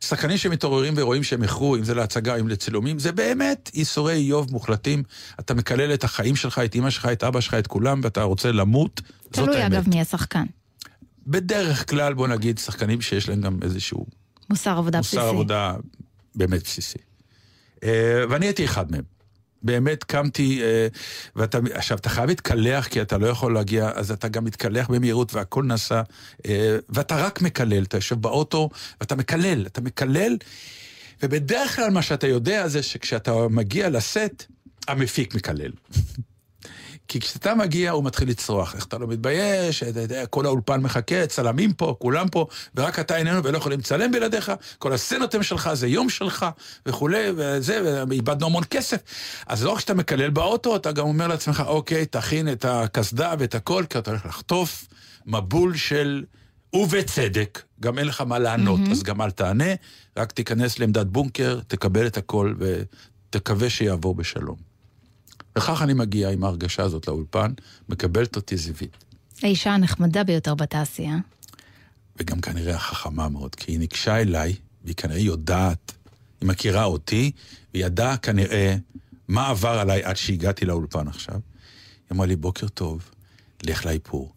שחקנים 0.01 0.37
שמתעוררים 0.37 0.93
ורואים 0.97 1.23
שהם 1.23 1.43
איחרו, 1.43 1.75
אם 1.75 1.83
זה 1.83 1.93
להצגה, 1.95 2.35
אם 2.35 2.47
לצילומים, 2.47 2.99
זה 2.99 3.11
באמת 3.11 3.71
ייסורי 3.73 4.13
איוב 4.13 4.51
מוחלטים. 4.51 5.03
אתה 5.39 5.53
מקלל 5.53 5.93
את 5.93 6.03
החיים 6.03 6.35
שלך, 6.35 6.61
את 6.65 6.75
אמא 6.75 6.89
שלך, 6.89 7.05
את 7.05 7.23
אבא 7.23 7.41
שלך, 7.41 7.53
את 7.53 7.67
כולם, 7.67 8.01
ואתה 8.03 8.23
רוצה 8.23 8.51
למות. 8.51 9.01
זאת 9.23 9.33
תלוי 9.33 9.61
האמת. 9.61 9.73
אגב 9.73 9.89
מי 9.89 10.01
השחקן. 10.01 10.45
בדרך 11.27 11.89
כלל, 11.89 12.13
בוא 12.13 12.27
נגיד, 12.27 12.57
שחקנים 12.57 13.01
שיש 13.01 13.29
להם 13.29 13.41
גם 13.41 13.59
איזשהו 13.61 14.05
מוסר 14.49 14.77
עבודה 14.77 14.99
בסיסי. 14.99 15.15
מוסר 15.15 15.29
עבודה 15.29 15.73
באמת 16.35 16.63
בסיסי. 16.63 16.97
אה, 17.83 18.23
ואני 18.29 18.45
הייתי 18.45 18.65
אחד 18.65 18.91
מהם. 18.91 19.03
באמת 19.63 20.03
קמתי, 20.03 20.61
אה, 20.63 20.87
ואתה, 21.35 21.59
עכשיו, 21.73 21.97
אתה 21.97 22.09
חייב 22.09 22.29
להתקלח 22.29 22.87
כי 22.87 23.01
אתה 23.01 23.17
לא 23.17 23.27
יכול 23.27 23.53
להגיע, 23.53 23.91
אז 23.95 24.11
אתה 24.11 24.27
גם 24.27 24.45
מתקלח 24.45 24.87
במהירות 24.87 25.33
והכל 25.33 25.63
נעשה, 25.63 26.01
אה, 26.45 26.77
ואתה 26.89 27.25
רק 27.25 27.41
מקלל, 27.41 27.83
אתה 27.83 27.97
יושב 27.97 28.21
באוטו 28.21 28.69
ואתה 29.01 29.15
מקלל, 29.15 29.65
אתה 29.65 29.81
מקלל, 29.81 30.37
ובדרך 31.23 31.75
כלל 31.75 31.89
מה 31.89 32.01
שאתה 32.01 32.27
יודע 32.27 32.67
זה 32.67 32.83
שכשאתה 32.83 33.33
מגיע 33.49 33.89
לסט, 33.89 34.45
המפיק 34.87 35.35
מקלל. 35.35 35.71
כי 37.11 37.19
כשאתה 37.19 37.55
מגיע, 37.55 37.91
הוא 37.91 38.03
מתחיל 38.03 38.29
לצרוח. 38.29 38.75
איך 38.75 38.85
אתה 38.85 38.97
לא 38.97 39.07
מתבייש, 39.07 39.83
אתה 39.83 39.99
יודע, 39.99 40.25
כל 40.25 40.45
האולפן 40.45 40.81
מחכה, 40.81 41.27
צלמים 41.27 41.73
פה, 41.73 41.95
כולם 41.99 42.29
פה, 42.29 42.45
ורק 42.75 42.99
אתה 42.99 43.17
איננו 43.17 43.43
ולא 43.43 43.57
יכולים 43.57 43.79
לצלם 43.79 44.11
בלעדיך, 44.11 44.51
כל 44.77 44.93
הסצנות 44.93 45.35
הם 45.35 45.43
שלך, 45.43 45.69
זה 45.73 45.87
יום 45.87 46.09
שלך, 46.09 46.45
וכולי, 46.85 47.31
וזה, 47.35 48.03
ואיבדנו 48.09 48.45
המון 48.45 48.63
כסף. 48.69 48.97
אז 49.47 49.63
לא 49.63 49.71
רק 49.71 49.79
שאתה 49.79 49.93
מקלל 49.93 50.29
באוטו, 50.29 50.75
אתה 50.75 50.91
גם 50.91 51.05
אומר 51.05 51.27
לעצמך, 51.27 51.63
אוקיי, 51.67 52.05
תכין 52.05 52.51
את 52.51 52.65
הקסדה 52.65 53.33
ואת 53.39 53.55
הכל, 53.55 53.83
כי 53.89 53.97
אתה 53.97 54.11
הולך 54.11 54.25
לחטוף 54.25 54.87
מבול 55.25 55.75
של... 55.75 56.23
ובצדק, 56.73 57.61
גם 57.79 57.99
אין 57.99 58.07
לך 58.07 58.21
מה 58.21 58.39
לענות, 58.39 58.79
mm-hmm. 58.79 58.91
אז 58.91 59.03
גם 59.03 59.21
אל 59.21 59.31
תענה, 59.31 59.73
רק 60.17 60.31
תיכנס 60.31 60.79
לעמדת 60.79 61.05
בונקר, 61.05 61.59
תקבל 61.67 62.07
את 62.07 62.17
הכל 62.17 62.53
ותקווה 62.59 63.69
שיעבור 63.69 64.15
בשלום. 64.15 64.70
וכך 65.57 65.81
אני 65.81 65.93
מגיע 65.93 66.29
עם 66.29 66.43
ההרגשה 66.43 66.83
הזאת 66.83 67.07
לאולפן, 67.07 67.53
מקבלת 67.89 68.35
אותי 68.35 68.57
זיווית. 68.57 68.97
האישה 69.43 69.73
הנחמדה 69.73 70.23
ביותר 70.23 70.55
בתעשייה. 70.55 71.17
וגם 72.17 72.41
כנראה 72.41 72.75
החכמה 72.75 73.29
מאוד, 73.29 73.55
כי 73.55 73.71
היא 73.71 73.79
ניגשה 73.79 74.17
אליי, 74.21 74.55
והיא 74.83 74.95
כנראה 74.95 75.19
יודעת, 75.19 75.93
היא 76.41 76.49
מכירה 76.49 76.83
אותי, 76.83 77.31
והיא 77.73 77.85
ידעה 77.85 78.17
כנראה 78.17 78.75
מה 79.27 79.47
עבר 79.47 79.79
עליי 79.79 80.03
עד 80.03 80.17
שהגעתי 80.17 80.65
לאולפן 80.65 81.07
עכשיו. 81.07 81.35
היא 81.35 81.41
אמרה 82.15 82.25
לי, 82.25 82.35
בוקר 82.35 82.67
טוב, 82.67 83.11
לך 83.63 83.85
לאיפור. 83.85 84.33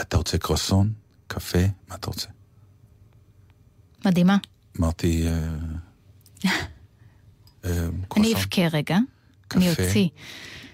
אתה 0.00 0.16
רוצה 0.16 0.38
קרואסון? 0.38 0.92
קפה? 1.26 1.58
מה 1.88 1.94
אתה 1.94 2.06
רוצה? 2.06 2.28
מדהימה. 4.04 4.36
אמרתי, 4.78 5.26
אה, 5.26 5.48
אה, 7.64 7.86
אני 7.86 7.90
קרואסון. 8.08 8.36
אבכה 8.36 8.68
רגע, 8.72 8.98
אני 9.56 9.72
קפה. 9.72 9.82
אוציא. 9.82 10.08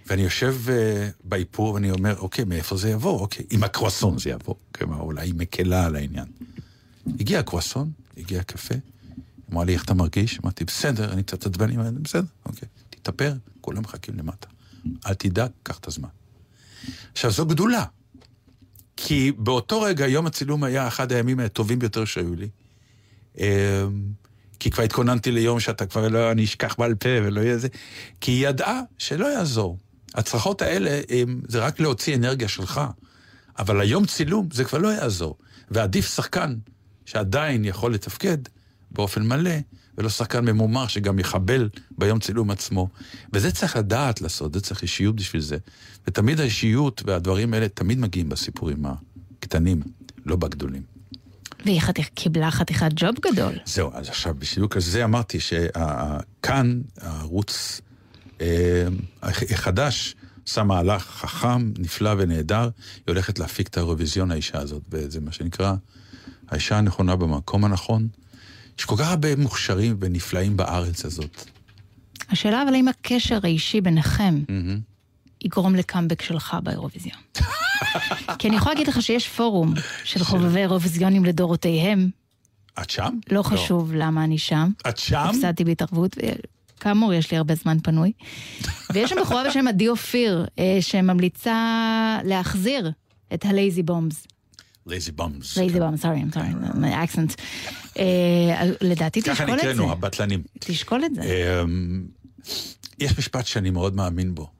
ואני 0.06 0.22
יושב 0.22 0.56
אה, 0.68 1.08
באיפור 1.24 1.74
ואני 1.74 1.90
אומר, 1.90 2.18
אוקיי, 2.18 2.44
מאיפה 2.44 2.76
זה 2.76 2.90
יבוא? 2.90 3.20
אוקיי, 3.20 3.46
עם 3.50 3.64
הקרואסון 3.64 4.18
זה 4.18 4.30
יבוא. 4.30 4.54
כלומר, 4.74 5.00
אולי 5.00 5.26
היא 5.26 5.34
מקלה 5.36 5.86
על 5.86 5.96
העניין. 5.96 6.26
הגיע 7.20 7.38
הקרואסון, 7.38 7.90
הגיע 8.16 8.40
הקפה, 8.40 8.74
אמרה 9.52 9.64
לי, 9.64 9.74
איך 9.74 9.84
אתה 9.84 9.94
מרגיש? 9.94 10.40
אמרתי, 10.44 10.64
בסדר, 10.64 11.12
אני 11.12 11.22
קצת 11.22 11.46
עצבני, 11.46 11.76
אמרתי, 11.76 11.98
בסדר, 12.02 12.24
אוקיי, 12.46 12.68
תתאפר, 12.90 13.34
כולם 13.60 13.82
מחכים 13.82 14.14
למטה. 14.18 14.48
אל 15.06 15.14
תדאג, 15.14 15.50
קח 15.62 15.78
את 15.78 15.86
הזמן. 15.86 16.08
עכשיו, 17.12 17.30
זו 17.30 17.46
גדולה. 17.46 17.84
כי 18.96 19.32
באותו 19.32 19.80
רגע, 19.80 20.08
יום 20.08 20.26
הצילום 20.26 20.64
היה 20.64 20.88
אחד 20.88 21.12
הימים 21.12 21.40
הטובים 21.40 21.78
ביותר 21.78 22.04
שהיו 22.04 22.34
לי. 22.34 22.48
כי 24.64 24.70
כבר 24.70 24.82
התכוננתי 24.82 25.30
ליום 25.30 25.60
שאתה 25.60 25.86
כבר 25.86 26.08
לא, 26.08 26.30
אני 26.30 26.44
אשכח 26.44 26.74
בעל 26.78 26.94
פה 26.94 27.08
ולא 27.22 27.40
יהיה 27.40 27.58
זה. 27.58 27.68
כי 28.20 28.32
היא 28.32 28.48
ידעה 28.48 28.80
שלא 28.98 29.26
יעזור. 29.26 29.78
הצרחות 30.14 30.62
האלה, 30.62 31.00
הם, 31.08 31.40
זה 31.48 31.58
רק 31.58 31.80
להוציא 31.80 32.16
אנרגיה 32.16 32.48
שלך. 32.48 32.80
אבל 33.58 33.80
היום 33.80 34.06
צילום, 34.06 34.48
זה 34.52 34.64
כבר 34.64 34.78
לא 34.78 34.88
יעזור. 34.88 35.38
ועדיף 35.70 36.14
שחקן 36.14 36.54
שעדיין 37.06 37.64
יכול 37.64 37.94
לתפקד 37.94 38.38
באופן 38.90 39.22
מלא, 39.26 39.54
ולא 39.98 40.08
שחקן 40.08 40.44
ממומר 40.44 40.86
שגם 40.86 41.18
יחבל 41.18 41.68
ביום 41.98 42.18
צילום 42.18 42.50
עצמו. 42.50 42.88
וזה 43.32 43.50
צריך 43.52 43.76
לדעת 43.76 44.20
לעשות, 44.20 44.54
זה 44.54 44.60
צריך 44.60 44.82
אישיות 44.82 45.16
בשביל 45.16 45.42
זה. 45.42 45.56
ותמיד 46.06 46.40
האישיות 46.40 47.02
והדברים 47.06 47.54
האלה 47.54 47.68
תמיד 47.68 47.98
מגיעים 47.98 48.28
בסיפורים 48.28 48.84
הקטנים, 48.86 49.82
לא 50.26 50.36
בגדולים. 50.36 50.93
והיא 51.64 51.80
חתיך, 51.80 52.08
קיבלה 52.14 52.50
חתיכת 52.50 52.90
ג'וב 52.94 53.14
גדול. 53.20 53.52
זהו, 53.64 53.90
אז 53.94 54.08
עכשיו 54.08 54.34
בדיוק 54.34 54.76
על 54.76 54.82
זה 54.82 55.04
אמרתי 55.04 55.40
שכאן 55.40 56.80
הערוץ 57.00 57.80
אה, 58.40 58.86
החדש 59.22 60.14
עשה 60.46 60.62
מהלך 60.62 61.02
חכם, 61.02 61.72
נפלא 61.78 62.14
ונהדר, 62.18 62.62
היא 62.62 63.02
הולכת 63.08 63.38
להפיק 63.38 63.68
את 63.68 63.76
האירוויזיון 63.76 64.30
האישה 64.30 64.58
הזאת, 64.58 64.82
וזה 64.90 65.20
מה 65.20 65.32
שנקרא 65.32 65.74
האישה 66.48 66.78
הנכונה 66.78 67.16
במקום 67.16 67.64
הנכון. 67.64 68.08
יש 68.78 68.84
כל 68.84 68.96
כך 68.96 69.10
הרבה 69.10 69.36
מוכשרים 69.36 69.96
ונפלאים 70.00 70.56
בארץ 70.56 71.04
הזאת. 71.04 71.44
השאלה 72.30 72.62
אבל 72.62 72.74
האם 72.74 72.88
הקשר 72.88 73.38
האישי 73.42 73.80
ביניכם 73.80 74.42
יגרום 75.44 75.74
לקאמבק 75.74 76.22
שלך 76.22 76.56
באירוויזיון. 76.62 77.18
כי 78.38 78.48
אני 78.48 78.56
יכולה 78.56 78.74
להגיד 78.74 78.88
לך 78.88 79.02
שיש 79.02 79.28
פורום 79.28 79.74
של 80.04 80.24
חובבי 80.24 80.60
אירוויזיונים 80.60 81.24
לדורותיהם, 81.24 82.10
את 82.82 82.90
שם? 82.90 83.18
לא 83.30 83.42
חשוב 83.42 83.92
למה 83.94 84.24
אני 84.24 84.38
שם. 84.38 84.70
את 84.88 84.98
שם? 84.98 85.26
הפסדתי 85.28 85.64
בהתערבות, 85.64 86.16
כאמור, 86.80 87.12
יש 87.12 87.30
לי 87.30 87.36
הרבה 87.36 87.54
זמן 87.54 87.78
פנוי. 87.82 88.12
ויש 88.92 89.10
שם 89.10 89.16
בחורה 89.20 89.44
בשם 89.48 89.68
עדי 89.68 89.88
אופיר, 89.88 90.46
אה, 90.58 90.78
שממליצה 90.80 92.18
להחזיר 92.24 92.90
את 93.34 93.44
ה 93.44 93.52
Lazy 93.52 93.82
Bums. 93.82 94.26
Lazy 94.86 95.12
Bums. 95.12 95.56
לייזי 95.56 95.80
בומס, 95.80 96.02
סורי, 96.02 96.22
I'm 96.22 96.34
sorry, 96.34 96.76
my 96.76 97.10
accent. 97.12 97.40
אה, 97.98 98.70
לדעתי 98.80 99.22
ככה 99.22 99.32
תשקול 99.34 99.54
את 99.54 99.60
זה. 99.60 99.72
נקראנו, 99.72 99.92
הבטלנים. 99.92 100.42
תשקול 100.58 101.04
את 101.04 101.14
זה. 101.14 101.22
אמ, 101.62 102.06
יש 102.98 103.18
משפט 103.18 103.46
שאני 103.46 103.70
מאוד 103.70 103.94
מאמין 103.96 104.34
בו, 104.34 104.50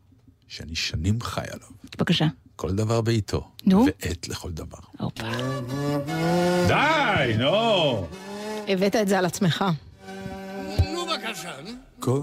שאני 0.49 0.75
שנים 0.75 1.21
חי 1.21 1.41
עליו. 1.51 1.69
בבקשה. 1.97 2.27
כל 2.57 2.73
דבר 2.73 3.01
בעיתו. 3.01 3.49
נו. 3.67 3.87
ועת 3.87 4.29
לכל 4.29 4.51
דבר. 4.51 4.79
הופה. 4.99 5.31
די, 6.69 7.35
נו! 7.39 8.07
הבאת 8.69 8.97
את 8.97 9.09
זה 9.09 9.19
על 9.19 9.25
עצמך. 9.27 9.65
כל 12.05 12.21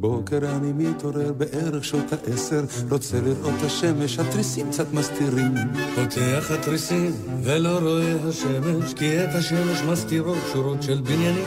בוקר 0.00 0.38
אני 0.56 0.72
מתעורר 0.72 1.32
בערך 1.32 1.84
שעות 1.84 2.12
העשר, 2.12 2.60
רוצה 2.90 3.20
לראות 3.20 3.54
את 3.58 3.64
השמש, 3.64 4.18
התריסים 4.18 4.70
קצת 4.70 4.92
מסתירים. 4.92 5.54
פותח 5.94 6.50
התריסים 6.50 7.12
ולא 7.42 7.78
רואה 7.78 8.14
השמש, 8.28 8.94
כי 8.94 9.24
את 9.24 9.28
השמש 9.34 9.82
מסתירות 9.92 10.38
שורות 10.52 10.82
של 10.82 11.00
בניינים. 11.00 11.44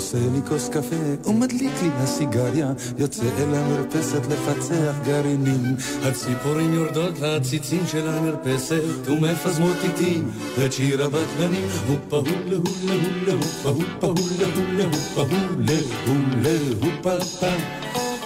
עושה 0.00 0.18
לי 0.18 0.40
כוס 0.48 0.68
קפה 0.68 1.30
ומדליק 1.30 1.72
לי 1.82 1.88
הסיגריה, 1.94 2.72
יוצא 2.98 3.22
אל 3.38 3.54
המרפסת 3.54 4.26
לפצח 4.26 4.94
גרעינים. 5.04 5.76
הציפורים 6.02 6.74
יורדות 6.74 7.20
לעציצים 7.20 7.86
של 7.86 8.08
המרפסת 8.08 9.08
ומפזמות 9.08 9.76
איתי 9.82 10.22
את 10.64 10.72
שיר 10.72 11.04
הבטלנים. 11.04 11.68
הופה 11.88 12.16
הולה 12.16 12.56
הולה 12.56 13.02
הולה 13.04 13.32
הופה 13.32 13.68
הופה 13.68 14.06
הולה 14.06 14.54
הולה 14.54 14.84
הופה 14.84 15.20
הולה 15.20 15.78
הולה 16.06 16.58
הופה 16.80 17.09
פה. 17.40 17.46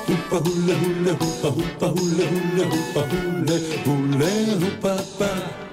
הופה 0.09 0.37
הולה 0.37 0.75
הולה 0.81 1.13
הופה 1.21 1.49
הופה 1.49 1.87
הולה 1.87 2.25
הולה 2.31 2.65
הופה 2.65 3.01
הולה 3.01 3.57
הולה 3.85 4.55
הופה 4.61 5.03
פה. 5.19 5.65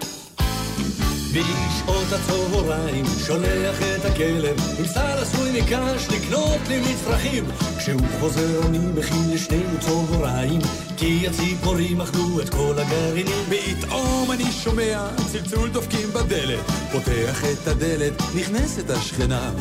בשעות 1.32 2.08
הצהריים 2.12 3.06
שולח 3.28 3.80
את 3.82 4.06
הכלב 4.06 4.58
עם 4.80 4.86
שר 4.86 5.22
עשוי 5.22 5.62
מקש 5.62 6.08
לקנות 6.10 6.68
לי 6.68 6.80
מצרכים 6.80 7.46
כשהוא 7.78 8.02
חוזר 8.20 8.68
אני 8.68 8.78
מכין 8.78 9.34
לשנינו 9.34 9.80
צהריים 9.80 10.62
כי 10.98 11.28
הציפורים 11.28 12.02
אכלו 12.02 12.42
את 12.42 12.50
כל 12.50 12.74
הגרעינים 12.78 13.46
פתאום 13.50 14.32
אני 14.32 14.52
שומע 14.52 15.08
צלצול 15.32 15.70
דופקים 15.70 16.10
בדלת, 16.14 16.60
פותח 16.92 17.44
את 17.46 17.68
הדלת, 17.68 18.22
נכנסת 18.36 18.90
השכנה, 18.90 19.52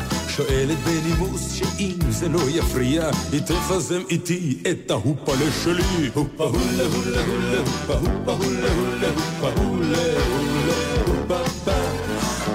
שואלת 0.47 0.77
בנימוס 0.77 1.53
שאם 1.53 1.97
זה 2.09 2.29
לא 2.29 2.39
יפריע, 2.49 3.09
היא 3.31 3.41
תפזם 3.41 4.01
איתי 4.09 4.57
את 4.71 4.91
ההופלה 4.91 5.51
שלי. 5.63 6.09
הופה 6.13 6.43
הולה 6.43 6.83
הולה 6.95 7.25
הולה 7.25 7.59
הופה 7.59 7.93
הופה 7.93 8.31
הולה 8.31 8.73
הולה 8.73 9.07
הופה 9.07 9.61
הולה 9.61 9.97
הולה 10.27 10.73
הופה 11.07 11.49
פה. 11.65 11.71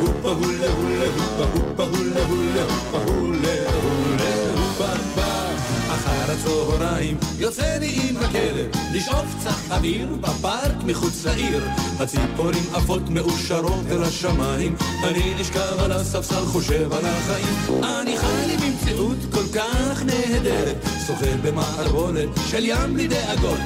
הופה 0.01 0.31
הולה 0.31 0.73
הולה 0.73 1.07
הופה 1.55 1.83
הולה 1.83 2.27
הולה 2.27 2.63
הופה 2.63 2.99
הולה 3.13 3.36
הצהריים 6.47 7.17
יוצא 7.39 7.77
לי 7.81 8.01
עם 8.09 8.17
הכלב 8.17 8.71
לשאוף 8.93 9.35
קצת 9.41 9.71
אוויר 9.71 10.09
בפארק 10.21 10.85
מחוץ 10.87 11.25
לעיר. 11.25 11.69
הציפורים 12.01 12.65
עפות 12.75 13.11
מאושרות 13.11 13.85
אל 13.91 14.03
השמיים 14.03 14.77
אני 15.05 15.35
נשכב 15.41 15.79
על 15.79 15.93
הספסל 15.93 16.45
חושב 16.45 16.93
על 16.93 17.05
החיים. 17.05 17.83
אני 17.85 18.19
חי 18.19 18.47
לי 18.47 18.57
במציאות 18.57 19.19
כל 19.33 19.59
כך 19.59 20.03
נהדרת 20.03 20.77
שוחה 21.07 21.37
במערבולת 21.43 22.29
של 22.51 22.65
ים 22.65 22.95
בלי 22.95 23.09
דאגות. 23.09 23.61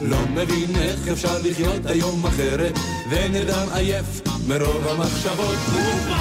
לא 0.00 0.18
מבין 0.34 0.76
איך 0.76 1.08
אפשר 1.08 1.38
לחיות 1.44 1.86
היום 1.86 2.26
אחרת 2.26 2.78
ונרדם 3.10 3.66
עייף 3.74 4.20
מרוב 4.46 4.86
המחשבות. 4.88 5.58
הופה! 5.72 6.16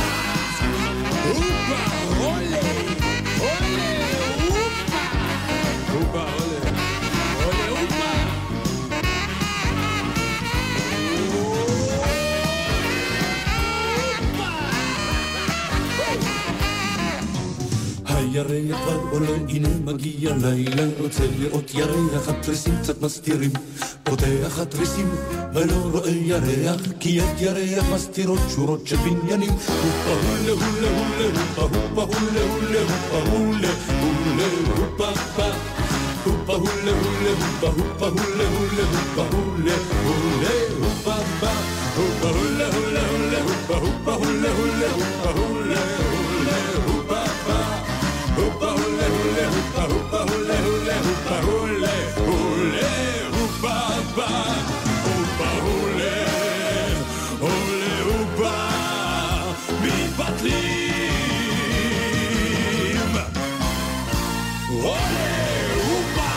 הופה! 1.28 2.11
הירח 18.34 18.78
כבר 18.84 19.00
עולה, 19.12 19.28
הנה 19.50 19.70
מגיע 19.86 20.36
לילה, 20.42 20.84
רוצה 21.00 21.24
לראות 21.40 21.72
ירח, 21.74 22.30
התריסים 22.30 22.74
קצת 22.82 23.02
מסתירים. 23.02 23.52
פותח 24.04 24.60
התריסים 24.60 25.10
ולא 25.54 25.76
רואה 25.92 26.10
ירח, 26.10 26.82
כי 27.00 27.20
את 27.22 27.42
ירח 27.42 27.86
מסתירות 27.94 28.40
שורות 28.56 28.88
של 28.88 28.96
בניינים. 28.96 29.50
הופה 29.50 30.14
הולה 30.28 30.52
הולה 30.52 30.90
הולה 30.98 31.40
הופה 31.58 31.62
הופה 31.62 32.02
הולה 32.02 32.42
הולה 32.42 32.82
הופה 32.82 33.32
הולה 33.32 33.70
הולה 34.02 34.48
הופה 34.78 35.12
פה. 35.36 35.44
הופה 36.26 36.54
הולה 36.54 36.92
הולה 36.92 37.30
הופה 37.30 37.68
הופה 37.68 38.06
הולה 38.08 38.48
הולה 38.50 38.84
הופה 38.92 39.38
הולה 39.38 39.76
הולה 40.06 40.54
הופה 40.80 41.16
פה. 41.40 41.48
הופה 41.98 42.30
הולה 42.30 42.76
הולה 42.76 43.08
הולה 43.10 43.42
הופה 43.42 43.76
הופה 43.76 44.14
הולה 44.14 44.52
הולה 44.52 44.92
הופה 44.94 45.30
הולה 45.30 45.80
הולה 45.80 45.80
הופה 46.86 46.96
פה. 46.96 47.01
Hoopa 48.42 48.70
hule 48.78 49.08
hule 49.16 49.44
hoopa 49.54 49.84
hoopa 49.92 50.20
hule 50.30 50.58
hule 50.66 50.96
hoopa 51.06 51.36
hule 51.48 51.96
hule 52.26 52.90
hoopa 53.36 53.76
ba 54.18 54.28
hoopa 55.06 55.50
hule 55.66 56.16
hule 57.44 57.94
hoopa 58.08 58.54
מתבטלים 61.42 63.12
הולה 64.70 65.30
הופה 65.76 66.32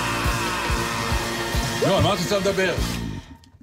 לא, 1.83 1.97
על 1.97 2.03
מה 2.03 2.15
את 2.15 2.19
רוצה 2.19 2.39
לדבר? 2.39 2.75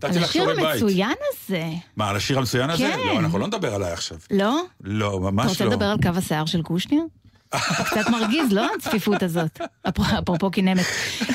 על 0.03 0.23
השיר. 0.23 0.49
המצוין 0.49 1.15
הזה. 1.33 1.63
מה, 1.97 2.09
על 2.09 2.15
השיר 2.15 2.37
המצוין 2.37 2.69
הזה? 2.69 2.83
כן. 2.83 2.99
לא, 3.07 3.19
אנחנו 3.19 3.39
לא 3.39 3.47
נדבר 3.47 3.75
עליי 3.75 3.91
עכשיו. 3.91 4.17
לא? 4.31 4.61
לא, 4.83 5.09
אתה 5.09 5.19
ממש 5.19 5.49
רוצה 5.49 5.65
לא. 5.65 5.71
לדבר 5.71 5.85
על 5.85 5.97
קו 6.01 6.09
השיער 6.17 6.45
של 6.45 6.61
קושניר? 6.61 7.03
קצת 7.85 8.09
מרגיז, 8.11 8.51
לא? 8.53 8.67
הצפיפות 8.77 9.23
הזאת. 9.23 9.61
אפר- 9.89 10.19
אפרופו 10.23 10.49
כנמת. 10.51 10.85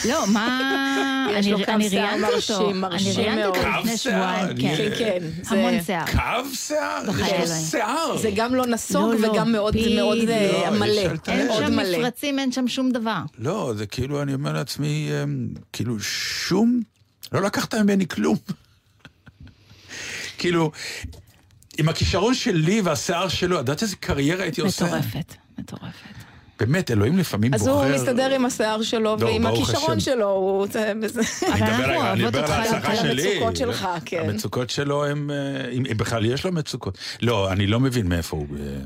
לא, 0.08 0.26
מה... 0.32 1.28
יש 1.38 1.46
לו 1.46 1.56
אני- 1.56 1.64
קו 1.66 1.72
אני 1.72 1.90
שיער 1.90 2.06
ראיינתי 2.08 2.32
אותו. 2.34 2.60
מרשים, 2.64 2.80
מרשים 2.80 3.12
אני 3.12 3.26
ראיינתי 3.26 3.44
אותו 3.46 3.62
מאוד. 3.62 3.78
לפני 3.78 3.92
קו 3.92 3.98
שיער? 3.98 4.14
שבועיים. 4.36 4.50
אני- 4.50 4.62
כן. 4.62 4.90
כן. 4.98 5.18
זה- 5.42 5.54
המון 5.56 5.82
שיער. 5.86 6.04
קו 6.06 6.54
שיער? 6.54 7.02
בחיי 7.08 7.24
יש 7.24 7.32
לו 7.32 7.44
אלוהים. 7.44 7.64
שיער. 7.70 8.16
זה 8.22 8.30
גם 8.36 8.54
לא 8.54 8.66
נסוג 8.66 9.14
לא, 9.14 9.20
לא, 9.20 9.30
וגם 9.32 9.52
מאוד 9.52 9.76
אה, 9.76 9.88
לא, 10.70 10.78
מלא. 10.78 11.00
אין 11.28 11.48
שם. 11.58 11.76
מפרצים, 11.78 12.38
אין 12.38 12.52
שם 12.52 12.68
שום 12.68 12.90
דבר. 12.90 13.18
לא, 13.38 13.72
זה 13.76 13.86
כאילו, 13.86 14.22
אני 14.22 14.34
אומר 14.34 14.52
לעצמי, 14.52 15.10
אמ, 15.22 15.48
כאילו, 15.72 16.00
שום... 16.00 16.80
לא 17.32 17.42
לקחת 17.42 17.74
ממני 17.74 18.08
כלום. 18.08 18.36
כאילו, 20.38 20.70
עם 21.78 21.88
הכישרון 21.88 22.34
שלי 22.34 22.80
והשיער 22.80 23.28
שלו, 23.28 23.56
את 23.56 23.60
יודעת 23.60 23.82
איזה 23.82 23.96
קריירה 23.96 24.42
הייתי 24.42 24.60
עושה? 24.60 24.84
מטורפת, 24.84 25.34
מטורפת. 25.58 25.86
באמת, 26.60 26.90
אלוהים 26.90 27.18
לפעמים 27.18 27.54
אז 27.54 27.68
בוחר... 27.68 27.84
הוא 27.86 27.94
מסתדר 27.94 28.34
עם 28.34 28.44
השיער 28.44 28.82
שלו 28.82 29.16
לא, 29.20 29.24
ועם 29.26 29.46
הכישרון 29.46 29.96
השם. 29.96 30.00
שלו, 30.00 30.30
הוא... 30.30 30.66
זה- 30.66 30.92
זה- 31.06 31.20
אני 31.52 31.62
אבל 31.62 31.72
מדבר 31.72 31.94
אנחנו 31.94 32.22
אוהבות 32.22 32.34
אותך 32.34 32.50
על 32.88 32.96
שלי. 32.96 33.28
המצוקות 33.34 33.56
שלך, 33.56 33.88
כן. 34.04 34.28
המצוקות 34.30 34.70
שלו 34.70 35.04
הם, 35.04 35.30
אה, 35.30 35.68
אם 35.70 35.86
אם 35.92 35.96
בכלל 35.96 36.24
יש 36.24 36.44
לו 36.44 36.52
מצוקות. 36.52 36.98
לא, 37.22 37.52
אני 37.52 37.66
לא 37.66 37.80
מבין 37.80 38.08
מאיפה 38.08 38.36
הוא... 38.36 38.46
אה, 38.60 38.78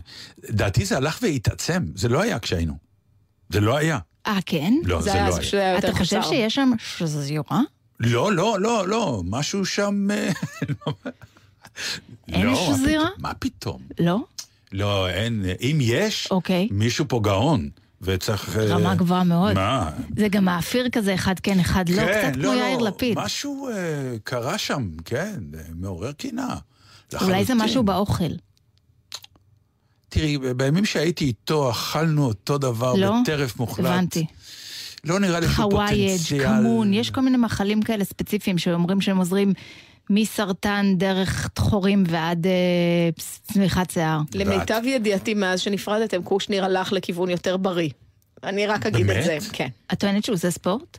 דעתי 0.50 0.84
זה 0.84 0.96
הלך 0.96 1.18
והתעצם, 1.22 1.82
זה 1.94 2.08
לא 2.08 2.22
היה 2.22 2.38
כשהיינו. 2.38 2.74
זה 3.48 3.60
לא 3.60 3.76
היה. 3.76 3.98
אה, 4.26 4.38
כן? 4.46 4.74
לא, 4.84 4.98
זה 5.00 5.04
זה 5.04 5.12
היה 5.12 5.28
לא 5.28 5.34
אז 5.34 5.54
היה. 5.54 5.78
אתה 5.78 5.92
חושב. 5.92 6.22
שיש 6.22 6.54
שם 6.54 6.70
שזיורה? 6.78 7.60
לא, 8.00 8.32
לא, 8.32 8.56
לא, 8.60 8.88
לא, 8.88 9.22
משהו 9.24 9.66
שם... 9.66 10.08
אה, 10.10 10.30
אין 12.28 12.46
לא, 12.46 12.54
שזירה? 12.74 13.08
מה 13.18 13.34
פתאום? 13.34 13.82
לא? 14.00 14.18
לא, 14.72 15.08
אין, 15.08 15.44
אם 15.60 15.78
יש, 15.80 16.28
אוקיי. 16.30 16.68
מישהו 16.70 17.04
פה 17.08 17.20
גאון, 17.22 17.68
וצריך... 18.02 18.56
אה, 18.58 18.64
רמה 18.64 18.94
גבוהה 18.94 19.24
מאוד. 19.24 19.54
מה? 19.54 19.90
זה 20.16 20.28
גם 20.28 20.48
האפיר 20.48 20.88
כזה, 20.88 21.14
אחד 21.14 21.38
כן, 21.38 21.60
אחד 21.60 21.88
לא, 21.88 22.02
כן, 22.02 22.30
קצת 22.30 22.40
כמו 22.40 22.52
יאיר 22.52 22.78
לפיד. 22.78 23.18
משהו 23.18 23.68
אה, 23.68 24.16
קרה 24.24 24.58
שם, 24.58 24.90
כן, 25.04 25.40
אה, 25.54 25.60
מעורר 25.74 26.12
קנאה. 26.12 26.56
אולי 27.22 27.44
זה. 27.44 27.54
משהו 27.54 27.82
באוכל. 27.82 28.32
תראי, 30.08 30.38
בימים 30.38 30.84
שהייתי 30.84 31.24
איתו, 31.24 31.70
אכלנו 31.70 32.26
אותו 32.26 32.58
דבר 32.58 32.94
לא? 32.94 33.14
בטרף 33.22 33.56
מוחלט. 33.56 33.86
הבנתי. 33.86 34.26
לא 35.04 35.20
נראה 35.20 35.40
לי 35.40 35.46
שהוא 35.48 35.72
חווייג', 35.72 36.18
פוטנציאל. 36.18 36.44
כמון, 36.44 36.94
יש 36.94 37.10
כל 37.10 37.20
מיני 37.20 37.36
מאכלים 37.36 37.82
כאלה 37.82 38.04
ספציפיים 38.04 38.58
שאומרים 38.58 39.00
שהם 39.00 39.16
עוזרים 39.16 39.52
מסרטן 40.10 40.94
דרך 40.96 41.50
דחורים 41.56 42.04
ועד 42.08 42.46
אה, 42.46 43.22
צמיחת 43.42 43.90
שיער. 43.90 44.20
למיטב 44.34 44.80
ידיעתי, 44.84 45.34
מאז 45.34 45.60
שנפרדתם, 45.60 46.22
קושניר 46.22 46.64
הלך 46.64 46.92
לכיוון 46.92 47.30
יותר 47.30 47.56
בריא. 47.56 47.90
אני 48.44 48.66
רק 48.66 48.86
אגיד 48.86 49.06
באמת? 49.06 49.20
את 49.20 49.24
זה, 49.24 49.38
כן. 49.52 49.68
את 49.92 50.00
טוענת 50.00 50.24
שהוא 50.24 50.34
עושה 50.34 50.50
ספורט? 50.50 50.98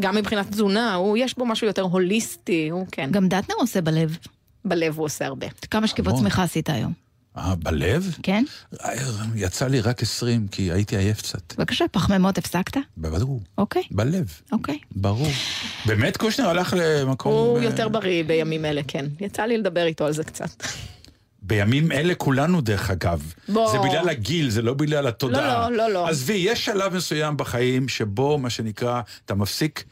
גם 0.00 0.14
מבחינת 0.14 0.50
תזונה, 0.50 0.94
הוא, 0.94 1.16
יש 1.16 1.38
בו 1.38 1.46
משהו 1.46 1.66
יותר 1.66 1.82
הוליסטי, 1.82 2.68
הוא 2.68 2.86
כן. 2.92 3.08
גם 3.10 3.28
דטנר 3.28 3.54
עושה 3.58 3.80
בלב. 3.80 4.18
בלב 4.64 4.98
הוא 4.98 5.04
עושה 5.04 5.26
הרבה. 5.26 5.46
כמה 5.70 5.86
שכיבות. 5.86 6.14
צמיחה 6.14 6.42
עשית 6.42 6.70
היום, 6.70 6.92
אה, 7.36 7.54
בלב? 7.54 8.16
כן? 8.22 8.44
אה, 8.84 8.92
יצא 9.34 9.66
לי 9.66 9.80
רק 9.80 10.02
20, 10.02 10.48
כי 10.48 10.72
הייתי 10.72 10.96
עייף 10.96 11.22
קצת. 11.22 11.54
בבקשה, 11.58 11.84
פחמימות 11.92 12.38
הפסקת? 12.38 12.76
ברור. 12.96 13.40
אוקיי, 13.58 13.82
בלב, 13.90 14.40
אוקיי. 14.52 14.78
ברור. 14.96 15.28
באמת 15.86 16.16
קושנר 16.16 16.48
הלך 16.48 16.74
למקום... 16.78 17.32
הוא 17.32 17.58
אה, 17.58 17.64
יותר 17.64 17.88
בריא 17.88 18.24
בימים 18.24 18.64
אלה, 18.64 18.80
כן. 18.88 19.06
יצא 19.20 19.42
לי 19.42 19.58
לדבר 19.58 19.84
איתו 19.84 20.06
על 20.06 20.12
זה 20.12 20.24
קצת. 20.24 20.62
בימים 21.42 21.92
אלה 21.92 22.14
כולנו, 22.14 22.60
דרך 22.60 22.90
אגב. 22.90 23.32
בוא. 23.48 23.72
זה 23.72 23.78
בגלל 23.78 24.08
הגיל, 24.08 24.50
זה 24.50 24.62
לא 24.62 24.74
בגלל 24.74 25.06
התודעה. 25.06 25.70
לא, 25.70 25.76
לא, 25.76 25.92
לא. 25.92 26.08
עזבי, 26.08 26.32
יש 26.34 26.64
שלב 26.64 26.94
מסוים 26.94 27.36
בחיים 27.36 27.88
שבו, 27.88 28.38
מה 28.38 28.50
שנקרא, 28.50 29.00
אתה 29.24 29.34
מפסיק... 29.34 29.84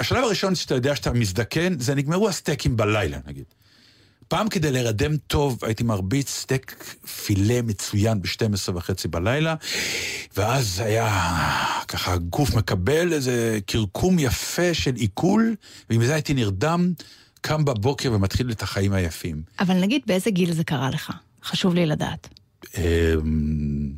השלב 0.00 0.24
הראשון 0.24 0.54
שאתה 0.54 0.74
יודע 0.74 0.96
שאתה 0.96 1.12
מזדקן, 1.12 1.78
זה 1.78 1.94
נגמרו 1.94 2.28
הסטייקים 2.28 2.76
בלילה, 2.76 3.18
נגיד. 3.26 3.44
פעם 4.28 4.48
כדי 4.48 4.72
להירדם 4.72 5.16
טוב, 5.16 5.58
הייתי 5.62 5.84
מרביץ 5.84 6.30
סטייק 6.30 6.84
פילה 7.24 7.62
מצוין 7.62 8.22
ב-12 8.22 8.72
וחצי 8.74 9.08
בלילה, 9.08 9.54
ואז 10.36 10.80
היה 10.80 11.08
ככה, 11.88 12.12
הגוף 12.12 12.54
מקבל 12.54 13.12
איזה 13.12 13.58
קרקום 13.66 14.18
יפה 14.18 14.74
של 14.74 14.94
עיכול, 14.94 15.54
ועם 15.90 16.04
זה 16.04 16.14
הייתי 16.14 16.34
נרדם, 16.34 16.92
קם 17.40 17.64
בבוקר 17.64 18.12
ומתחיל 18.12 18.50
את 18.50 18.62
החיים 18.62 18.92
היפים. 18.92 19.42
אבל 19.60 19.74
נגיד 19.80 20.02
באיזה 20.06 20.30
גיל 20.30 20.52
זה 20.52 20.64
קרה 20.64 20.90
לך? 20.90 21.12
חשוב 21.44 21.74
לי 21.74 21.86
לדעת. 21.86 22.28
אמ, 22.76 23.92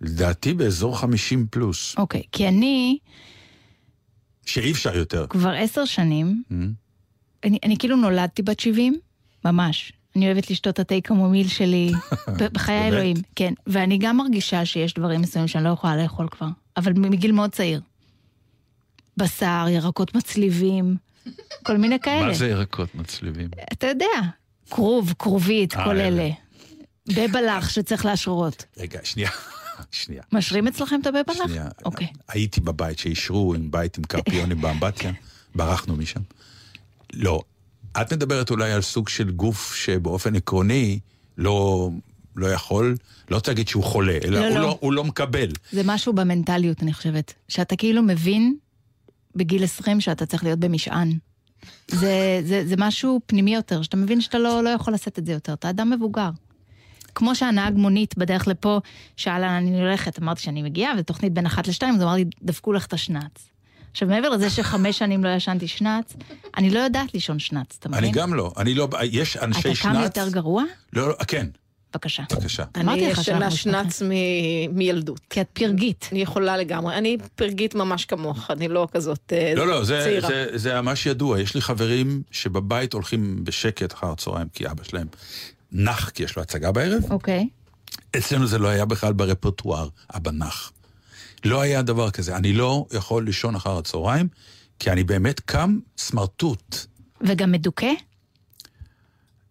לדעתי 0.00 0.54
באזור 0.54 0.98
50 0.98 1.46
פלוס, 1.50 1.94
אוקיי, 1.96 2.22
כי 2.32 2.48
אני 2.48 2.98
שאי 4.46 4.72
אפשר 4.72 4.96
יותר. 4.96 5.26
כבר 5.28 5.50
עשר 5.50 5.84
שנים, 5.84 6.42
אני, 7.44 7.58
אני 7.64 7.76
כאילו 7.78 7.96
נולדתי 7.96 8.42
בת 8.42 8.60
70, 8.60 8.98
ממש. 9.44 9.92
אני 10.16 10.26
אוהבת 10.26 10.50
לשתות 10.50 10.74
את 10.74 10.78
התה 10.78 10.94
קמומיל 11.04 11.48
שלי, 11.48 11.92
בחיי 12.52 12.80
באמת? 12.80 12.92
אלוהים, 12.92 13.16
כן. 13.36 13.52
ואני 13.66 13.98
גם 13.98 14.16
מרגישה 14.16 14.64
שיש 14.64 14.94
דברים 14.94 15.20
מסוימים 15.20 15.48
שאני 15.48 15.64
לא 15.64 15.68
יכולה 15.68 15.96
לאכול 15.96 16.28
כבר, 16.28 16.46
אבל 16.76 16.92
מגיל 16.92 17.32
מאוד 17.32 17.50
צעיר. 17.50 17.80
בשר, 19.16 19.66
ירקות 19.68 20.14
מצליבים, 20.14 20.96
כל 21.62 21.76
מיני 21.76 22.00
כאלה. 22.00 22.26
מה 22.26 22.34
זה 22.34 22.48
ירקות 22.48 22.94
מצליבים? 22.94 23.48
אתה 23.72 23.86
יודע, 23.86 24.06
כרוב, 24.70 25.14
כרובית, 25.18 25.74
אה, 25.76 25.84
כל 25.84 25.96
אלה. 25.96 26.06
אלה. 26.06 26.30
בבלח 27.08 27.68
שצריך 27.68 28.04
להשרות. 28.04 28.64
רגע, 28.76 28.98
שנייה, 29.04 29.30
שנייה. 29.90 30.22
משרים 30.32 30.66
אצלכם 30.66 31.00
את 31.00 31.06
הבבלח? 31.06 31.46
שנייה. 31.46 31.68
אוקיי. 31.84 32.06
הייתי 32.28 32.60
בבית 32.60 32.98
שאישרו 32.98 33.54
עם 33.54 33.70
בית 33.70 33.98
עם 33.98 34.04
קרפיונים 34.04 34.60
באמבטיה, 34.60 35.12
ברחנו 35.54 35.96
משם. 35.96 36.20
לא, 37.12 37.42
את 37.92 38.12
מדברת 38.12 38.50
אולי 38.50 38.72
על 38.72 38.82
סוג 38.82 39.08
של 39.08 39.30
גוף 39.30 39.74
שבאופן 39.74 40.36
עקרוני 40.36 40.98
לא, 41.38 41.90
לא 42.36 42.46
יכול, 42.46 42.96
לא 43.30 43.36
רוצה 43.36 43.50
להגיד 43.50 43.68
שהוא 43.68 43.84
חולה, 43.84 44.18
אלא 44.24 44.40
לא, 44.40 44.46
הוא, 44.46 44.54
לא. 44.54 44.60
לא, 44.60 44.78
הוא 44.80 44.92
לא 44.92 45.04
מקבל. 45.04 45.48
זה 45.72 45.82
משהו 45.84 46.12
במנטליות, 46.12 46.82
אני 46.82 46.92
חושבת. 46.92 47.34
שאתה 47.48 47.76
כאילו 47.76 48.02
מבין 48.02 48.56
בגיל 49.36 49.64
20 49.64 50.00
שאתה 50.00 50.26
צריך 50.26 50.44
להיות 50.44 50.58
במשען. 50.58 51.12
זה, 51.88 52.40
זה, 52.44 52.66
זה 52.66 52.74
משהו 52.78 53.20
פנימי 53.26 53.54
יותר, 53.54 53.82
שאתה 53.82 53.96
מבין 53.96 54.20
שאתה 54.20 54.38
לא, 54.38 54.64
לא 54.64 54.68
יכול 54.68 54.94
לשאת 54.94 55.18
את 55.18 55.26
זה 55.26 55.32
יותר, 55.32 55.52
אתה 55.52 55.70
אדם 55.70 55.90
מבוגר. 55.90 56.30
כמו 57.14 57.34
שהנהג 57.34 57.74
מונית 57.74 58.18
בדרך 58.18 58.48
לפה 58.48 58.80
שאל 59.16 59.40
לאן 59.40 59.54
אני 59.54 59.80
הולכת, 59.80 60.18
אמרתי 60.18 60.42
שאני 60.42 60.62
מגיעה, 60.62 60.92
ותוכנית 60.98 61.32
בין 61.32 61.46
אחת 61.46 61.68
לשתיים, 61.68 61.94
אז 61.94 62.00
הוא 62.00 62.08
אמר 62.08 62.16
לי, 62.16 62.24
דפקו 62.42 62.72
לך 62.72 62.86
את 62.86 62.92
השנץ. 62.92 63.50
עכשיו, 63.90 64.08
מעבר 64.08 64.28
לזה 64.28 64.50
שחמש 64.50 64.98
שנים 64.98 65.24
לא 65.24 65.28
ישנתי 65.28 65.68
שנץ, 65.68 66.16
אני 66.56 66.70
לא 66.70 66.78
יודעת 66.78 67.14
לישון 67.14 67.38
שנץ, 67.38 67.76
אתה 67.78 67.88
מבין? 67.88 68.04
אני 68.04 68.12
גם 68.12 68.34
לא, 68.34 68.52
אני 68.56 68.74
לא, 68.74 68.88
יש 69.02 69.36
אנשי 69.36 69.60
אתה 69.60 69.74
שנץ... 69.74 69.92
קם 69.92 70.02
יותר 70.02 70.28
גרוע? 70.28 70.64
לא, 70.92 71.08
לא, 71.08 71.14
כן, 71.28 71.46
בבקשה. 71.94 72.22
בבקשה. 72.32 72.64
אני 72.74 72.94
ישנה 72.96 73.50
שנץ 73.50 74.02
מילדות. 74.72 75.20
כי 75.30 75.40
את 75.40 75.48
פרגית. 75.52 76.08
אני 76.12 76.22
יכולה 76.22 76.56
לגמרי. 76.56 76.94
אני 76.94 77.16
פרגית 77.34 77.74
ממש 77.74 78.04
כמוך, 78.04 78.50
אני 78.50 78.68
לא 78.68 78.88
כזאת 78.92 79.32
אה, 79.32 79.52
לא, 79.56 79.66
לא, 79.66 79.84
זה, 79.84 80.00
צעירה. 80.04 80.28
זה, 80.28 80.46
זה 80.54 80.80
ממש 80.80 81.06
ידוע. 81.06 81.40
יש 81.40 81.54
לי 81.54 81.60
חברים 81.60 82.22
שבבית 82.30 82.92
הולכים 82.92 83.44
בשקט 83.44 83.92
אחר 83.92 84.12
הצהריים, 84.12 84.48
כי 84.52 84.70
אבא 84.70 84.84
שלהם 84.84 85.06
נח, 85.72 86.10
כי 86.10 86.22
יש 86.22 86.36
לו 86.36 86.42
הצגה 86.42 86.72
בערב. 86.72 87.02
אוקיי. 87.10 87.48
אצלנו 88.16 88.46
זה 88.46 88.58
לא 88.58 88.68
היה 88.68 88.84
בכלל 88.84 89.12
ברפרטואר, 89.12 89.88
אבא 90.16 90.30
נח. 90.30 90.72
לא 91.44 91.60
היה 91.60 91.82
דבר 91.82 92.10
כזה. 92.10 92.36
אני 92.36 92.52
לא 92.52 92.86
יכול 92.92 93.24
לישון 93.24 93.54
אחר 93.54 93.78
הצהריים, 93.78 94.28
כי 94.78 94.90
אני 94.90 95.04
באמת 95.04 95.40
קם 95.40 95.78
סמרטוט. 95.98 96.76
וגם 97.20 97.52
מדוכא? 97.52 97.92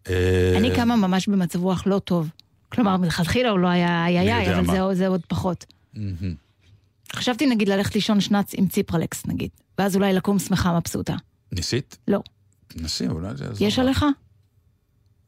אה, 0.08 0.54
אני 0.56 0.70
קמה 0.76 0.96
ממש 0.96 1.28
במצב 1.28 1.62
רוח 1.62 1.82
לא 1.86 1.98
טוב. 1.98 2.28
כלומר, 2.68 2.96
מלכתחילה 2.96 3.50
הוא 3.50 3.58
לא 3.58 3.68
היה 3.68 4.06
איי 4.06 4.18
איי, 4.18 4.58
אבל. 4.58 4.66
זה, 4.66 4.98
זה 4.98 5.08
עוד 5.08 5.20
פחות. 5.28 5.66
חשבתי 7.12 7.46
נגיד 7.46 7.68
ללכת 7.68 7.94
לישון 7.94 8.20
שנץ 8.20 8.54
עם 8.54 8.68
ציפרלקס 8.68 9.26
נגיד, 9.26 9.50
ואז 9.78 9.96
אולי 9.96 10.12
לקום 10.12 10.38
שמחה 10.38 10.78
מבסוטה. 10.78 11.14
ניסית? 11.52 11.98
לא. 12.08 12.20
נסי, 12.76 13.08
אולי 13.08 13.36
זה 13.36 13.44
יעזור. 13.44 13.68
יש. 13.68 13.78
עליך? 13.78 14.04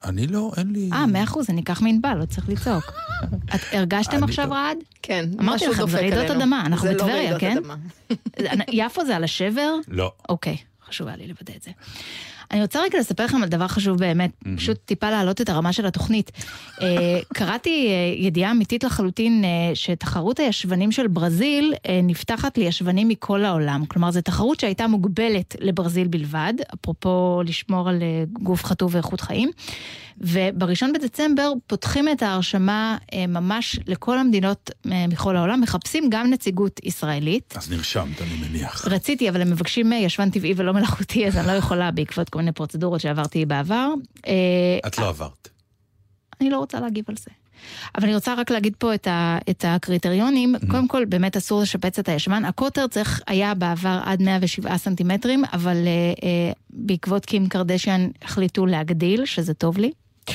אני 0.04 0.26
לא, 0.26 0.52
אין 0.56 0.72
לי... 0.72 0.90
אה, 0.92 1.06
מאה 1.06 1.24
אחוז, 1.24 1.50
אני 1.50 1.60
אקח 1.60 1.82
מענבל, 1.82 2.14
לא 2.14 2.24
צריך 2.24 2.48
לצעוק. 2.48 2.92
את 3.54 3.60
הרגשתם 3.72 4.24
עכשיו 4.24 4.48
לא. 4.48 4.54
רעד? 4.54 4.78
כן, 5.02 5.28
אמרתי 5.40 5.54
משהו 5.56 5.72
לכם, 5.72 5.76
זה 5.76 5.82
דופק 5.86 5.98
רעידות 5.98 6.18
עלינו. 6.18 6.44
אדמה, 6.44 6.62
אנחנו 6.66 6.88
זה 6.88 6.94
לא 6.94 6.98
בטבריה, 6.98 7.22
רעידות 7.22 7.40
כן? 7.40 7.56
אדמה. 7.56 7.76
יפו 8.72 9.04
זה 9.04 9.16
על 9.16 9.24
השבר? 9.24 9.74
לא. 9.88 10.12
אוקיי, 10.28 10.56
חשוב 10.88 11.08
היה 11.08 11.16
לי 11.16 11.26
לוודא 11.26 11.52
את 11.56 11.62
זה. 11.62 11.70
אני 12.52 12.62
רוצה 12.62 12.82
רגע 12.82 12.98
לספר 12.98 13.24
לכם 13.24 13.42
על 13.42 13.48
דבר 13.48 13.68
חשוב 13.68 13.98
באמת, 13.98 14.30
פשוט 14.56 14.78
טיפה 14.84 15.10
להעלות 15.10 15.40
את 15.40 15.48
הרמה 15.48 15.72
של 15.72 15.86
התוכנית. 15.86 16.32
אה, 16.80 17.20
קראתי 17.34 17.88
אה, 17.88 18.24
ידיעה 18.24 18.50
אמיתית 18.50 18.84
לחלוטין 18.84 19.44
אה, 19.44 19.50
שתחרות 19.74 20.40
הישבנים 20.40 20.92
של 20.92 21.06
ברזיל 21.06 21.74
נפתחת 22.02 22.58
לישבנים 22.58 23.08
מכל 23.08 23.44
העולם. 23.44 23.86
כלומר, 23.86 24.10
זו 24.10 24.20
תחרות 24.20 24.60
שהייתה 24.60 24.86
מוגבלת 24.86 25.56
לברזיל 25.60 26.08
בלבד, 26.08 26.54
אפרופו 26.74 27.42
לשמור 27.46 27.88
על 27.88 28.02
גוף 28.32 28.64
חטוב 28.64 28.94
ואיכות 28.94 29.20
חיים. 29.20 29.50
ובראשון 30.18 30.92
בדצמבר 30.92 31.52
פותחים 31.66 32.08
את 32.08 32.22
ההרשמה 32.22 32.98
אה, 33.12 33.26
ממש 33.26 33.78
לכל 33.86 34.18
המדינות 34.18 34.70
אה, 34.92 35.06
מכל 35.06 35.36
העולם, 35.36 35.60
מחפשים 35.60 36.10
גם 36.10 36.30
נציגות 36.30 36.80
ישראלית. 36.84 37.54
אז 37.56 37.70
נרשמת, 37.70 38.22
אני 38.22 38.48
מניח. 38.48 38.88
רציתי, 38.88 39.28
אבל 39.28 39.40
הם 39.40 39.50
מבקשים 39.50 39.92
אה, 39.92 39.98
ישבן 39.98 40.30
טבעי 40.30 40.54
ולא 40.56 40.72
מלאכותי, 40.72 41.26
אז 41.26 41.36
אני 41.36 41.46
לא 41.46 41.52
יכולה 41.52 41.90
בעקבות 41.96 42.28
כל 42.28 42.38
מיני 42.38 42.52
פרוצדורות 42.52 43.00
שעברתי 43.00 43.46
בעבר. 43.46 43.88
את 44.86 44.98
לא 44.98 45.08
עברת. 45.08 45.48
אני 46.40 46.50
לא 46.50 46.58
רוצה 46.58 46.80
להגיב 46.80 47.04
על 47.08 47.16
זה. 47.16 47.30
אבל 47.94 48.04
אני 48.04 48.14
רוצה 48.14 48.34
רק 48.34 48.50
להגיד 48.50 48.74
פה 48.78 48.94
את, 48.94 49.06
ה, 49.06 49.38
את 49.50 49.64
הקריטריונים. 49.68 50.54
קודם 50.70 50.88
כל, 50.88 51.04
באמת 51.04 51.36
אסור 51.36 51.62
לשפץ 51.62 51.98
את 51.98 52.08
הישבן. 52.08 52.44
הקוטר 52.44 52.86
צריך 52.86 53.20
היה 53.26 53.54
בעבר 53.54 54.00
עד 54.04 54.22
107 54.22 54.76
סנטימטרים, 54.76 55.44
אבל 55.52 55.76
אה, 55.76 56.12
אה, 56.22 56.52
בעקבות 56.70 57.26
קים 57.26 57.48
קרדשיאן 57.48 58.08
החליטו 58.22 58.66
להגדיל, 58.66 59.24
שזה 59.24 59.54
טוב 59.54 59.78
לי. 59.78 59.92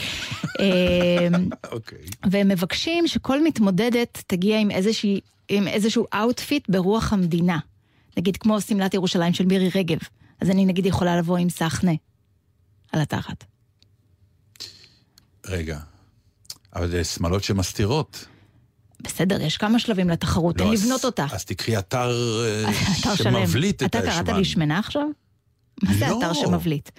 אה, 0.59 1.27
אוקיי. 1.71 1.97
והם 2.31 2.47
מבקשים 2.47 3.07
שכל 3.07 3.43
מתמודדת 3.43 4.23
תגיע 4.27 4.59
עם, 4.59 4.71
איזושהי, 4.71 5.19
עם 5.49 5.67
איזשהו 5.67 6.05
outfit 6.13 6.69
ברוח 6.69 7.13
המדינה. 7.13 7.59
נגיד 8.17 8.37
כמו 8.37 8.61
שמלת 8.61 8.93
ירושלים 8.93 9.33
של 9.33 9.45
מירי 9.45 9.69
רגב. 9.75 9.97
אז 10.41 10.49
אני 10.49 10.65
נגיד 10.65 10.85
יכולה 10.85 11.17
לבוא 11.17 11.37
עם 11.37 11.49
סחנה 11.49 11.91
על 12.91 13.01
התחת. 13.01 13.43
רגע. 15.45 15.79
אבל 16.75 16.87
זה 16.89 17.03
שמלות 17.03 17.43
שמסתירות. 17.43 18.25
בסדר, 19.01 19.41
יש 19.41 19.57
כמה 19.57 19.79
שלבים 19.79 20.09
לתחרות, 20.09 20.59
אין 20.59 20.67
לא, 20.67 20.73
אז- 20.73 20.83
לבנות 20.83 21.05
אותה. 21.05 21.25
אז 21.31 21.45
תקחי 21.45 21.77
אתר 21.77 22.11
אה. 22.65 23.15
שמבליט 23.15 23.83
את 23.83 23.89
אתה 23.95 23.99
הישבן. 23.99 24.23
קראת 24.25 24.37
לי 24.37 24.45
שמנה 24.45 24.79
עכשיו? 24.79 25.03
מה 25.83 25.93
זה 25.93 26.07
לא. 26.07 26.19
אתר 26.19 26.33
שמבליט? 26.33 26.89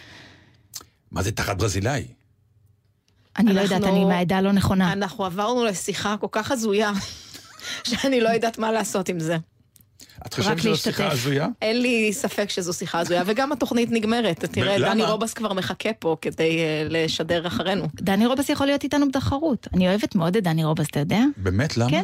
מה 1.11 1.23
זה 1.23 1.33
תחת 1.33 1.57
ברזילאי? 1.57 2.07
אני 3.39 3.55
לא 3.55 3.61
יודעת, 3.61 3.83
אני 3.85 4.05
מהעדה 4.05 4.39
הלא 4.39 4.53
נכונה. 4.53 4.93
אנחנו 4.93 5.25
עברנו 5.25 5.65
לשיחה 5.65 6.17
כל 6.21 6.27
כך 6.33 6.51
הזויה, 6.51 6.93
שאני 7.89 8.21
לא 8.21 8.29
יודעת 8.29 8.59
מה 8.59 8.73
לעשות 8.73 9.09
עם 9.09 9.21
זה. 9.21 9.37
את 10.27 10.35
חושבת 10.35 10.59
שזו. 10.59 10.77
שיחה 10.77 11.13
הזויה? 11.13 11.47
אין 11.63 11.83
לי 11.83 12.13
ספק 12.13 12.51
שזו 12.51 12.73
שיחה 12.73 12.99
הזויה, 12.99 13.23
וגם 13.27 13.53
התוכנית 13.53 13.91
נגמרת. 13.91 14.45
תראה? 14.45 14.79
דני 14.79 15.03
רובס 15.03 15.35
כבר 15.35 15.53
מחכה 15.53 15.93
פה 15.93 16.17
כדי 16.23 16.59
אה, 16.59 16.87
לשדר 16.91 17.47
אחרינו. 17.47 17.89
דני 17.95 18.27
רובס 18.27 18.49
יכול 18.49 18.67
להיות 18.67 18.85
איתנו 18.85 19.09
בתחרות. 19.09 19.69
אני 19.75 19.89
אוהבת 19.89 20.15
מאוד 20.15 20.37
את 20.37 20.43
דני 20.43 20.65
רובס, 20.65 20.87
אתה 20.87 21.01
יודע? 21.01 21.21
באמת, 21.37 21.77
למה? 21.77 21.91
כן. 21.91 22.03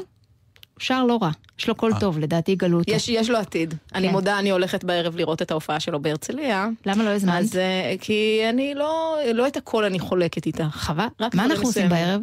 שר 0.78 1.04
לא 1.04 1.18
רע. 1.22 1.30
יש 1.58 1.68
לו 1.68 1.74
קול 1.74 1.92
אה. 1.92 2.00
טוב, 2.00 2.18
לדעתי 2.18 2.52
יגלו 2.52 2.78
אותו. 2.78 2.92
יש, 2.92 3.08
יש 3.08 3.30
לו 3.30 3.38
עתיד. 3.38 3.74
אני 3.94 4.06
כן. 4.06 4.12
מודה, 4.12 4.38
אני 4.38 4.50
הולכת 4.50 4.84
בערב 4.84 5.16
לראות 5.16 5.42
את 5.42 5.50
ההופעה 5.50 5.80
שלו 5.80 6.02
בהרצליה. 6.02 6.68
למה 6.86 7.04
לא 7.04 7.10
הזמנת? 7.10 7.34
אז 7.42 7.56
אה, 7.56 7.94
כי 8.00 8.40
אני 8.50 8.74
לא, 8.74 9.16
לא 9.34 9.46
את 9.46 9.56
הכל 9.56 9.84
אני 9.84 9.98
חולקת 9.98 10.46
איתך. 10.46 10.64
חווה? 10.72 11.08
רק 11.20 11.34
מה 11.34 11.44
אנחנו 11.44 11.66
עושים. 11.68 11.88
בערב? 11.88 12.20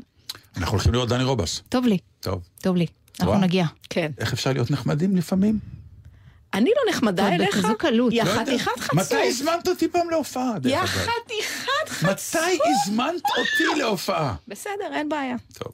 אנחנו 0.58 0.72
הולכים 0.72 0.94
לראות 0.94 1.10
דני 1.10 1.24
רובס. 1.24 1.64
טוב 1.70 1.86
לי, 1.86 1.98
טוב. 2.20 2.42
טוב 2.62 2.76
לי. 2.76 2.86
אנחנו. 3.20 3.38
נגיע. 3.38 3.66
כן. 3.90 4.12
איך 4.18 4.34
אפשר 4.34 4.54
להיות 4.54 4.72
נחמדים 4.72 5.16
לפעמים? 5.16 5.60
אני 6.54 6.70
לא 6.70 6.92
נחמדה 6.92 7.30
אליך. 7.36 7.58
בכזו 7.58 7.78
קלות. 7.78 8.14
יא 8.14 8.24
לא 8.24 8.30
יודע. 8.30 8.42
חתיכת 8.42 8.80
חצוף. 8.80 8.94
מתי 8.94 9.28
הזמנת 9.28 9.68
אותי 9.68 9.88
פעם 9.88 10.10
להופעה? 10.10 10.60
דרך 10.60 10.72
יא 10.72 10.80
אגב? 10.80 10.88
חתיכת 10.88 11.90
חצוף. 11.90 12.36
מתי 12.36 12.60
הזמנת 12.66 13.24
אותי 13.38 13.80
להופעה? 13.80 14.36
בסדר, 14.48 14.94
אין 14.94 15.10
בעיה. 15.10 15.36
טוב. 15.54 15.72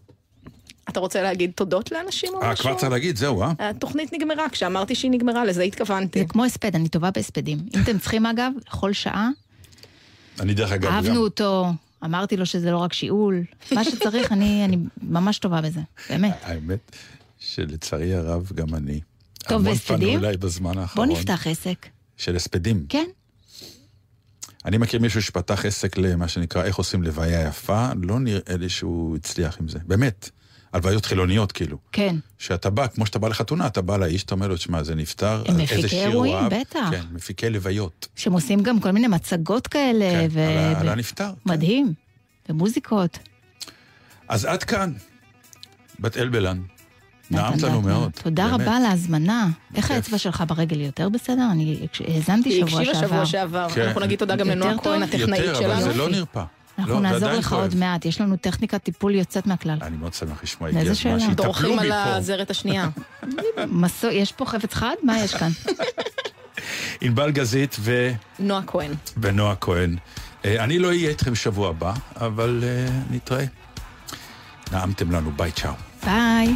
אתה 0.90 1.00
רוצה 1.00 1.22
להגיד 1.22 1.52
תודות 1.56 1.92
לאנשים 1.92 2.30
או 2.34 2.42
אה, 2.42 2.52
משהו? 2.52 2.66
כבר 2.66 2.76
צריך 2.76 2.92
להגיד, 2.92 3.18
זהו, 3.18 3.42
אה? 3.42 3.54
התוכנית 3.60 4.14
נגמרה, 4.14 4.50
כשאמרתי 4.50 4.96
שהיא 4.96 5.12
נגמרה, 5.12 5.46
לזה 5.46 5.64
התכוונתי. 5.64 6.20
זה 6.20 6.26
כמו 6.26 6.46
הספד, 6.46 6.76
אני 6.76 6.90
טובה 6.90 7.12
בהספדים. 7.12 7.58
אם 7.76 7.82
אתם 7.82 8.00
צריכים 8.00 8.26
אגב, 8.26 8.52
לכל 8.68 8.94
שעה, 8.94 9.30
אני 10.40 10.54
דרך 10.54 10.72
אגב, 10.72 10.90
גם... 10.90 10.94
אהבנו 10.94 11.20
אותו, 11.24 11.68
אמרתי 12.04 12.38
לו 12.38 12.46
שזה 12.46 12.72
לא 12.72 12.78
רק 12.78 12.94
שיעול, 12.94 13.44
מה 13.72 13.84
שצריך, 13.84 14.32
אני 14.32 14.66
אני 14.66 14.78
ממש 15.02 15.40
טובה 15.40 15.62
בזה, 15.62 15.80
באמת. 16.10 16.34
האמת 16.44 16.96
שלצערי 17.40 18.14
הרב, 18.16 18.52
גם 18.56 18.76
אני. 18.76 19.00
טוב, 19.50 19.62
המון 19.62 19.74
בהספדים? 19.74 20.18
פנו 20.20 20.28
אליי 20.28 20.38
בזמן 20.38 20.74
בוא 20.74 20.82
האחרון. 20.82 21.12
נפתח 21.12 21.48
עסק. 21.48 21.86
של 22.18 22.36
הספדים. 22.36 22.86
כן? 22.90 23.06
אני 24.66 24.78
מכיר 24.78 25.00
מישהו 25.00 25.22
שפתח 25.22 25.66
עסק 25.66 25.98
למה 25.98 26.28
שנקרא 26.28 26.64
איך 26.64 26.76
עושים 26.76 27.04
לוויה 27.04 27.48
יפה, 27.48 27.90
לא 28.04 28.20
נראה 28.20 28.58
לי 28.60 28.70
שהוא 28.70 29.16
הצליח 29.16 29.58
עם 29.62 29.68
זה. 29.68 29.80
באמת. 29.86 30.30
הלוויות 30.74 31.06
חילוניות 31.06 31.52
כאילו. 31.52 31.78
כן. 31.92 32.16
שאתה 32.38 32.70
בא, 32.70 32.88
כמו 32.88 33.06
שאתה 33.06 33.20
בא 33.20 33.28
לחתונה, 33.28 33.68
אתה 33.68 33.82
בא 33.82 33.98
לאיש, 33.98 34.24
אתה 34.24 34.36
אומר 34.36 34.48
לו, 34.48 34.58
שמע, 34.58 34.84
זה 34.84 34.96
נפטר. 34.96 35.44
איזה 35.46 35.64
מפיקי 35.64 35.88
שיר 35.90 36.00
הוא 36.04 36.10
אירועים, 36.10 36.36
אהב." 36.36 36.54
בטח. 36.54 36.80
כן, 36.92 37.04
מפיקי 37.12 37.50
לוויות. 37.50 38.08
שהם 38.16 38.34
עושים 38.34 38.60
גם 38.64 38.80
כל 38.80 38.92
מיני 38.92 39.08
מצגות 39.08 39.68
כאלה, 39.68 40.10
כן, 40.12 40.28
ו... 40.32 40.40
על 40.48 40.58
ה- 40.58 40.80
על 40.80 40.88
ו- 40.88 40.92
הנפטר. 40.92 41.30
כן. 41.44 41.52
מדהים. 41.54 41.94
ומוזיקות. 42.50 43.20
אז 44.28 44.46
עד 44.46 44.64
כאן, 44.64 44.94
בת 46.00 46.18
אלבלן. 46.18 46.62
נעמת 47.32 47.62
לנו. 47.62 47.82
מאוד. 47.82 48.12
תודה 48.24 48.48
באמת. 48.48 48.62
רבה 48.62 48.78
על 48.78 48.86
ההזמנה. 48.86 49.48
איך. 49.76 49.92
האצבע 49.92 50.18
שלך 50.18 50.44
ברגל 50.48 50.82
יותר 50.82 51.10
בסדר? 51.10 51.48
אני 51.52 51.88
האזנתי 52.08 52.50
היא 52.50 52.66
שבוע 52.68 52.82
הקשיבה 52.82 53.00
שעבר. 53.00 53.26
שבוע 53.26 53.70
שעבר. 53.70 53.88
אנחנו 53.88 54.02
נגיד 54.02 54.20
תודה 54.20 54.36
גם 54.36 54.48
לנועה? 54.50 54.78
כהן, 54.78 55.04
הטכנאית 55.04 55.44
יותר, 55.46 55.66
אבל 55.66 55.80
שלנו. 55.80 55.92
זה 55.94 55.98
לא. 55.98 56.10
נרפא. 56.10 56.44
אנחנו 56.80 56.94
לא, 56.94 57.00
נעזור 57.00 57.30
לך 57.32 57.48
כואב. 57.50 57.62
עוד 57.62 57.76
מעט, 57.76 58.06
יש 58.06 58.22
לנו 58.22 58.36
טכניקת 58.38 58.84
טיפול 58.84 59.16
יוצאת 59.16 59.48
מהכלל. 59.48 59.78
אני 59.82 59.98
מאוד 59.98 60.14
שמח 60.14 60.44
לשמוע, 60.44 60.70
הגיע 60.70 60.82
הזמן. 60.82 60.96
שיטפלו 61.20 61.34
דורכים 61.36 61.80
בי 61.80 61.86
על. 61.86 61.92
הזרת 61.92 62.50
השנייה. 62.52 62.90
מסו- 63.68 64.08
יש 64.12 64.32
פה 64.32 64.46
חפץ 64.46 64.74
חד? 64.74 64.94
מה 65.04 65.20
יש 65.20 65.34
כאן? 65.36 65.50
ענבל 67.02 67.32
גזית 67.32 67.76
ו... 67.80 68.12
נועה 68.40 68.62
כהן. 68.68 68.92
ונועה 69.18 69.56
כהן. 69.56 69.96
אה, 70.46 70.64
אני 70.64 70.80
לא 70.80 70.88
אהיה 70.88 71.10
איתכם 71.10 71.36
שבוע 71.36 71.70
הבא, 71.70 71.94
אבל 72.16 72.64
אה, 72.64 72.88
נתראה. 73.12 73.46
נעמתם 74.72 75.12
לנו, 75.12 75.32
ביי 75.36 75.52
צ'או. 75.52 75.72
ביי. 76.06 76.56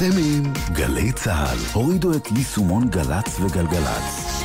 אתם 0.00 0.18
עם 0.18 0.52
גלי 0.72 1.12
צה"ל. 1.12 1.58
הורידו 1.72 2.12
את 2.16 2.28
יישומון 2.36 2.88
גל"צ 2.88 3.40
וגלגלצ. 3.40 4.42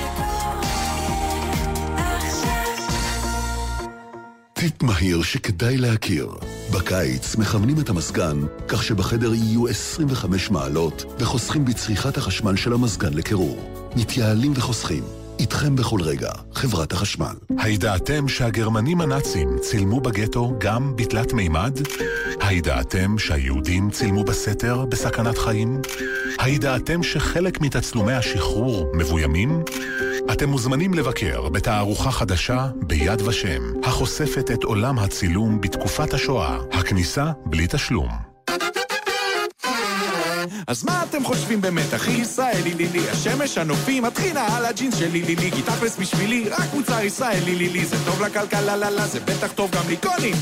טיפ 4.53 4.83
מהיר 4.83 5.21
שכדאי 5.21 5.77
להכיר. 5.77 6.29
בקיץ 6.73 7.35
מכוונים 7.35 7.79
את 7.79 7.89
המזגן 7.89 8.37
כך 8.67 8.83
שבחדר 8.83 9.33
יהיו 9.33 9.67
25 9.67 10.51
מעלות 10.51 11.05
וחוסכים 11.19 11.65
בצריכת 11.65 12.17
החשמל 12.17 12.55
של 12.55 12.73
המזגן 12.73 13.13
לקירור. 13.13 13.89
מתייעלים 13.95 14.53
וחוסכים. 14.55 15.03
איתכם 15.39 15.75
בכל 15.75 16.01
רגע, 16.01 16.31
חברת 16.53 16.93
החשמל. 16.93 17.35
הידעתם 17.57 18.27
שהגרמנים 18.27 19.01
הנאצים 19.01 19.49
צילמו 19.61 20.01
בגטו 20.01 20.53
גם 20.59 20.95
בתלת 20.95 21.33
מימד? 21.33 21.79
הידעתם 22.47 23.17
שהיהודים 23.17 23.89
צילמו 23.89 24.23
בסתר 24.23 24.85
בסכנת 24.85 25.37
חיים? 25.37 25.81
הידעתם 26.39 27.03
שחלק 27.03 27.61
מתצלומי 27.61 28.13
השחרור 28.13 28.91
מבוימים? 28.93 29.63
אתם 30.31 30.49
מוזמנים 30.49 30.93
לבקר 30.93 31.49
בתערוכה 31.49 32.11
חדשה 32.11 32.67
ביד 32.87 33.21
ושם, 33.21 33.61
החושפת 33.83 34.51
את 34.51 34.63
עולם 34.63 34.99
הצילום 34.99 35.61
בתקופת 35.61 36.13
השואה. 36.13 36.57
הכניסה 36.71 37.31
בלי 37.45 37.67
תשלום. 37.69 38.09
אז 40.67 40.83
מה 40.83 41.03
אתם 41.09 41.23
חושבים 41.23 41.61
באמת, 41.61 41.93
אחי 41.95 42.11
ישראלי 42.11 42.73
לילי? 42.73 43.09
השמש, 43.09 43.57
הנופים, 43.57 44.05
הטחינה 44.05 44.57
על 44.57 44.65
הג'ינס 44.65 44.97
שלי 44.97 45.21
לילי 45.21 45.51
כי 45.51 45.61
תכלס 45.61 45.97
בשבילי, 45.97 46.49
רק 46.49 46.73
מוצר 46.73 47.01
ישראלי 47.03 47.55
לילי 47.55 47.85
זה 47.85 47.95
טוב 48.05 48.21
לכלכלה, 48.21 48.75
לה 48.75 48.89
לה, 48.89 49.07
זה 49.07 49.19
בטח 49.19 49.51
טוב 49.51 49.71
גם 49.71 49.83
לקונים 49.89 50.35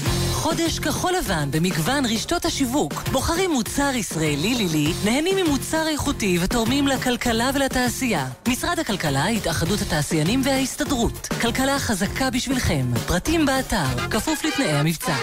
חודש 0.43 0.79
כחול 0.79 1.11
לבן 1.17 1.49
במגוון 1.51 2.05
רשתות 2.05 2.45
השיווק. 2.45 2.93
בוחרים 3.11 3.51
מוצר 3.51 3.91
ישראלי 3.95 4.55
לילי, 4.55 4.93
נהנים 5.05 5.35
ממוצר 5.45 5.87
איכותי 5.87 6.37
ותורמים 6.41 6.87
לכלכלה 6.87 7.49
ולתעשייה. 7.55 8.27
משרד 8.47 8.79
הכלכלה, 8.79 9.27
התאחדות 9.27 9.81
התעשיינים 9.81 10.41
וההסתדרות. 10.45 11.27
כלכלה 11.41 11.79
חזקה 11.79 12.29
בשבילכם. 12.29 12.85
פרטים 13.07 13.45
באתר, 13.45 14.09
כפוף 14.11 14.45
לתנאי 14.45 14.71
המבצע. 14.71 15.15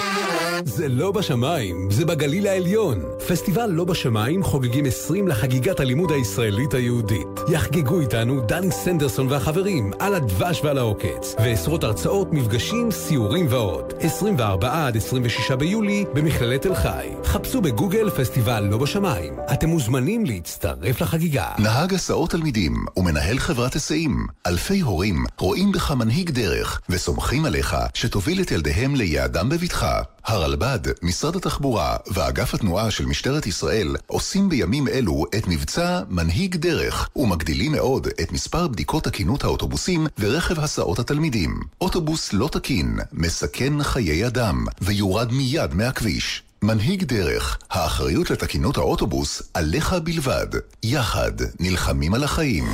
זה 0.64 0.88
לא 0.88 1.12
בשמיים, 1.12 1.90
זה 1.90 2.04
בגליל 2.04 2.46
העליון. 2.46 3.02
פסטיבל 3.28 3.70
לא 3.70 3.84
בשמיים 3.84 4.42
חוגגים 4.42 4.84
20 4.84 5.28
לחגיגת 5.28 5.80
הלימוד 5.80 6.10
הישראלית 6.10 6.74
היהודית. 6.74 7.26
יחגגו 7.48 8.00
איתנו 8.00 8.40
דני 8.40 8.72
סנדרסון 8.72 9.26
והחברים 9.30 9.90
על 9.98 10.14
הדבש 10.14 10.60
ועל 10.64 10.78
העוקץ, 10.78 11.34
ועשרות 11.38 11.84
הרצאות, 11.84 12.32
מפגשים, 12.32 12.90
סיורים 12.90 13.46
ועוד. 13.50 13.92
24 14.00 14.86
עד 14.86 14.96
26 15.10 15.50
ביולי 15.50 16.04
במכללת 16.14 16.62
תל 16.62 16.74
חי. 16.74 17.08
חפשו 17.24 17.60
בגוגל 17.60 18.10
פסטיבל 18.10 18.64
לא 18.70 18.78
בשמיים. 18.78 19.34
אתם 19.52 19.68
מוזמנים 19.68 20.24
להצטרף 20.24 21.00
לחגיגה. 21.00 21.48
נהג 21.58 21.94
הסעות 21.94 22.30
תלמידים 22.30 22.74
ומנהל 22.96 23.38
חברת 23.38 23.74
היסעים. 23.74 24.26
אלפי 24.46 24.80
הורים 24.80 25.24
רואים 25.38 25.72
בך 25.72 25.90
מנהיג 25.90 26.30
דרך 26.30 26.80
וסומכים 26.88 27.44
עליך 27.44 27.76
שתוביל 27.94 28.42
את 28.42 28.50
ילדיהם 28.50 28.94
ליעדם 28.94 29.48
בבטחה. 29.48 30.02
הרלב"ד, 30.24 30.78
משרד 31.02 31.36
התחבורה 31.36 31.96
ואגף 32.12 32.54
התנועה 32.54 32.90
של 32.90 33.06
משטרת 33.06 33.46
ישראל 33.46 33.96
עושים 34.06 34.48
בימים 34.48 34.88
אלו 34.88 35.24
את 35.38 35.48
מבצע 35.48 36.00
מנהיג 36.08 36.56
דרך 36.56 37.08
ומגדילים 37.16 37.72
מאוד 37.72 38.06
את 38.22 38.32
מספר 38.32 38.68
בדיקות 38.68 39.04
תקינות 39.04 39.44
האוטובוסים 39.44 40.06
ורכב 40.18 40.60
הסעות 40.60 40.98
התלמידים. 40.98 41.60
אוטובוס 41.80 42.32
לא 42.32 42.48
תקין 42.52 42.98
מסכן 43.12 43.82
חיי 43.82 44.26
אדם 44.26 44.64
ויורד 45.00 45.32
מיד 45.32 45.74
מהכביש. 45.74 46.42
מנהיג 46.62 47.04
דרך, 47.04 47.58
האחריות 47.70 48.30
לתקינות 48.30 48.76
האוטובוס 48.76 49.42
עליך 49.54 49.92
בלבד. 50.04 50.46
יחד 50.82 51.32
נלחמים 51.60 52.14
על 52.14 52.24
החיים. 52.24 52.64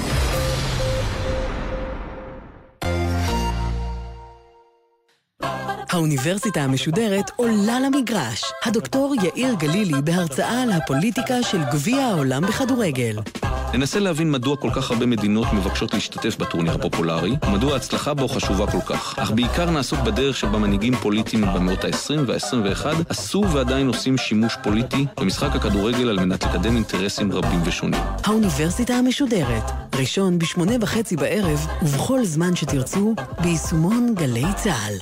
האוניברסיטה 5.96 6.60
המשודרת 6.60 7.30
עולה 7.36 7.80
למגרש. 7.80 8.42
הדוקטור 8.64 9.14
יאיר 9.22 9.54
גלילי 9.54 10.02
בהרצאה 10.04 10.62
על 10.62 10.72
הפוליטיקה 10.72 11.42
של 11.42 11.58
גביע 11.72 12.02
העולם 12.02 12.42
בכדורגל. 12.42 13.18
ננסה 13.74 14.00
להבין 14.00 14.30
מדוע 14.30 14.56
כל 14.56 14.70
כך 14.74 14.90
הרבה 14.90 15.06
מדינות 15.06 15.52
מבקשות 15.52 15.94
להשתתף 15.94 16.36
בטורניר 16.36 16.74
הפופולרי, 16.74 17.36
ומדוע 17.46 17.72
ההצלחה 17.72 18.14
בו 18.14 18.28
חשובה 18.28 18.66
כל 18.66 18.80
כך. 18.86 19.18
אך 19.18 19.30
בעיקר 19.30 19.70
נעסוק 19.70 20.00
בדרך 20.00 20.36
שבה 20.36 20.58
מנהיגים 20.58 20.94
פוליטיים 20.94 21.42
במאות 21.54 21.84
ה-20 21.84 22.20
וה-21 22.26 22.86
עשו 23.08 23.44
ועדיין 23.52 23.88
עושים 23.88 24.18
שימוש 24.18 24.56
פוליטי 24.62 25.06
במשחק 25.20 25.56
הכדורגל 25.56 26.08
על 26.08 26.18
מנת 26.18 26.44
לקדם 26.44 26.76
אינטרסים 26.76 27.32
רבים 27.32 27.60
ושונים. 27.64 28.00
האוניברסיטה 28.24 28.94
המשודרת, 28.94 29.70
ראשון 29.94 30.38
בשמונה 30.38 30.72
וחצי 30.80 31.16
בערב, 31.16 31.66
ובכל 31.82 32.24
זמן 32.24 32.56
שתרצו, 32.56 33.14
ביישומון 33.42 34.14
גלי 34.14 34.44
צה"ל. 34.56 34.98